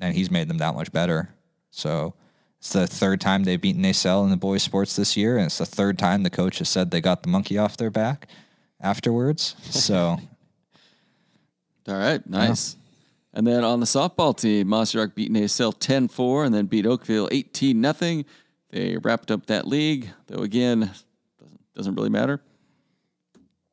and 0.00 0.14
he's 0.14 0.30
made 0.30 0.48
them 0.48 0.58
that 0.58 0.74
much 0.74 0.92
better. 0.92 1.34
So 1.70 2.14
it's 2.58 2.72
the 2.72 2.86
third 2.86 3.20
time 3.20 3.44
they've 3.44 3.60
beaten 3.60 3.82
Naselle 3.82 4.24
in 4.24 4.30
the 4.30 4.36
boys' 4.36 4.62
sports 4.62 4.96
this 4.96 5.16
year, 5.16 5.36
and 5.36 5.46
it's 5.46 5.58
the 5.58 5.66
third 5.66 5.98
time 5.98 6.22
the 6.22 6.30
coach 6.30 6.58
has 6.58 6.68
said 6.68 6.90
they 6.90 7.00
got 7.00 7.22
the 7.22 7.28
monkey 7.28 7.58
off 7.58 7.76
their 7.76 7.90
back 7.90 8.28
afterwards. 8.80 9.56
So 9.62 10.18
All 11.88 11.96
right, 11.96 12.24
nice. 12.28 12.76
And 13.34 13.46
then 13.46 13.64
on 13.64 13.80
the 13.80 13.86
softball 13.86 14.36
team, 14.36 14.72
Rock 14.72 15.14
beat 15.14 15.32
Naselle 15.32 15.74
10 15.78 16.08
4 16.08 16.44
and 16.44 16.54
then 16.54 16.66
beat 16.66 16.86
Oakville 16.86 17.28
18 17.32 17.94
0. 17.94 18.24
They 18.70 18.96
wrapped 18.98 19.30
up 19.30 19.46
that 19.46 19.66
league, 19.66 20.10
though, 20.26 20.42
again, 20.42 20.90
doesn't, 21.40 21.74
doesn't 21.74 21.94
really 21.94 22.10
matter. 22.10 22.40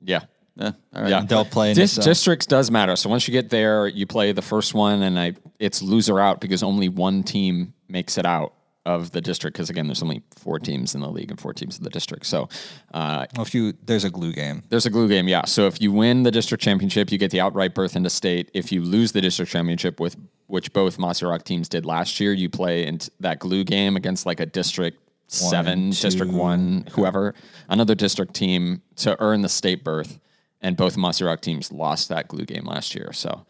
Yeah. 0.02 0.22
Eh, 0.60 0.72
all 0.94 1.02
right. 1.02 1.10
Yeah. 1.10 1.22
they'll 1.22 1.46
play 1.46 1.74
Dis- 1.74 1.98
Naselle. 1.98 2.04
districts 2.04 2.46
does 2.46 2.70
matter. 2.70 2.96
So 2.98 3.10
once 3.10 3.28
you 3.28 3.32
get 3.32 3.50
there, 3.50 3.88
you 3.88 4.06
play 4.06 4.32
the 4.34 4.42
first 4.42 4.74
one, 4.74 5.04
and 5.04 5.18
I 5.20 5.34
it's 5.60 5.82
loser 5.82 6.20
out 6.20 6.42
because 6.42 6.64
only 6.64 6.90
one 6.90 7.24
team 7.24 7.74
makes 7.88 8.18
it 8.18 8.26
out 8.26 8.54
of 8.86 9.12
the 9.12 9.22
district. 9.22 9.56
Because 9.56 9.70
again, 9.70 9.88
there's 9.88 10.02
only 10.04 10.22
four 10.36 10.60
teams 10.60 10.96
in 10.96 11.02
the 11.02 11.10
league 11.10 11.32
and 11.32 11.40
four 11.40 11.54
teams 11.54 11.78
in 11.78 11.84
the 11.86 11.90
district. 11.90 12.26
So 12.26 12.50
uh, 12.94 13.26
Well, 13.38 13.46
if 13.46 13.54
you 13.54 13.74
there's 13.86 14.04
a 14.04 14.10
glue 14.10 14.34
game. 14.34 14.64
there's 14.70 14.86
a 14.86 14.90
glue 14.90 15.08
game, 15.08 15.28
yeah. 15.30 15.46
So 15.46 15.66
if 15.68 15.80
you 15.82 15.94
win 15.94 16.24
the 16.24 16.32
district 16.32 16.62
championship, 16.64 17.10
you 17.12 17.18
get 17.18 17.32
the 17.32 17.40
outright 17.40 17.74
berth 17.74 17.96
into 17.96 18.10
state. 18.10 18.50
If 18.54 18.72
you 18.72 18.82
lose 18.84 19.12
the 19.14 19.22
district 19.22 19.52
championship, 19.52 20.00
with 20.02 20.18
which 20.48 20.74
both 20.74 20.98
Mossy 21.00 21.26
Rock 21.26 21.44
teams 21.44 21.70
did 21.70 21.86
last 21.86 22.20
year, 22.20 22.34
you 22.34 22.50
play 22.50 22.86
in 22.86 23.00
that 23.22 23.40
glue 23.40 23.64
game 23.64 23.96
against 23.96 24.26
like 24.26 24.40
a 24.42 24.46
district 24.46 24.98
seven, 25.32 25.92
district 25.92 26.32
one, 26.34 26.86
whoever, 26.92 27.36
another 27.68 27.96
district 27.96 28.34
team 28.34 28.82
to 28.98 29.16
earn 29.20 29.42
the 29.42 29.50
state 29.50 29.84
berth. 29.84 30.20
And 30.62 30.76
both 30.76 30.98
Rock 30.98 31.42
teams 31.42 31.72
lost 31.72 32.10
that 32.10 32.28
glue 32.28 32.46
game 32.46 32.66
last 32.66 32.94
year. 32.94 33.14
So 33.14 33.46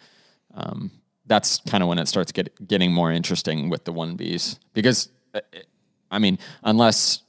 um, 0.54 0.92
that's 1.26 1.60
kind 1.68 1.82
of 1.82 1.90
when 1.90 1.98
it 1.98 2.08
starts 2.08 2.32
get, 2.32 2.68
getting 2.68 2.92
more 2.92 3.12
interesting 3.12 3.70
with 3.70 3.86
the 3.86 3.92
one 3.94 4.16
Bs 4.18 4.60
because, 4.74 5.10
uh, 5.34 5.40
I 6.12 6.20
mean, 6.20 6.38
unless 6.64 7.22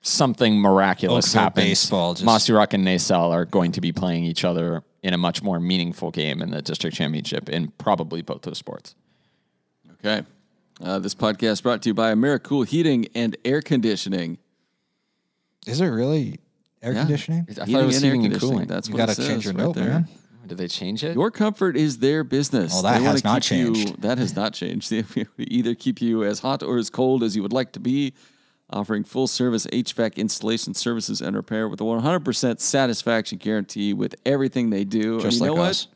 something 0.00 0.58
miraculous 0.58 1.32
happens, 1.34 1.66
baseball 1.66 2.14
just- 2.14 2.24
Rock 2.48 2.72
and 2.74 2.86
Naselle 2.86 3.30
are 3.30 3.44
going 3.44 3.72
to 3.72 3.80
be 3.80 3.92
playing 3.92 4.24
each 4.24 4.44
other 4.44 4.82
in 5.02 5.12
a 5.14 5.18
much 5.18 5.42
more 5.42 5.60
meaningful 5.60 6.10
game 6.10 6.40
in 6.42 6.50
the 6.50 6.62
district 6.62 6.96
championship 6.96 7.48
in 7.48 7.68
probably 7.78 8.22
both 8.22 8.42
those 8.42 8.58
sports. 8.58 8.94
Okay. 9.94 10.24
Uh, 10.80 10.98
this 10.98 11.14
podcast 11.14 11.62
brought 11.62 11.82
to 11.82 11.88
you 11.90 11.94
by 11.94 12.12
AmeriCool 12.12 12.66
Heating 12.66 13.06
and 13.14 13.36
Air 13.44 13.62
Conditioning. 13.62 14.38
Is 15.66 15.80
it 15.80 15.86
really 15.86 16.38
air 16.82 16.92
Yeah. 16.92 17.00
conditioning? 17.00 17.46
I 17.48 17.52
thought 17.54 17.66
Heating 17.68 17.82
it 17.82 17.86
was 17.86 17.96
and 17.96 18.04
air 18.04 18.10
heating 18.12 18.24
and 18.26 18.32
conditioning. 18.34 18.52
cooling. 18.54 18.68
That's 18.68 18.88
You 18.88 18.94
what 18.94 18.98
got 18.98 19.08
it 19.10 19.14
to 19.14 19.22
says 19.22 19.28
change 19.30 19.44
your 19.46 19.54
right 19.54 19.62
note, 19.64 19.74
there. 19.74 19.88
man. 19.88 20.08
Did 20.46 20.58
they 20.58 20.68
change 20.68 21.02
it? 21.02 21.14
Your 21.16 21.30
comfort 21.30 21.76
is 21.76 21.98
their 21.98 22.22
business. 22.22 22.72
Well, 22.72 22.82
that 22.82 22.92
They 22.98 23.00
wanna 23.00 23.10
has 23.12 23.24
not 23.24 23.42
keep 23.42 23.58
you- 23.58 23.74
changed. 23.74 24.02
that 24.02 24.18
has 24.18 24.36
not 24.36 24.52
changed. 24.52 24.90
They 24.90 25.04
either 25.38 25.74
keep 25.74 26.00
you 26.00 26.22
as 26.24 26.40
hot 26.40 26.62
or 26.62 26.76
as 26.78 26.88
cold 26.90 27.22
as 27.24 27.34
you 27.34 27.42
would 27.42 27.52
like 27.54 27.72
to 27.72 27.80
be, 27.80 28.12
offering 28.70 29.02
full 29.02 29.26
service 29.26 29.66
HVAC 29.72 30.16
installation 30.16 30.74
services 30.74 31.20
and 31.20 31.34
repair 31.34 31.68
with 31.68 31.80
a 31.80 31.84
100% 31.84 32.60
satisfaction 32.60 33.38
guarantee 33.38 33.92
with 33.92 34.14
everything 34.26 34.70
they 34.70 34.84
do. 34.84 35.14
And 35.14 35.22
Just 35.22 35.40
you 35.40 35.46
know 35.46 35.52
like 35.54 35.58
what? 35.60 35.70
us. 35.70 35.88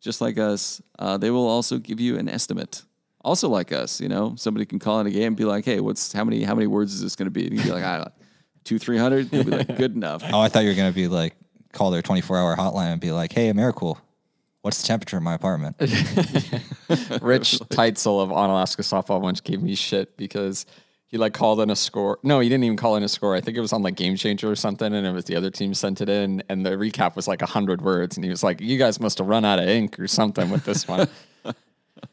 Just 0.00 0.20
like 0.20 0.36
us. 0.38 0.80
Uh, 0.98 1.16
they 1.18 1.30
will 1.30 1.46
also 1.46 1.78
give 1.78 2.00
you 2.00 2.18
an 2.18 2.28
estimate. 2.28 2.82
Also 3.24 3.48
like 3.48 3.72
us, 3.72 4.00
you 4.00 4.08
know, 4.08 4.34
somebody 4.36 4.66
can 4.66 4.78
call 4.78 5.00
in 5.00 5.06
a 5.06 5.10
game 5.10 5.28
and 5.28 5.36
be 5.36 5.44
like, 5.44 5.64
"Hey, 5.64 5.80
what's 5.80 6.12
how 6.12 6.24
many 6.24 6.42
how 6.42 6.54
many 6.54 6.66
words 6.66 6.92
is 6.92 7.02
this 7.02 7.16
going 7.16 7.26
to 7.26 7.30
be?" 7.30 7.46
And 7.46 7.56
you'd 7.56 7.64
be 7.64 7.70
like, 7.70 7.84
"I 7.84 8.06
two 8.64 8.78
three 8.78 8.98
hundred. 8.98 9.32
You'll 9.32 9.44
be 9.44 9.50
like, 9.52 9.76
"Good 9.76 9.94
enough." 9.94 10.22
Oh, 10.32 10.40
I 10.40 10.48
thought 10.48 10.64
you 10.64 10.70
were 10.70 10.76
gonna 10.76 10.92
be 10.92 11.08
like 11.08 11.36
call 11.72 11.90
their 11.90 12.02
24 12.02 12.36
hour 12.36 12.56
hotline 12.56 12.92
and 12.92 13.00
be 13.00 13.12
like, 13.12 13.32
"Hey, 13.32 13.50
AmeriCool, 13.50 13.96
What's 14.62 14.80
the 14.80 14.86
temperature 14.86 15.16
in 15.16 15.24
my 15.24 15.34
apartment? 15.34 15.76
Rich 15.80 15.88
Teitzel 17.68 18.22
of 18.22 18.30
Onalaska 18.30 18.82
Softball 18.82 19.20
once 19.20 19.40
gave 19.40 19.60
me 19.60 19.74
shit 19.74 20.16
because 20.16 20.66
he 21.08 21.18
like 21.18 21.34
called 21.34 21.60
in 21.60 21.68
a 21.68 21.74
score. 21.74 22.20
No, 22.22 22.38
he 22.38 22.48
didn't 22.48 22.62
even 22.62 22.76
call 22.76 22.94
in 22.94 23.02
a 23.02 23.08
score. 23.08 23.34
I 23.34 23.40
think 23.40 23.56
it 23.56 23.60
was 23.60 23.72
on 23.72 23.82
like 23.82 23.96
Game 23.96 24.14
Changer 24.14 24.48
or 24.48 24.54
something, 24.54 24.94
and 24.94 25.04
it 25.04 25.10
was 25.10 25.24
the 25.24 25.34
other 25.34 25.50
team 25.50 25.74
sent 25.74 26.00
it 26.00 26.08
in, 26.08 26.44
and 26.48 26.64
the 26.64 26.70
recap 26.70 27.16
was 27.16 27.26
like 27.26 27.42
hundred 27.42 27.82
words, 27.82 28.16
and 28.16 28.22
he 28.24 28.30
was 28.30 28.44
like, 28.44 28.60
"You 28.60 28.78
guys 28.78 29.00
must 29.00 29.18
have 29.18 29.26
run 29.26 29.44
out 29.44 29.58
of 29.58 29.66
ink 29.66 29.98
or 29.98 30.06
something 30.06 30.48
with 30.48 30.64
this 30.64 30.86
one." 30.86 31.08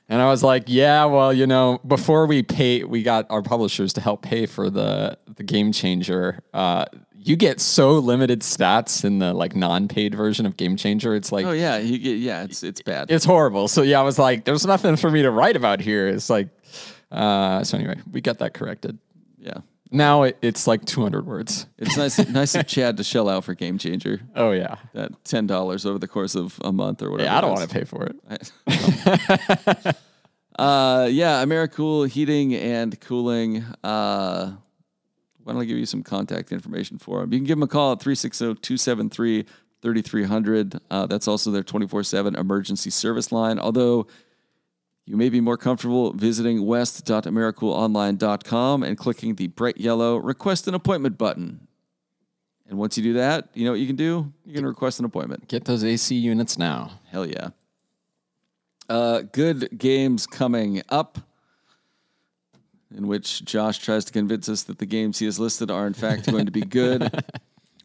And 0.10 0.22
I 0.22 0.26
was 0.26 0.44
like, 0.44 0.64
"Yeah, 0.68 1.06
well, 1.06 1.32
you 1.32 1.48
know, 1.48 1.80
before 1.88 2.26
we 2.26 2.44
pay, 2.44 2.84
we 2.84 3.04
got 3.04 3.28
our 3.30 3.42
publishers 3.42 3.94
to 3.94 4.02
help 4.02 4.22
pay 4.24 4.46
for 4.46 4.70
the 4.70 5.18
the 5.36 5.44
Game 5.44 5.72
Changer. 5.72 6.40
Uh, 6.54 6.86
you 7.22 7.36
get 7.36 7.60
so 7.60 8.00
limited 8.00 8.42
stats 8.42 9.04
in 9.04 9.20
the 9.20 9.34
like 9.34 9.56
non-paid 9.56 10.16
version 10.16 10.46
of 10.46 10.56
Game 10.58 10.76
Changer. 10.78 11.14
It's 11.16 11.32
like 11.32 11.46
Oh 11.46 11.52
yeah, 11.52 11.78
you 11.78 11.98
get, 12.00 12.18
yeah, 12.18 12.44
it's 12.44 12.64
it's 12.64 12.82
bad. 12.82 13.12
it's 13.12 13.26
horrible. 13.26 13.68
So 13.68 13.82
yeah, 13.82 14.00
I 14.00 14.04
was 14.04 14.18
like, 14.18 14.46
there's 14.46 14.66
nothing 14.66 14.96
for 14.96 15.12
me 15.12 15.22
to 15.22 15.30
write 15.32 15.56
about 15.56 15.80
here. 15.82 16.08
It's 16.08 16.30
like, 16.30 16.48
uh, 17.12 17.64
so 17.64 17.78
anyway, 17.78 17.96
we 18.12 18.22
got 18.22 18.40
that 18.40 18.54
corrected. 18.54 18.98
yeah, 19.38 19.58
Now 19.92 20.24
it, 20.24 20.38
it's 20.42 20.68
like 20.68 20.86
200 20.86 21.26
words. 21.26 21.66
it's 21.78 21.98
nice 21.98 22.20
nice 22.30 22.56
of 22.56 22.68
Chad 22.68 22.98
to 22.98 23.04
shell 23.04 23.28
out 23.28 23.44
for 23.44 23.56
Game 23.56 23.78
Changer. 23.78 24.22
Oh 24.36 24.52
yeah. 24.52 24.76
That 24.94 25.24
ten 25.26 25.48
dollars 25.48 25.86
over 25.86 25.98
the 25.98 26.08
course 26.08 26.36
of 26.36 26.60
a 26.64 26.72
month 26.72 27.02
or 27.02 27.10
whatever. 27.10 27.28
Yeah, 27.30 27.38
I 27.38 27.42
don't 27.42 27.52
want 27.52 27.70
to 27.70 27.76
pay 27.76 27.86
for 27.86 28.06
it. 28.06 29.96
Uh, 30.58 31.08
yeah, 31.10 31.42
AmeriCool 31.42 32.10
heating 32.10 32.54
and 32.54 33.00
cooling. 33.00 33.64
Uh, 33.82 34.52
why 35.44 35.54
don't 35.54 35.62
I 35.62 35.66
give 35.66 35.78
you 35.78 35.86
some 35.86 36.04
contact 36.04 36.52
information 36.52 36.98
for 36.98 37.22
them? 37.22 37.32
You 37.32 37.40
can 37.40 37.46
give 37.48 37.58
them 37.58 37.64
a 37.64 37.68
call 37.68 37.94
at 37.94 38.02
360 38.02 38.56
273 38.56 39.46
3300. 39.82 40.80
That's 40.90 41.30
also 41.30 41.52
their 41.52 41.64
24 41.64 42.04
7 42.04 42.36
emergency 42.36 42.90
service 42.90 43.32
line. 43.32 43.58
Although 43.58 44.08
you 45.10 45.18
may 45.18 45.30
be 45.30 45.42
more 45.42 45.58
comfortable 45.58 46.14
visiting 46.14 46.64
west.americoolonline.com 46.68 48.84
and 48.84 48.96
clicking 48.96 49.34
the 49.34 49.48
bright 49.48 49.80
yellow 49.80 50.18
request 50.18 50.68
an 50.68 50.76
appointment 50.76 51.18
button. 51.18 51.68
And 52.70 52.78
once 52.78 52.96
you 52.96 53.04
do 53.04 53.14
that, 53.14 53.50
you 53.56 53.66
know 53.66 53.72
what 53.72 53.80
you 53.80 53.88
can 53.88 53.96
do? 53.96 54.32
You 54.46 54.54
can 54.54 54.68
request 54.68 55.00
an 55.00 55.06
appointment. 55.06 55.48
Get 55.48 55.66
those 55.66 55.84
AC 55.84 56.14
units 56.14 56.60
now. 56.60 57.00
Hell 57.08 57.26
yeah. 57.26 57.48
Uh, 58.88 59.24
good 59.32 59.70
games 59.76 60.28
coming 60.28 60.84
up, 60.90 61.18
in 62.96 63.08
which 63.08 63.44
Josh 63.44 63.80
tries 63.80 64.06
to 64.06 64.14
convince 64.14 64.48
us 64.48 64.62
that 64.64 64.78
the 64.78 64.86
games 64.86 65.18
he 65.18 65.26
has 65.26 65.40
listed 65.40 65.72
are 65.72 65.88
in 65.88 65.96
fact 65.96 66.32
going 66.32 66.46
to 66.46 66.52
be 66.52 66.62
good. 66.62 67.24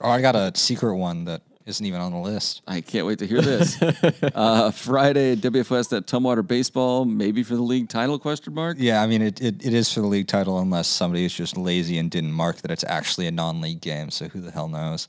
Oh, 0.00 0.10
I 0.10 0.20
got 0.20 0.34
a 0.34 0.50
secret 0.54 0.96
one 0.96 1.26
that 1.26 1.42
isn't 1.66 1.84
even 1.84 2.00
on 2.00 2.12
the 2.12 2.18
list. 2.18 2.62
I 2.66 2.80
can't 2.80 3.06
wait 3.06 3.18
to 3.20 3.26
hear 3.26 3.40
this. 3.40 3.82
Uh, 4.34 4.70
Friday, 4.70 5.36
WFS 5.36 5.96
at 5.96 6.06
Tumwater 6.06 6.46
Baseball, 6.46 7.04
maybe 7.04 7.42
for 7.42 7.54
the 7.54 7.62
league 7.62 7.88
title? 7.88 8.18
Question 8.18 8.54
mark. 8.54 8.76
Yeah, 8.80 9.02
I 9.02 9.06
mean 9.06 9.22
it, 9.22 9.40
it, 9.40 9.64
it 9.64 9.72
is 9.72 9.92
for 9.92 10.00
the 10.00 10.06
league 10.06 10.26
title 10.26 10.58
unless 10.58 10.88
somebody 10.88 11.24
is 11.24 11.32
just 11.32 11.56
lazy 11.56 11.98
and 11.98 12.10
didn't 12.10 12.32
mark 12.32 12.56
that 12.58 12.70
it's 12.70 12.84
actually 12.84 13.26
a 13.26 13.30
non-league 13.30 13.80
game. 13.80 14.10
So 14.10 14.28
who 14.28 14.40
the 14.40 14.50
hell 14.50 14.68
knows? 14.68 15.08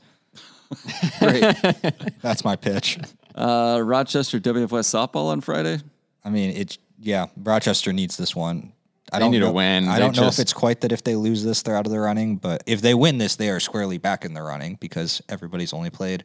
Great. 1.20 1.56
That's 2.22 2.44
my 2.44 2.56
pitch. 2.56 3.00
Uh, 3.34 3.82
Rochester 3.84 4.40
WFS 4.40 4.86
softball 4.86 5.28
on 5.28 5.42
Friday. 5.42 5.80
I 6.24 6.30
mean, 6.30 6.56
it's 6.56 6.78
yeah. 7.00 7.28
Rochester 7.38 7.94
needs 7.94 8.18
this 8.18 8.36
one. 8.36 8.74
I 9.14 9.18
They 9.18 9.20
don't 9.24 9.32
need 9.32 9.40
to 9.40 9.46
know, 9.46 9.52
win. 9.52 9.88
I 9.88 9.94
They 9.96 10.00
don't 10.00 10.16
know 10.16 10.24
just- 10.24 10.40
if 10.40 10.44
it's 10.44 10.54
quite 10.54 10.82
that 10.82 10.92
if 10.92 11.04
they 11.04 11.16
lose 11.16 11.44
this, 11.44 11.62
they're 11.62 11.78
out 11.78 11.86
of 11.86 11.92
the 11.92 12.00
running. 12.00 12.38
But 12.38 12.64
if 12.66 12.82
they 12.82 12.96
win 12.96 13.20
this, 13.20 13.36
they 13.36 13.50
are 13.50 13.60
squarely 13.60 14.00
back 14.00 14.26
in 14.26 14.34
the 14.34 14.42
running 14.42 14.78
because 14.82 15.22
everybody's 15.30 15.74
only 15.74 15.92
played 15.92 16.24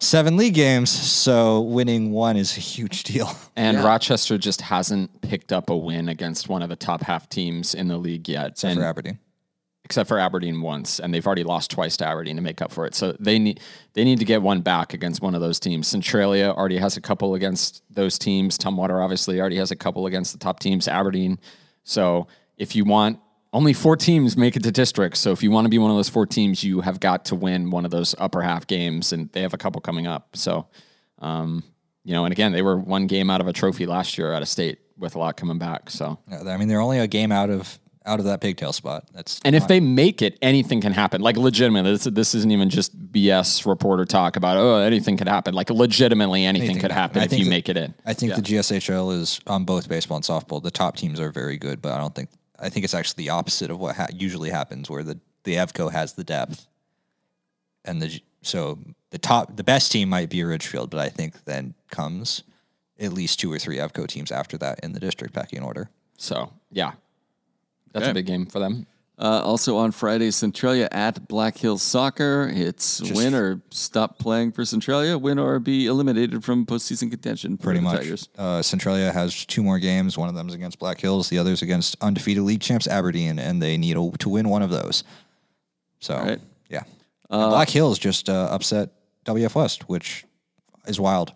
seven 0.00 0.36
league 0.36 0.54
games. 0.54 0.90
So 0.90 1.60
winning 1.60 2.10
one 2.10 2.36
is 2.36 2.56
a 2.56 2.60
huge 2.60 3.04
deal. 3.04 3.30
And 3.56 3.78
Yeah. 3.78 3.84
Rochester 3.86 4.38
just 4.38 4.60
hasn't 4.60 5.20
picked 5.22 5.52
up 5.52 5.70
a 5.70 5.76
win 5.76 6.08
against 6.08 6.48
one 6.48 6.62
of 6.62 6.68
the 6.68 6.76
top 6.76 7.02
half 7.02 7.28
teams 7.28 7.74
in 7.74 7.88
the 7.88 7.96
league 7.96 8.28
yet. 8.28 8.50
Except 8.52 8.72
And- 8.72 8.80
for 8.80 8.86
Aberdeen. 8.86 9.18
except 9.84 10.08
for 10.08 10.18
Aberdeen 10.18 10.60
once, 10.62 10.98
and 10.98 11.14
they've 11.14 11.24
already 11.24 11.44
lost 11.44 11.70
twice 11.70 11.96
to 11.98 12.04
Aberdeen 12.06 12.34
to 12.36 12.42
make 12.42 12.60
up 12.60 12.72
for 12.72 12.86
it. 12.86 12.94
So 12.96 13.14
they 13.20 13.38
need 13.38 13.60
they 13.94 14.02
need 14.02 14.18
to 14.18 14.24
get 14.24 14.42
one 14.42 14.60
back 14.62 14.92
against 14.92 15.22
one 15.22 15.36
of 15.36 15.40
those 15.40 15.60
teams. 15.60 15.86
Centralia 15.86 16.50
already 16.50 16.78
has 16.78 16.96
a 16.96 17.00
couple 17.00 17.34
against 17.34 17.82
those 17.88 18.18
teams. 18.18 18.58
Tumwater 18.58 19.00
obviously 19.02 19.40
already 19.40 19.56
has 19.58 19.70
a 19.70 19.76
couple 19.76 20.04
against 20.06 20.32
the 20.32 20.38
top 20.40 20.58
teams. 20.58 20.88
Aberdeen. 20.88 21.38
So 21.86 22.26
if 22.58 22.76
you 22.76 22.84
want 22.84 23.20
only 23.52 23.72
four 23.72 23.96
teams 23.96 24.36
make 24.36 24.54
it 24.54 24.62
to 24.64 24.70
districts. 24.70 25.18
So 25.18 25.32
if 25.32 25.42
you 25.42 25.50
want 25.50 25.64
to 25.64 25.70
be 25.70 25.78
one 25.78 25.90
of 25.90 25.96
those 25.96 26.10
four 26.10 26.26
teams, 26.26 26.62
you 26.62 26.82
have 26.82 27.00
got 27.00 27.24
to 27.26 27.34
win 27.34 27.70
one 27.70 27.86
of 27.86 27.90
those 27.90 28.14
upper 28.18 28.42
half 28.42 28.66
games, 28.66 29.14
and 29.14 29.32
they 29.32 29.40
have 29.40 29.54
a 29.54 29.56
couple 29.56 29.80
coming 29.80 30.06
up. 30.06 30.36
So, 30.36 30.66
um, 31.20 31.64
you 32.04 32.12
know, 32.12 32.26
and 32.26 32.32
again, 32.32 32.52
they 32.52 32.60
were 32.60 32.76
one 32.76 33.06
game 33.06 33.30
out 33.30 33.40
of 33.40 33.48
a 33.48 33.54
trophy 33.54 33.86
last 33.86 34.18
year 34.18 34.34
out 34.34 34.42
of 34.42 34.48
state 34.48 34.80
with 34.98 35.14
a 35.14 35.18
lot 35.18 35.38
coming 35.38 35.58
back. 35.58 35.88
So 35.88 36.18
Yeah, 36.30 36.42
I 36.42 36.58
mean, 36.58 36.68
they're 36.68 36.82
only 36.82 36.98
a 36.98 37.06
game 37.06 37.32
out 37.32 37.48
of 37.48 37.78
out 38.06 38.18
of 38.20 38.26
that 38.26 38.40
pigtail 38.40 38.72
spot. 38.72 39.04
That's 39.12 39.40
and 39.44 39.54
if 39.56 39.66
they 39.68 39.80
make 39.80 40.22
it, 40.22 40.38
anything 40.40 40.80
can 40.80 40.92
happen. 40.92 41.20
Like 41.20 41.36
legitimately, 41.36 41.90
this, 41.92 42.04
this 42.04 42.34
isn't 42.34 42.50
even 42.50 42.70
just 42.70 42.96
BS 43.12 43.66
reporter 43.66 44.04
talk 44.04 44.36
about 44.36 44.56
oh 44.56 44.76
anything 44.78 45.16
could 45.16 45.28
happen. 45.28 45.54
Like 45.54 45.70
legitimately, 45.70 46.44
anything, 46.44 46.68
Anything 46.70 46.80
could 46.82 46.92
happen. 46.92 47.20
happen 47.20 47.34
if 47.34 47.38
you 47.38 47.44
that- 47.46 47.50
make 47.50 47.68
it 47.68 47.76
in. 47.76 47.94
I 48.04 48.14
think 48.14 48.34
the 48.34 48.42
GSHL 48.42 49.12
is 49.12 49.40
on 49.46 49.64
both 49.64 49.88
baseball 49.88 50.16
and 50.16 50.24
softball. 50.24 50.62
The 50.62 50.70
top 50.70 50.96
teams 50.96 51.18
are 51.20 51.30
very 51.30 51.56
good, 51.58 51.82
but 51.82 51.92
I 51.92 51.98
don't 51.98 52.14
think 52.14 52.30
I 52.58 52.68
think 52.70 52.84
it's 52.84 52.94
actually 52.94 53.24
the 53.24 53.30
opposite 53.30 53.70
of 53.70 53.78
what 53.78 53.96
ha- 53.96 54.06
usually 54.14 54.50
happens, 54.50 54.88
where 54.88 55.02
the 55.02 55.18
the 55.44 55.54
Evco 55.56 55.90
has 55.92 56.14
the 56.14 56.24
depth, 56.24 56.66
and 57.84 58.00
the 58.00 58.20
so 58.42 58.78
the 59.10 59.18
top 59.18 59.56
the 59.56 59.64
best 59.64 59.92
team 59.92 60.08
might 60.08 60.30
be 60.30 60.42
Ridgefield, 60.44 60.90
but 60.90 61.00
I 61.00 61.08
think 61.08 61.44
then 61.44 61.74
comes 61.90 62.42
at 62.98 63.12
least 63.12 63.38
two 63.40 63.52
or 63.52 63.58
three 63.58 63.76
Evco 63.76 64.06
teams 64.06 64.30
after 64.32 64.56
that 64.58 64.80
in 64.82 64.92
the 64.92 65.00
district 65.00 65.34
pecking 65.34 65.62
order. 65.62 65.90
So 66.16 66.52
yeah, 66.70 66.92
that's 67.96 68.04
Okay. 68.04 68.10
a 68.10 68.14
big 68.14 68.26
game 68.26 68.46
for 68.46 68.58
them. 68.58 68.86
Uh, 69.18 69.40
also 69.42 69.78
on 69.78 69.92
Friday, 69.92 70.30
Centralia 70.30 70.88
at 70.92 71.26
Black 71.26 71.56
Hills 71.56 71.82
Soccer. 71.82 72.52
It's 72.54 73.00
win 73.12 73.34
or 73.34 73.62
stop 73.70 74.18
playing 74.18 74.52
for 74.52 74.62
Centralia, 74.66 75.16
win 75.16 75.38
or 75.38 75.58
be 75.58 75.86
eliminated 75.86 76.44
from 76.44 76.66
postseason 76.66 77.10
contention. 77.10 77.56
Pretty 77.56 77.80
much. 77.80 78.28
Uh, 78.36 78.60
Centralia 78.60 79.10
has 79.12 79.46
two 79.46 79.62
more 79.62 79.78
games. 79.78 80.18
One 80.18 80.28
of 80.28 80.34
them 80.34 80.48
is 80.48 80.54
against 80.54 80.78
Black 80.78 81.00
Hills. 81.00 81.30
The 81.30 81.38
other 81.38 81.52
is 81.52 81.62
against 81.62 81.96
undefeated 82.02 82.42
league 82.42 82.60
champs 82.60 82.86
Aberdeen, 82.86 83.38
and 83.38 83.62
they 83.62 83.78
need 83.78 83.96
a, 83.96 84.10
to 84.18 84.28
win 84.28 84.50
one 84.50 84.60
of 84.60 84.68
those. 84.68 85.02
So 86.00 86.14
right. 86.18 86.40
yeah, 86.68 86.82
And 87.30 87.50
Black 87.50 87.70
Hills 87.70 87.98
just 87.98 88.28
uh, 88.28 88.48
upset 88.50 88.90
WF 89.24 89.54
West, 89.54 89.88
which 89.88 90.26
is 90.86 91.00
wild. 91.00 91.32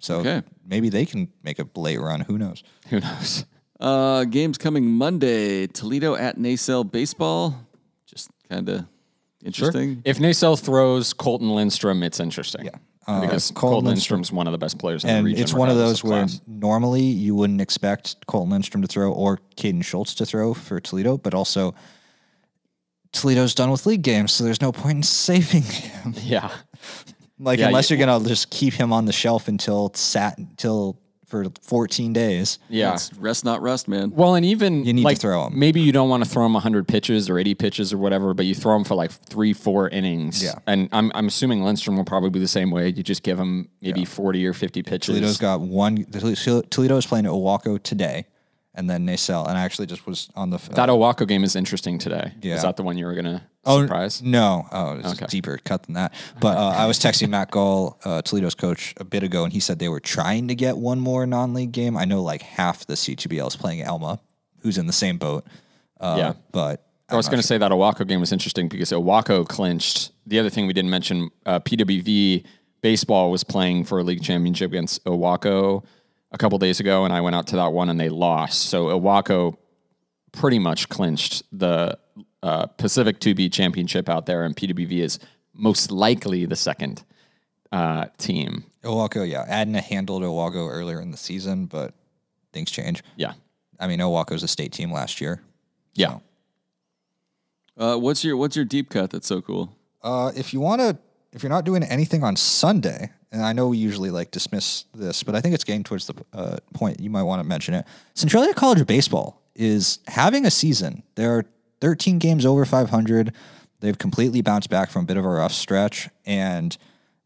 So 0.00 0.16
Okay. 0.20 0.42
maybe 0.66 0.90
they 0.90 1.06
can 1.06 1.28
make 1.42 1.58
a 1.58 1.66
late 1.74 1.98
run. 1.98 2.20
Who 2.20 2.36
knows? 2.36 2.62
Who 2.88 3.00
knows? 3.00 3.46
Uh, 3.80 4.24
games 4.24 4.58
coming 4.58 4.84
Monday. 4.86 5.66
Toledo 5.66 6.14
at 6.14 6.36
Naselle 6.38 6.90
baseball. 6.90 7.54
Just 8.06 8.30
kind 8.48 8.68
of 8.68 8.84
interesting. 9.44 10.02
If 10.04 10.18
Naselle 10.18 10.60
throws 10.60 11.12
Colton 11.12 11.54
Lindstrom, 11.54 12.02
it's 12.02 12.20
interesting. 12.20 12.66
Yeah. 12.66 12.70
Uh, 13.06 13.22
because 13.22 13.50
Colton 13.50 13.54
Colton 13.54 13.86
Lindstrom- 13.86 14.18
Lindstrom's 14.18 14.32
one 14.36 14.46
of 14.46 14.52
the 14.52 14.58
best 14.58 14.78
players 14.78 15.02
in 15.02 15.08
the 15.08 15.14
And 15.14 15.24
region. 15.26 15.42
it's 15.42 15.54
one 15.54 15.70
of 15.70 15.76
those 15.76 16.04
where 16.04 16.20
class. 16.24 16.40
normally 16.46 17.02
you 17.02 17.34
wouldn't 17.34 17.60
expect 17.60 18.26
Colton 18.26 18.50
Lindstrom 18.50 18.82
to 18.82 18.88
throw 18.88 19.10
or 19.10 19.38
Caden 19.56 19.82
Schultz 19.82 20.14
to 20.16 20.26
throw 20.26 20.52
for 20.52 20.78
Toledo, 20.80 21.16
but 21.16 21.32
also 21.32 21.74
Toledo's 23.12 23.54
done 23.54 23.70
with 23.70 23.86
league 23.86 24.02
games, 24.02 24.32
so 24.32 24.44
there's 24.44 24.60
no 24.60 24.70
point 24.70 24.96
in 24.98 25.02
saving 25.02 25.62
him. 25.62 26.14
yeah. 26.22 26.50
Like 27.38 27.58
Yeah, 27.58 27.68
unless 27.68 27.90
you- 27.90 27.96
you, 27.96 28.04
are 28.04 28.06
gonna 28.06 28.28
just 28.28 28.50
keep 28.50 28.74
him 28.74 28.92
on 28.92 29.06
the 29.06 29.12
shelf 29.12 29.48
until 29.48 29.90
sat 29.94 30.36
until 30.36 30.99
for 31.30 31.46
14 31.62 32.12
days. 32.12 32.58
Yeah. 32.68 32.92
It's 32.92 33.14
rest 33.14 33.44
not 33.44 33.62
rust, 33.62 33.88
man. 33.88 34.10
Well, 34.10 34.34
and 34.34 34.44
even 34.44 34.84
You 34.84 34.92
need 34.92 35.02
to 35.08 35.14
throw 35.14 35.30
throw 35.30 35.46
'em. 35.46 35.58
Maybe 35.58 35.80
you 35.80 35.92
don't 35.92 36.08
want 36.08 36.24
to 36.24 36.28
throw 36.28 36.44
him 36.44 36.54
100 36.54 36.88
pitches 36.88 37.30
or 37.30 37.38
80 37.38 37.54
pitches 37.54 37.92
or 37.92 37.98
whatever, 37.98 38.34
but 38.34 38.46
you 38.46 38.54
throw 38.54 38.76
him 38.76 38.84
for 38.84 38.94
like 38.96 39.10
three, 39.12 39.52
four 39.52 39.88
innings. 39.88 40.42
Yeah. 40.42 40.54
And 40.66 40.88
I'm, 40.92 41.12
I'm 41.14 41.28
assuming 41.28 41.62
Lindstrom 41.62 41.96
will 41.96 42.04
probably 42.04 42.30
be 42.30 42.40
the 42.40 42.48
same 42.48 42.70
way. 42.70 42.88
You 42.88 43.02
just 43.02 43.22
give 43.22 43.38
him 43.38 43.68
maybe 43.80 44.04
40 44.04 44.44
or 44.46 44.52
50 44.52 44.82
pitches. 44.82 45.14
Toledo's 45.14 45.38
got 45.38 45.60
one. 45.60 46.04
Toledo 46.04 46.96
is 46.96 47.06
playing 47.06 47.26
at 47.26 47.32
Ilwaco 47.32 47.80
today, 47.82 48.26
and 48.74 48.90
then 48.90 49.06
Naselle. 49.06 49.46
And 49.48 49.56
I 49.56 49.62
actually 49.62 49.86
just 49.86 50.06
was 50.06 50.30
on 50.34 50.50
the 50.50 50.58
that 50.72 50.88
Ilwaco 50.88 51.26
game 51.26 51.44
is 51.44 51.54
interesting 51.54 51.98
today. 51.98 52.32
Yeah. 52.42 52.56
Is 52.56 52.62
that 52.62 52.76
the 52.76 52.82
one 52.82 52.98
you 52.98 53.06
were 53.06 53.14
going 53.14 53.24
to 53.26 53.42
Oh, 53.64 53.82
surprise? 53.82 54.22
No, 54.22 54.66
oh, 54.72 54.92
it's 54.94 55.12
Okay. 55.14 55.24
a 55.26 55.28
deeper 55.28 55.58
cut 55.64 55.82
than 55.82 55.94
that. 55.94 56.14
But 56.40 56.56
uh, 56.56 56.68
I 56.70 56.86
was 56.86 56.98
texting 56.98 57.28
Matt 57.28 57.50
Gall, 57.52 57.98
uh, 58.04 58.22
Toledo's 58.22 58.54
coach, 58.54 58.94
a 58.96 59.04
bit 59.04 59.22
ago, 59.22 59.44
and 59.44 59.52
he 59.52 59.60
said 59.60 59.78
they 59.78 59.88
were 59.88 60.00
trying 60.00 60.48
to 60.48 60.54
get 60.54 60.78
one 60.78 60.98
more 61.00 61.26
non-league 61.26 61.72
game. 61.72 61.96
I 61.96 62.04
know 62.06 62.22
like 62.22 62.40
half 62.42 62.86
the 62.86 62.94
C2BL 62.94 63.48
is 63.48 63.56
playing 63.56 63.82
Elma, 63.82 64.18
who's 64.62 64.78
in 64.78 64.86
the 64.86 64.92
same 64.94 65.18
boat. 65.18 65.44
Uh, 66.00 66.16
Yeah. 66.18 66.32
but 66.52 66.86
I 67.10 67.16
was 67.16 67.28
going 67.28 67.40
to 67.40 67.46
say 67.46 67.58
that 67.58 67.70
Ilwaco 67.72 68.06
game 68.06 68.20
was 68.20 68.32
interesting 68.32 68.68
because 68.68 68.90
Ilwaco 68.92 69.46
clinched. 69.46 70.12
The 70.26 70.38
other 70.38 70.48
thing 70.48 70.66
we 70.68 70.72
didn't 70.72 70.90
mention, 70.90 71.28
uh, 71.44 71.58
PWV 71.58 72.44
baseball 72.82 73.30
was 73.32 73.42
playing 73.44 73.84
for 73.84 73.98
a 73.98 74.04
league 74.04 74.22
championship 74.22 74.70
against 74.70 75.04
Ilwaco 75.04 75.84
a 76.32 76.38
couple 76.38 76.56
days 76.58 76.78
ago, 76.80 77.04
and 77.04 77.12
I 77.12 77.20
went 77.20 77.34
out 77.36 77.48
to 77.48 77.56
that 77.56 77.72
one 77.72 77.90
and 77.90 77.98
they 78.00 78.08
lost. 78.08 78.60
So 78.70 78.86
Ilwaco 78.86 79.56
pretty 80.32 80.60
much 80.60 80.88
clinched 80.88 81.42
the 81.52 81.98
uh, 82.42 82.66
Pacific 82.66 83.20
2B 83.20 83.52
championship 83.52 84.08
out 84.08 84.26
there, 84.26 84.44
and 84.44 84.56
PWV 84.56 84.92
is 85.00 85.18
most 85.54 85.90
likely 85.90 86.46
the 86.46 86.56
second. 86.56 87.04
uh, 87.72 88.06
team. 88.18 88.64
Ilwaco, 88.82 89.28
yeah, 89.30 89.44
Adna 89.46 89.80
handled 89.80 90.22
Ilwaco 90.22 90.68
earlier 90.68 91.00
in 91.00 91.12
the 91.12 91.16
season, 91.16 91.66
but 91.66 91.94
things 92.52 92.68
change. 92.70 93.04
Yeah. 93.16 93.34
I 93.78 93.86
mean, 93.86 94.00
Ilwaco's 94.00 94.42
a 94.42 94.48
state 94.48 94.72
team 94.72 94.90
last 94.90 95.20
year. 95.20 95.40
Yeah. 95.94 96.18
Uh, 97.76 97.96
what's 97.96 98.24
your 98.24 98.36
what's 98.36 98.56
your 98.56 98.64
deep 98.64 98.90
cut 98.90 99.10
that's 99.10 99.26
so 99.28 99.40
cool? 99.40 99.76
Uh, 100.02 100.32
if 100.34 100.52
you 100.52 100.60
want 100.60 100.80
to, 100.80 100.98
if 101.32 101.42
you're 101.42 101.50
not 101.50 101.64
doing 101.64 101.82
anything 101.84 102.24
on 102.24 102.34
Sunday, 102.36 103.10
and 103.30 103.42
I 103.42 103.52
know 103.52 103.68
we 103.68 103.78
usually 103.78 104.10
like 104.10 104.30
dismiss 104.32 104.84
this, 104.94 105.22
but 105.22 105.34
I 105.34 105.40
think 105.40 105.54
it's 105.54 105.64
getting 105.64 105.84
towards 105.84 106.06
the 106.06 106.14
uh, 106.32 106.56
point 106.74 106.98
you 107.00 107.08
might 107.10 107.22
want 107.22 107.40
to 107.40 107.44
mention 107.48 107.74
it. 107.74 107.86
Centralia 108.14 108.52
College 108.54 108.80
of 108.80 108.86
Baseball 108.86 109.40
is 109.54 110.00
having 110.08 110.44
a 110.44 110.50
season. 110.50 111.02
There 111.14 111.38
are 111.38 111.44
13 111.80 112.18
games 112.18 112.46
over 112.46 112.64
500. 112.64 113.32
They've 113.80 113.98
completely 113.98 114.42
bounced 114.42 114.70
back 114.70 114.90
from 114.90 115.04
a 115.04 115.06
bit 115.06 115.16
of 115.16 115.24
a 115.24 115.28
rough 115.28 115.52
stretch, 115.52 116.08
and 116.26 116.76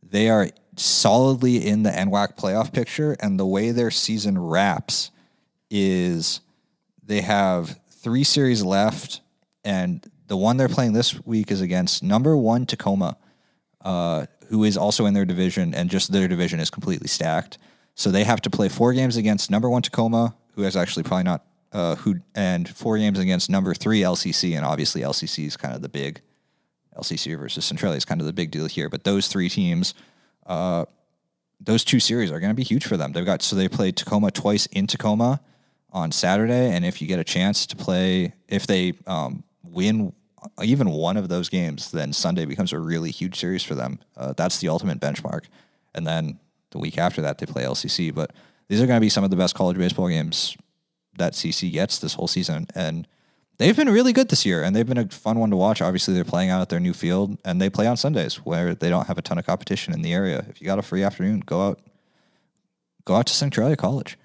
they 0.03 0.29
are 0.31 0.49
solidly 0.77 1.67
in 1.67 1.83
the 1.83 1.91
NWAC 1.91 2.37
playoff 2.37 2.73
picture. 2.73 3.17
And 3.21 3.39
the 3.39 3.47
way 3.47 3.71
their 3.71 3.91
season 3.91 4.39
wraps 4.39 5.11
is 5.71 6.41
they 7.03 7.21
have 7.21 7.81
three 7.91 8.25
series 8.25 8.63
left, 8.63 9.21
and 9.65 10.05
the 10.29 10.37
one 10.37 10.57
they're 10.57 10.69
playing 10.69 10.93
this 10.93 11.25
week 11.27 11.51
is 11.51 11.61
against 11.61 12.03
number 12.03 12.37
one 12.37 12.67
Tacoma, 12.67 13.17
uh, 13.85 14.27
who 14.49 14.65
is 14.65 14.77
also 14.77 15.07
in 15.07 15.15
their 15.15 15.25
division, 15.25 15.75
and 15.75 15.91
just 15.91 16.13
their 16.13 16.29
division 16.29 16.61
is 16.61 16.71
completely 16.71 17.09
stacked. 17.09 17.59
So 17.95 18.11
they 18.11 18.25
have 18.25 18.41
to 18.43 18.51
play 18.51 18.69
four 18.69 18.93
games 18.93 19.17
against 19.17 19.51
number 19.51 19.69
one 19.69 19.83
Tacoma, 19.83 20.35
who 20.53 20.65
is 20.65 20.77
actually 20.77 21.03
probably 21.03 21.25
not 21.25 21.45
uh, 21.75 21.97
who, 21.97 22.21
and 22.35 22.69
four 22.69 22.97
games 22.97 23.19
against 23.19 23.51
number 23.51 23.75
three 23.75 24.01
LCC, 24.01 24.57
and 24.57 24.65
obviously 24.65 25.03
LCC 25.03 25.47
is 25.47 25.57
kind 25.57 25.75
of 25.75 25.83
the 25.83 25.89
big 25.89 26.23
LCC 26.97 27.37
versus 27.37 27.65
Centralia 27.65 27.97
is 27.97 28.05
kind 28.05 28.21
of 28.21 28.27
the 28.27 28.33
big 28.33 28.53
deal 28.53 28.67
here. 28.67 28.89
But 28.89 29.03
those 29.03 29.27
three 29.27 29.49
teams, 29.49 29.93
uh, 30.47 30.85
those 31.61 31.85
two 31.85 31.99
series 31.99 32.31
are 32.31 32.39
going 32.39 32.53
to 32.53 32.55
be 32.55 32.63
huge 32.63 32.87
for 32.87 32.97
them. 32.97 33.13
They've 33.13 33.27
got 33.27 33.43
so 33.43 33.57
they 33.57 33.69
play 33.69 33.91
Tacoma 33.91 34.31
twice 34.31 34.67
in 34.67 34.87
Tacoma 34.87 35.41
on 35.91 36.13
Saturday, 36.13 36.71
and 36.71 36.85
if 36.85 37.03
you 37.03 37.09
get 37.09 37.19
a 37.19 37.25
chance 37.25 37.67
to 37.67 37.77
play, 37.77 38.33
if 38.49 38.67
they 38.67 38.95
um, 39.07 39.43
win 39.63 40.13
even 40.63 40.91
one 40.91 41.17
of 41.17 41.29
those 41.29 41.49
games, 41.49 41.91
then 41.91 42.13
Sunday 42.13 42.45
becomes 42.45 42.73
a 42.73 42.79
really 42.79 43.11
huge 43.11 43.39
series 43.39 43.65
for 43.65 43.75
them. 43.75 43.99
Uh, 44.17 44.33
that's 44.37 44.59
the 44.59 44.69
ultimate 44.69 45.01
benchmark. 45.01 45.47
And 45.95 46.07
then 46.07 46.39
the 46.71 46.79
week 46.79 46.99
after 46.99 47.23
that, 47.23 47.39
they 47.39 47.47
play 47.47 47.65
LCC. 47.65 48.15
But 48.15 48.33
these 48.69 48.81
are 48.81 48.87
going 48.87 48.99
to 48.99 49.01
be 49.01 49.09
some 49.09 49.25
of 49.25 49.31
the 49.31 49.37
best 49.37 49.55
college 49.55 49.79
baseball 49.79 50.09
games 50.09 50.57
that 51.19 51.33
CC 51.35 51.71
gets 51.73 51.99
this 51.99 52.15
whole 52.15 52.29
season, 52.29 52.67
and 52.75 53.07
they've 53.59 53.77
been 53.77 53.89
really 53.89 54.13
good 54.13 54.29
this 54.29 54.45
year, 54.45 54.63
and 54.63 54.75
they've 54.75 54.87
been 54.87 54.99
a 54.99 55.09
fun 55.09 55.39
one 55.39 55.51
to 55.51 55.57
watch. 55.57 55.81
Obviously, 55.83 56.15
they're 56.15 56.25
playing 56.25 56.51
out 56.51 56.61
at 56.61 56.69
their 56.69 56.81
new 56.81 56.93
field, 56.93 57.39
and 57.45 57.61
they 57.61 57.71
play 57.71 57.87
on 57.87 57.97
Sundays 57.97 58.37
where 58.37 58.75
they 58.75 58.89
don't 58.91 59.07
have 59.07 59.19
a 59.19 59.23
ton 59.23 59.39
of 59.39 59.47
competition 59.47 59.93
in 59.95 60.03
the 60.03 60.13
area. 60.13 60.45
If 60.49 60.61
you 60.61 60.67
got 60.67 60.79
a 60.79 60.83
free 60.83 61.03
afternoon, 61.03 61.41
go 61.47 61.69
out, 61.69 61.81
go 63.05 63.15
out 63.15 63.27
to 63.27 63.35
Centralia 63.35 63.77
College. 63.77 64.19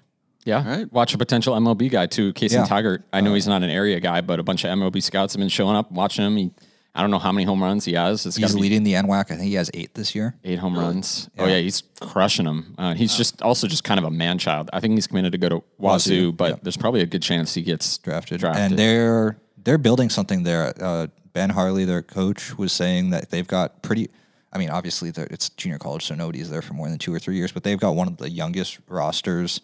Yeah. 0.44 0.58
All 0.58 0.64
right. 0.64 0.92
Watch 0.92 1.12
a 1.14 1.18
potential 1.18 1.54
MLB 1.54 1.90
guy 1.90 2.06
too. 2.06 2.32
Casey 2.32 2.56
Yeah. 2.56 2.64
Taggart. 2.64 3.04
I 3.12 3.20
know 3.20 3.32
uh, 3.32 3.34
he's 3.34 3.46
not 3.46 3.62
an 3.62 3.68
area 3.70 4.00
guy, 4.00 4.22
but 4.22 4.40
a 4.40 4.42
bunch 4.42 4.64
of 4.64 4.70
MLB 4.70 5.02
scouts 5.02 5.34
have 5.34 5.38
been 5.38 5.50
showing 5.50 5.76
up, 5.76 5.92
watching 5.92 6.24
him. 6.24 6.36
He, 6.36 6.50
I 6.94 7.02
don't 7.02 7.10
know 7.10 7.18
how 7.18 7.30
many 7.30 7.44
home 7.44 7.62
runs 7.62 7.84
he 7.84 7.92
has. 7.92 8.26
It's 8.26 8.36
He's 8.36 8.54
be 8.54 8.60
leading 8.60 8.82
the 8.82 8.94
NWAC. 8.94 9.30
I 9.30 9.36
think 9.36 9.42
he 9.42 9.54
has 9.54 9.70
eight 9.74 9.94
this 9.94 10.14
year. 10.14 10.34
eight 10.44 10.58
home 10.58 10.76
runs. 10.76 11.30
Oh 11.38 11.46
yeah, 11.46 11.58
he's 11.58 11.82
crushing 12.00 12.46
them. 12.46 12.74
Uh, 12.76 12.94
he's 12.94 13.16
just 13.16 13.42
also 13.42 13.68
just 13.68 13.84
kind 13.84 13.98
of 13.98 14.04
a 14.04 14.10
man 14.10 14.38
child. 14.38 14.70
I 14.72 14.80
think 14.80 14.94
he's 14.94 15.06
committed 15.06 15.32
to 15.32 15.38
go 15.38 15.48
to 15.48 15.62
Wazoo, 15.78 15.80
Wazoo, 15.80 16.32
but 16.32 16.50
yeah. 16.50 16.56
there's 16.62 16.76
probably 16.76 17.00
a 17.00 17.06
good 17.06 17.22
chance 17.22 17.54
he 17.54 17.62
gets 17.62 17.98
drafted. 17.98 18.40
Drafted. 18.40 18.64
And 18.64 18.78
they're 18.78 19.36
they're 19.56 19.78
building 19.78 20.10
something 20.10 20.42
there. 20.42 20.72
Uh, 20.80 21.06
ben 21.32 21.50
Harley, 21.50 21.84
their 21.84 22.02
coach, 22.02 22.58
was 22.58 22.72
saying 22.72 23.10
that 23.10 23.30
they've 23.30 23.46
got 23.46 23.82
pretty. 23.82 24.10
I 24.52 24.58
mean, 24.58 24.70
obviously, 24.70 25.12
it's 25.16 25.48
junior 25.50 25.78
college, 25.78 26.04
so 26.06 26.16
nobody's 26.16 26.50
there 26.50 26.62
for 26.62 26.74
more 26.74 26.88
than 26.88 26.98
two 26.98 27.14
or 27.14 27.20
three 27.20 27.36
years. 27.36 27.52
But 27.52 27.62
they've 27.62 27.78
got 27.78 27.94
one 27.94 28.08
of 28.08 28.16
the 28.16 28.28
youngest 28.28 28.80
rosters 28.88 29.60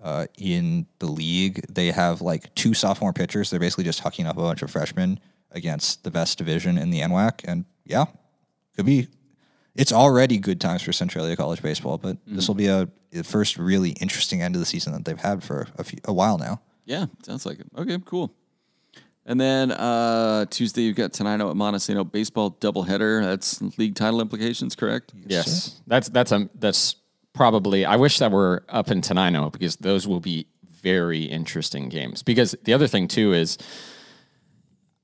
uh, 0.00 0.26
in 0.38 0.86
the 1.00 1.06
league. 1.06 1.66
They 1.68 1.90
have 1.90 2.20
like 2.20 2.54
two 2.54 2.72
sophomore 2.72 3.12
pitchers. 3.12 3.50
They're 3.50 3.58
basically 3.58 3.82
just 3.82 4.04
hucking 4.04 4.26
up 4.26 4.36
a 4.36 4.42
bunch 4.42 4.62
of 4.62 4.70
freshmen 4.70 5.18
against 5.52 6.04
the 6.04 6.10
best 6.10 6.38
division 6.38 6.78
in 6.78 6.90
the 6.90 7.00
NWAC. 7.00 7.44
And 7.44 7.64
yeah, 7.84 8.06
could 8.76 8.86
be. 8.86 9.08
It's 9.74 9.92
already 9.92 10.38
good 10.38 10.60
times 10.60 10.82
for 10.82 10.92
Centralia 10.92 11.36
College 11.36 11.62
baseball, 11.62 11.98
but 11.98 12.16
this 12.26 12.48
will 12.48 12.56
be 12.56 12.66
a 12.66 12.88
the 13.12 13.24
first 13.24 13.58
really 13.58 13.90
interesting 13.90 14.42
end 14.42 14.54
of 14.54 14.60
the 14.60 14.66
season 14.66 14.92
that 14.92 15.04
they've 15.04 15.18
had 15.18 15.42
for 15.42 15.68
a, 15.78 15.84
few, 15.84 15.98
a 16.04 16.12
while 16.12 16.38
now. 16.38 16.60
Yeah, 16.84 17.06
sounds 17.22 17.46
like 17.46 17.60
it. 17.60 17.66
Okay, 17.76 17.98
cool. 18.04 18.34
And 19.24 19.40
then 19.40 19.72
uh, 19.72 20.46
Tuesday 20.46 20.82
you've 20.82 20.96
got 20.96 21.12
Tenino 21.12 21.50
at 21.50 21.56
Montesano 21.56 22.10
baseball 22.10 22.52
doubleheader. 22.52 23.22
That's 23.22 23.60
league 23.78 23.94
title 23.94 24.20
implications, 24.20 24.74
correct? 24.74 25.12
Yes, 25.26 25.80
that's 25.86 26.08
that's 26.08 26.32
a 26.32 26.48
that's 26.54 26.96
probably. 27.34 27.84
I 27.84 27.96
wish 27.96 28.18
that 28.18 28.32
were 28.32 28.64
up 28.70 28.90
in 28.90 29.02
Tenino 29.02 29.52
because 29.52 29.76
those 29.76 30.08
will 30.08 30.20
be 30.20 30.46
very 30.82 31.24
interesting 31.24 31.90
games. 31.90 32.22
Because 32.22 32.56
the 32.64 32.72
other 32.72 32.86
thing 32.86 33.06
too 33.06 33.34
is, 33.34 33.58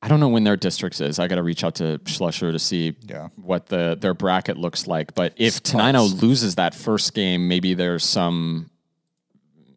I 0.05 0.09
don't 0.09 0.21
know 0.21 0.29
when 0.29 0.45
their 0.45 0.57
districts 0.57 1.01
is. 1.01 1.19
I 1.19 1.29
got 1.29 1.37
to 1.37 1.43
reach 1.43 1.65
out 1.65 1.77
to 1.77 1.99
Schlusser 2.05 2.53
to 2.53 2.59
see 2.59 2.95
Yeah. 3.09 3.29
what 3.37 3.67
the 3.69 3.97
their 3.99 4.13
bracket 4.13 4.59
looks 4.59 4.87
like. 4.87 5.15
But 5.15 5.33
if 5.39 5.63
Tenino 5.63 6.21
loses 6.21 6.57
that 6.57 6.75
first 6.75 7.15
game, 7.15 7.49
maybe 7.49 7.73
there's 7.73 8.05
some, 8.05 8.69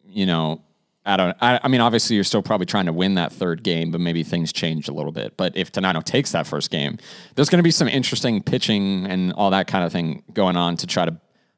you 0.06 0.26
know. 0.26 0.60
I 1.06 1.16
don't. 1.16 1.34
I, 1.40 1.58
I 1.62 1.68
mean, 1.68 1.80
obviously, 1.80 2.16
you're 2.16 2.24
still 2.24 2.42
probably 2.42 2.66
trying 2.66 2.84
to 2.84 2.92
win 2.92 3.14
that 3.14 3.32
third 3.32 3.62
game, 3.62 3.90
but 3.90 4.02
maybe 4.02 4.22
things 4.22 4.52
change 4.52 4.86
a 4.88 4.92
little 4.92 5.12
bit. 5.12 5.38
But 5.38 5.56
if 5.56 5.72
Tenino 5.72 6.04
takes 6.04 6.32
that 6.32 6.46
first 6.46 6.70
game, 6.70 6.98
there's 7.34 7.48
going 7.48 7.60
to 7.60 7.62
be 7.62 7.70
some 7.70 7.88
interesting 7.88 8.42
pitching 8.42 9.06
and 9.06 9.32
all 9.32 9.48
that 9.52 9.66
kind 9.66 9.86
of 9.86 9.92
thing 9.92 10.22
going 10.34 10.58
on 10.58 10.76
to 10.76 10.86
try 10.86 11.06
to 11.06 11.16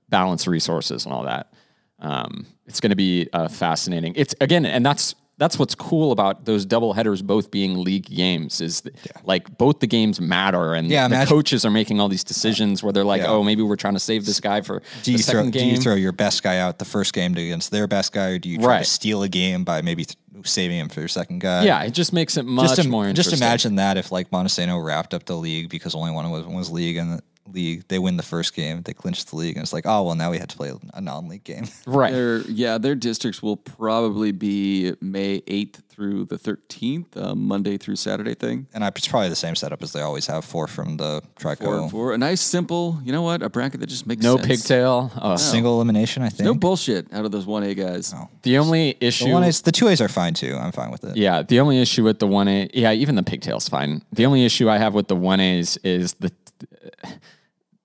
balance 0.08 0.46
resources 0.46 1.04
and 1.04 1.12
all 1.12 1.24
that. 1.24 1.52
Um, 1.98 2.46
it's 2.66 2.78
going 2.78 2.90
to 2.90 2.96
be 2.96 3.28
uh, 3.32 3.48
fascinating. 3.48 4.12
It's 4.14 4.36
again, 4.40 4.64
and 4.64 4.86
that's 4.86 5.16
that's 5.40 5.58
what's 5.58 5.74
cool 5.74 6.12
about 6.12 6.44
those 6.44 6.64
double 6.66 6.92
headers 6.92 7.22
both 7.22 7.50
being 7.50 7.82
league 7.82 8.04
games 8.04 8.60
is 8.60 8.82
that, 8.82 8.94
like 9.24 9.56
both 9.58 9.80
the 9.80 9.86
games 9.88 10.20
matter, 10.20 10.74
and 10.74 10.88
Yeah, 10.88 11.08
the 11.08 11.14
imagine- 11.16 11.34
coaches 11.34 11.64
are 11.64 11.70
making 11.70 11.98
all 11.98 12.08
these 12.08 12.22
decisions 12.22 12.82
where 12.82 12.92
they're 12.92 13.04
like, 13.04 13.22
Yeah. 13.22 13.30
oh, 13.30 13.42
maybe 13.42 13.62
we're 13.62 13.76
trying 13.76 13.94
to 13.94 14.00
save 14.00 14.26
this 14.26 14.38
guy 14.38 14.60
for 14.60 14.82
Do 15.02 15.10
you, 15.12 15.16
the 15.18 15.24
throw, 15.24 15.40
second 15.40 15.52
do 15.52 15.64
you 15.66 15.78
throw 15.78 15.94
your 15.94 16.12
best 16.12 16.42
guy 16.42 16.58
out 16.58 16.78
the 16.78 16.84
first 16.84 17.12
game 17.14 17.32
against 17.32 17.70
their 17.72 17.86
best 17.88 18.12
guy, 18.12 18.26
or 18.28 18.38
do 18.38 18.48
you 18.50 18.58
try 18.58 18.66
Right. 18.66 18.84
to 18.84 18.90
steal 18.90 19.22
a 19.22 19.28
game 19.28 19.64
by 19.64 19.80
maybe 19.82 20.04
th- 20.04 20.16
saving 20.44 20.78
him 20.78 20.88
for 20.90 21.00
your 21.00 21.08
second 21.08 21.40
guy? 21.40 21.64
yeah, 21.64 21.82
it 21.82 21.90
just 21.92 22.12
makes 22.12 22.36
it 22.36 22.44
much 22.44 22.68
just, 22.68 22.84
im- 22.84 22.90
more 22.90 23.08
interesting. 23.08 23.32
just 23.32 23.42
imagine 23.42 23.76
that 23.76 23.96
if 23.96 24.12
like 24.12 24.30
Montesano 24.30 24.84
wrapped 24.84 25.14
up 25.14 25.24
the 25.24 25.36
league 25.36 25.70
because 25.70 25.94
only 25.94 26.12
one 26.12 26.30
was, 26.30 26.44
was 26.46 26.70
league 26.70 26.96
and 26.98 27.20
league, 27.52 27.84
they 27.88 27.98
win 27.98 28.16
the 28.16 28.22
first 28.22 28.54
game, 28.54 28.82
they 28.82 28.92
clinch 28.92 29.24
the 29.26 29.36
league, 29.36 29.56
and 29.56 29.62
it's 29.62 29.72
like, 29.72 29.84
oh 29.86 30.02
well, 30.02 30.14
now 30.14 30.30
we 30.30 30.38
had 30.38 30.48
to 30.50 30.56
play 30.56 30.72
a 30.94 31.00
non-league 31.00 31.44
game. 31.44 31.64
right? 31.86 32.12
Their 32.12 32.38
yeah, 32.42 32.78
their 32.78 32.94
districts 32.94 33.42
will 33.42 33.56
probably 33.56 34.32
be 34.32 34.94
May 35.00 35.42
eighth 35.46 35.82
through 35.88 36.24
the 36.26 36.38
thirteenth, 36.38 37.16
uh, 37.16 37.34
Monday 37.34 37.76
through 37.76 37.96
Saturday 37.96 38.34
thing. 38.34 38.66
and 38.72 38.84
I, 38.84 38.88
it's 38.88 39.06
probably 39.08 39.28
the 39.28 39.36
same 39.36 39.54
setup 39.54 39.82
as 39.82 39.92
they 39.92 40.00
always 40.00 40.26
have. 40.26 40.44
Four 40.44 40.66
from 40.66 40.96
the 40.96 41.22
Four, 41.38 41.56
Trico, 41.56 41.90
four, 41.90 42.14
a 42.14 42.18
nice 42.18 42.40
simple. 42.40 42.98
You 43.04 43.12
know 43.12 43.22
what? 43.22 43.42
A 43.42 43.48
bracket 43.50 43.80
that 43.80 43.86
just 43.88 44.06
makes 44.06 44.22
No 44.22 44.36
sense. 44.36 44.46
pigtail. 44.46 45.12
Oh, 45.20 45.36
single 45.36 45.74
elimination. 45.74 46.22
I 46.22 46.28
think. 46.28 46.44
No 46.44 46.54
bullshit 46.54 47.12
out 47.12 47.24
of 47.24 47.32
those 47.32 47.46
one 47.46 47.62
A 47.64 47.74
guys. 47.74 48.14
the 48.42 48.58
only 48.58 48.96
issue. 49.00 49.26
The 49.26 49.32
one 49.32 49.44
A's, 49.44 49.60
the 49.62 49.72
two 49.72 49.88
A's 49.88 50.00
are 50.00 50.08
fine 50.08 50.34
too. 50.34 50.56
I'm 50.56 50.72
fine 50.72 50.90
with 50.90 51.04
it. 51.04 51.16
Yeah, 51.16 51.42
the 51.42 51.60
only 51.60 51.80
issue 51.80 52.04
with 52.04 52.18
the 52.18 52.26
one 52.26 52.48
A, 52.48 52.70
yeah, 52.72 52.92
even 52.92 53.14
the 53.14 53.22
pigtail's 53.22 53.68
fine. 53.68 54.02
The 54.12 54.24
only 54.26 54.44
issue 54.44 54.68
I 54.70 54.78
have 54.78 54.94
with 54.94 55.08
the 55.08 55.16
one 55.16 55.40
A's 55.40 55.76
is 55.78 56.14
the 56.14 56.32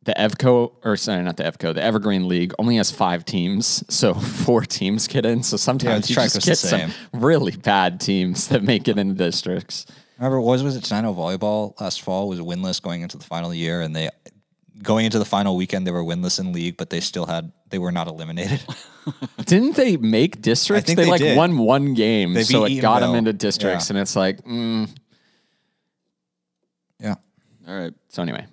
the 0.06 0.14
Evco 0.14 0.72
or 0.84 0.96
sorry, 0.98 1.24
not 1.24 1.38
the 1.38 1.44
Evco, 1.44 1.74
the 1.74 1.84
Evergreen 1.84 2.28
League 2.28 2.54
only 2.58 2.78
has 2.78 2.92
five 2.92 3.26
teams, 3.26 3.84
so 3.94 4.14
four 4.46 4.62
teams 4.62 5.08
get 5.08 5.26
in. 5.26 5.44
So 5.44 5.58
sometimes 5.58 6.08
the 6.08 6.14
you 6.14 6.16
just 6.16 6.46
get 6.46 6.58
some 6.58 6.92
really 7.14 7.56
bad 7.56 8.00
teams 8.00 8.48
that 8.48 8.64
make 8.64 8.88
it 8.88 8.98
into 8.98 9.16
districts. 9.16 9.86
Remember, 10.18 10.40
was 10.40 10.64
was 10.64 10.76
it 10.76 10.84
Tenino 10.84 11.14
volleyball 11.16 11.80
last 11.82 12.02
fall 12.02 12.30
was 12.30 12.40
winless 12.40 12.82
going 12.82 13.02
into 13.02 13.18
the 13.18 13.26
final 13.26 13.54
year, 13.54 13.82
and 13.82 13.96
they 13.96 14.10
going 14.82 15.06
into 15.06 15.20
the 15.20 15.26
final 15.26 15.56
weekend 15.58 15.86
they 15.86 15.92
were 15.92 16.04
winless 16.04 16.40
in 16.40 16.54
league, 16.54 16.78
but 16.78 16.90
they 16.90 17.00
still 17.00 17.26
had 17.26 17.52
they 17.70 17.80
were 17.80 17.92
not 17.92 18.08
eliminated. 18.08 18.64
Didn't 19.46 19.76
they 19.76 19.98
make 19.98 20.42
districts? 20.42 20.88
they, 20.90 20.96
they 20.96 21.06
like 21.10 21.22
did. 21.22 21.38
won 21.38 21.58
one 21.60 21.94
game, 21.94 22.34
They 22.34 22.44
so 22.44 22.66
it 22.66 22.80
got 22.82 23.02
them 23.02 23.14
into 23.16 23.34
districts, 23.34 23.90
Yeah. 23.90 23.94
and 23.94 24.02
it's 24.02 24.16
like, 24.16 24.44
mm. 24.44 24.90
yeah. 27.00 27.16
All 27.68 27.76
right. 27.76 27.94
so 28.10 28.24
anyway. 28.24 28.46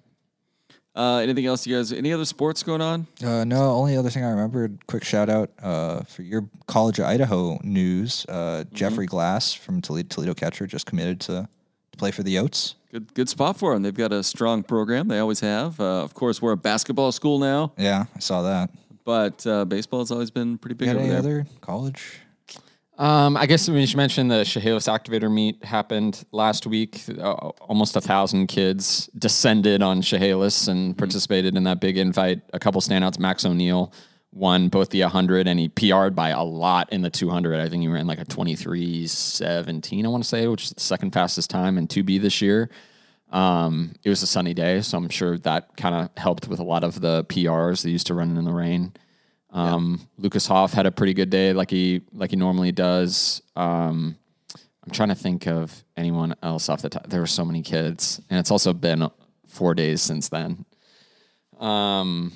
Uh, 0.95 1.17
anything 1.23 1.47
else, 1.47 1.67
you 1.67 1.75
guys? 1.77 1.91
Any 1.93 2.13
other 2.13 2.27
sports 2.27 2.63
going 2.63 2.83
on? 2.83 3.07
Uh, 3.25 3.45
no, 3.45 3.71
only 3.71 3.97
other 3.97 4.11
thing 4.11 4.25
I 4.25 4.31
remembered. 4.31 4.87
Quick 4.87 5.05
shout 5.05 5.31
out 5.31 5.51
uh, 5.63 6.03
for 6.03 6.23
your 6.23 6.49
College 6.67 6.99
of 6.99 7.07
Idaho 7.07 7.59
news. 7.63 8.27
Uh, 8.29 8.65
Jeffrey 8.73 9.07
Glass 9.07 9.55
from 9.55 9.81
Toledo, 9.81 10.09
Toledo 10.09 10.35
catcher 10.35 10.67
just 10.67 10.85
committed 10.85 11.19
to, 11.21 11.49
to 11.93 11.97
play 11.99 12.11
for 12.11 12.23
the 12.23 12.39
Oats. 12.39 12.75
Good, 12.91 13.15
good 13.15 13.31
spot 13.31 13.57
for 13.59 13.73
them. 13.73 13.83
They've 13.83 13.95
got 13.95 14.13
a 14.13 14.23
strong 14.23 14.63
program. 14.63 15.09
They 15.09 15.19
always 15.19 15.41
have. 15.41 15.81
Uh, 15.81 16.03
of 16.03 16.13
course, 16.13 16.43
we're 16.43 16.53
a 16.53 16.57
basketball 16.59 17.11
school 17.11 17.39
now, 17.39 17.73
Yeah, 17.79 18.05
I 18.15 18.19
saw 18.19 18.43
that. 18.43 18.69
but 19.07 19.47
uh, 19.47 19.65
baseball 19.65 20.01
has 20.01 20.11
always 20.11 20.31
been 20.31 20.59
pretty 20.59 20.75
big 20.75 20.89
You 20.89 20.95
got 20.95 21.01
over 21.01 21.11
any 21.13 21.23
there. 21.23 21.41
other 21.41 21.47
college? 21.63 22.19
Um, 23.03 23.37
I 23.37 23.47
guess 23.47 23.69
we 23.69 23.85
should 23.85 23.97
mention 23.97 24.29
the 24.29 24.45
Chehalis 24.45 24.87
Activator 24.87 25.29
meet 25.29 25.65
happened 25.65 26.25
last 26.31 26.69
week. 26.69 27.03
Uh, 27.09 27.33
almost 27.33 27.97
a 27.97 28.01
thousand 28.01 28.47
kids 28.47 29.11
descended 29.19 29.83
on 29.83 30.03
Chehalis 30.03 30.69
and 30.69 30.97
participated 30.97 31.57
in 31.57 31.65
that 31.65 31.81
big 31.81 31.99
invite. 31.99 32.43
A 32.53 32.61
couple 32.61 32.81
standouts. 32.81 33.19
Max 33.19 33.45
O'Neill 33.45 33.93
won 34.31 34.69
both 34.69 34.91
the 34.91 35.03
100 35.03 35.49
and 35.49 35.59
he 35.59 35.69
PR'd 35.69 36.15
by 36.15 36.29
a 36.29 36.45
lot 36.45 36.93
in 36.93 37.03
the 37.03 37.11
200. 37.11 37.59
I 37.59 37.69
think 37.69 37.83
he 37.83 37.89
ran 37.89 38.07
like 38.07 38.21
a 38.21 38.25
23:17. 38.25 40.05
I 40.05 40.09
want 40.09 40.23
to 40.23 40.29
say, 40.29 40.47
which 40.47 40.67
is 40.67 40.71
the 40.71 40.81
second 40.81 41.11
fastest 41.11 41.51
time 41.51 41.79
in 41.79 41.89
2B 41.89 42.23
this 42.23 42.41
year. 42.41 42.71
Um, 43.33 43.95
it 44.05 44.11
was 44.11 44.23
a 44.23 44.29
sunny 44.29 44.55
day, 44.55 44.81
so 44.81 44.97
I'm 44.97 45.09
sure 45.09 45.39
that 45.39 45.77
kind 45.77 45.97
of 45.97 46.11
helped 46.17 46.47
with 46.47 46.61
a 46.61 46.65
lot 46.65 46.85
of 46.85 47.01
the 47.01 47.25
PRs. 47.25 47.83
They 47.83 47.91
used 47.91 48.07
to 48.07 48.15
run 48.15 48.37
in 48.37 48.45
the 48.45 48.53
rain. 48.53 48.93
Um, 49.53 49.99
yeah. 50.01 50.07
Lucas 50.25 50.47
Hoff 50.47 50.73
had 50.73 50.87
a 50.87 50.91
pretty 50.91 51.15
good 51.15 51.31
day, 51.31 51.53
like 51.53 51.71
he 51.71 52.03
like 52.13 52.31
he 52.31 52.37
normally 52.37 52.73
does. 52.73 53.43
Um, 53.55 54.17
I'm 54.85 54.91
trying 54.93 55.11
to 55.11 55.15
think 55.15 55.47
of 55.47 55.85
anyone 55.97 56.35
else 56.43 56.69
off 56.69 56.83
the 56.83 56.89
top. 56.89 57.09
There 57.09 57.21
were 57.21 57.27
so 57.27 57.45
many 57.45 57.63
kids, 57.63 58.21
and 58.31 58.41
it's 58.41 58.51
also 58.51 58.73
been 58.73 59.09
four 59.47 59.75
days 59.75 60.03
since 60.03 60.29
then. 60.29 60.65
Um, 61.61 62.33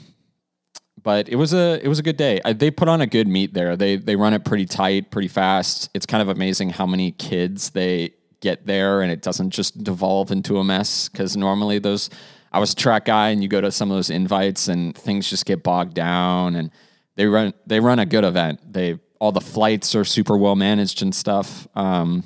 but 1.02 1.28
it 1.28 1.36
was 1.36 1.54
a 1.54 1.80
it 1.82 1.88
was 1.88 1.98
a 1.98 2.02
good 2.02 2.16
day. 2.16 2.40
I, 2.44 2.52
they 2.52 2.70
put 2.70 2.88
on 2.88 3.00
a 3.00 3.06
good 3.06 3.26
meet 3.26 3.54
there. 3.54 3.76
They 3.76 3.96
they 3.96 4.14
run 4.16 4.34
it 4.34 4.44
pretty 4.44 4.66
tight, 4.66 5.10
pretty 5.10 5.28
fast. 5.28 5.88
It's 5.94 6.06
kind 6.06 6.22
of 6.22 6.28
amazing 6.28 6.70
how 6.70 6.86
many 6.86 7.12
kids 7.12 7.70
they 7.70 8.10
get 8.40 8.66
there, 8.66 9.00
and 9.00 9.10
it 9.10 9.22
doesn't 9.22 9.50
just 9.50 9.82
devolve 9.82 10.30
into 10.30 10.58
a 10.58 10.64
mess. 10.64 11.08
Because 11.08 11.36
normally 11.36 11.78
those, 11.78 12.10
I 12.52 12.58
was 12.58 12.72
a 12.72 12.76
track 12.76 13.06
guy, 13.06 13.30
and 13.30 13.42
you 13.42 13.48
go 13.48 13.60
to 13.60 13.72
some 13.72 13.90
of 13.90 13.96
those 13.96 14.10
invites, 14.10 14.68
and 14.68 14.96
things 14.96 15.28
just 15.28 15.46
get 15.46 15.62
bogged 15.62 15.94
down, 15.94 16.54
and 16.54 16.70
they 17.16 17.26
run 17.26 17.52
they 17.66 17.80
run 17.80 17.98
a 17.98 18.06
good 18.06 18.24
event. 18.24 18.60
They 18.72 18.98
all 19.18 19.32
the 19.32 19.40
flights 19.40 19.94
are 19.94 20.04
super 20.04 20.36
well 20.36 20.56
managed 20.56 21.02
and 21.02 21.14
stuff. 21.14 21.66
Um, 21.74 22.24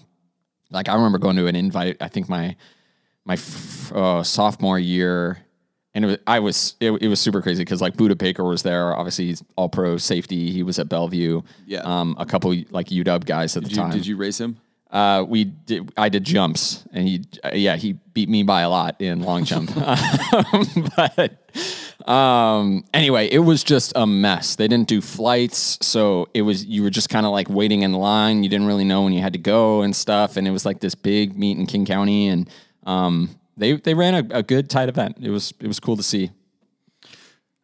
like 0.71 0.89
I 0.89 0.95
remember 0.95 1.19
going 1.19 1.37
to 1.37 1.47
an 1.47 1.57
invite. 1.57 1.97
I 2.01 2.09
think 2.09 2.29
my 2.29 2.57
my 3.25 3.35
f- 3.35 3.93
uh, 3.93 4.23
sophomore 4.23 4.79
year, 4.79 5.39
and 5.95 6.05
it 6.05 6.09
was, 6.09 6.19
I 6.27 6.39
was 6.41 6.75
it, 6.81 6.91
it 7.03 7.09
was 7.09 7.21
super 7.21 7.43
crazy 7.43 7.63
because 7.63 7.81
like 7.81 7.97
Budda 7.97 8.19
Baker 8.19 8.45
was 8.45 8.63
there. 8.63 8.95
Obviously, 8.95 9.27
he's 9.27 9.43
all 9.57 9.69
pro 9.69 9.97
safety. 9.97 10.51
He 10.51 10.63
was 10.63 10.79
at 10.79 10.89
Bellevue. 10.89 11.43
Yeah. 11.67 11.81
Um, 11.81 12.17
a 12.19 12.27
couple 12.27 12.55
like 12.71 12.89
UW 12.89 13.25
guys 13.25 13.57
at 13.57 13.63
did 13.63 13.71
the 13.71 13.75
you, 13.75 13.81
time. 13.81 13.91
Did 13.91 14.07
you 14.07 14.17
race 14.17 14.41
him? 14.41 14.59
Uh, 14.91 15.25
we 15.27 15.45
did. 15.45 15.93
I 15.97 16.09
did 16.09 16.25
jumps, 16.25 16.85
and 16.93 17.07
he, 17.07 17.25
uh, 17.45 17.51
yeah, 17.55 17.77
he 17.77 17.93
beat 17.93 18.29
me 18.29 18.43
by 18.43 18.63
a 18.63 18.69
lot 18.69 19.01
in 19.01 19.23
long 19.23 19.45
jump. 19.45 19.73
but 20.97 21.33
um, 22.09 22.85
anyway, 22.95 23.29
it 23.29 23.41
was 23.41 23.65
just 23.65 23.93
a 23.97 24.07
mess. 24.07 24.57
They 24.57 24.69
didn't 24.69 24.89
do 24.89 25.01
flights, 25.01 25.79
so 25.83 26.29
it 26.35 26.43
was 26.43 26.65
you 26.65 26.83
were 26.83 26.91
just 26.91 27.09
kind 27.09 27.27
of 27.27 27.33
like 27.33 27.49
waiting 27.49 27.83
in 27.83 27.93
line. 27.93 28.43
You 28.43 28.51
didn't 28.51 28.67
really 28.67 28.85
know 28.85 29.03
when 29.03 29.13
you 29.13 29.21
had 29.21 29.33
to 29.33 29.39
go 29.39 29.83
and 29.83 29.95
stuff. 29.95 30.37
And 30.37 30.47
it 30.47 30.51
was 30.51 30.65
like 30.65 30.81
this 30.81 30.95
big 30.95 31.37
meet 31.39 31.59
in 31.59 31.67
King 31.67 31.85
County, 31.87 32.29
and 32.29 32.49
um, 32.85 33.31
they 33.57 33.73
they 33.75 33.95
ran 33.95 34.15
a, 34.15 34.39
a 34.39 34.43
good 34.43 34.71
tight 34.71 34.89
event. 34.89 35.19
It 35.21 35.31
was 35.31 35.53
it 35.61 35.67
was 35.67 35.81
cool 35.81 35.97
to 35.97 36.03
see. 36.03 36.31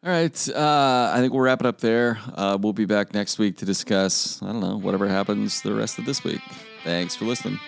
All 0.03 0.11
right. 0.11 0.49
Uh, 0.49 1.11
I 1.13 1.19
think 1.19 1.33
we'll 1.33 1.41
wrap 1.41 1.59
it 1.59 1.65
up 1.65 1.81
there. 1.81 2.19
Uh, 2.33 2.57
we'll 2.61 2.71
be 2.71 2.85
back 2.85 3.13
next 3.13 3.39
week 3.39 3.57
to 3.57 3.65
discuss, 3.65 4.41
I 4.43 4.47
don't 4.47 4.61
know, 4.61 4.77
whatever 4.77 5.07
happens 5.07 5.61
the 5.63 5.73
rest 5.73 5.97
of 5.99 6.05
this 6.05 6.23
week. 6.23 6.41
Thanks 6.83 7.15
for 7.15 7.25
listening. 7.25 7.59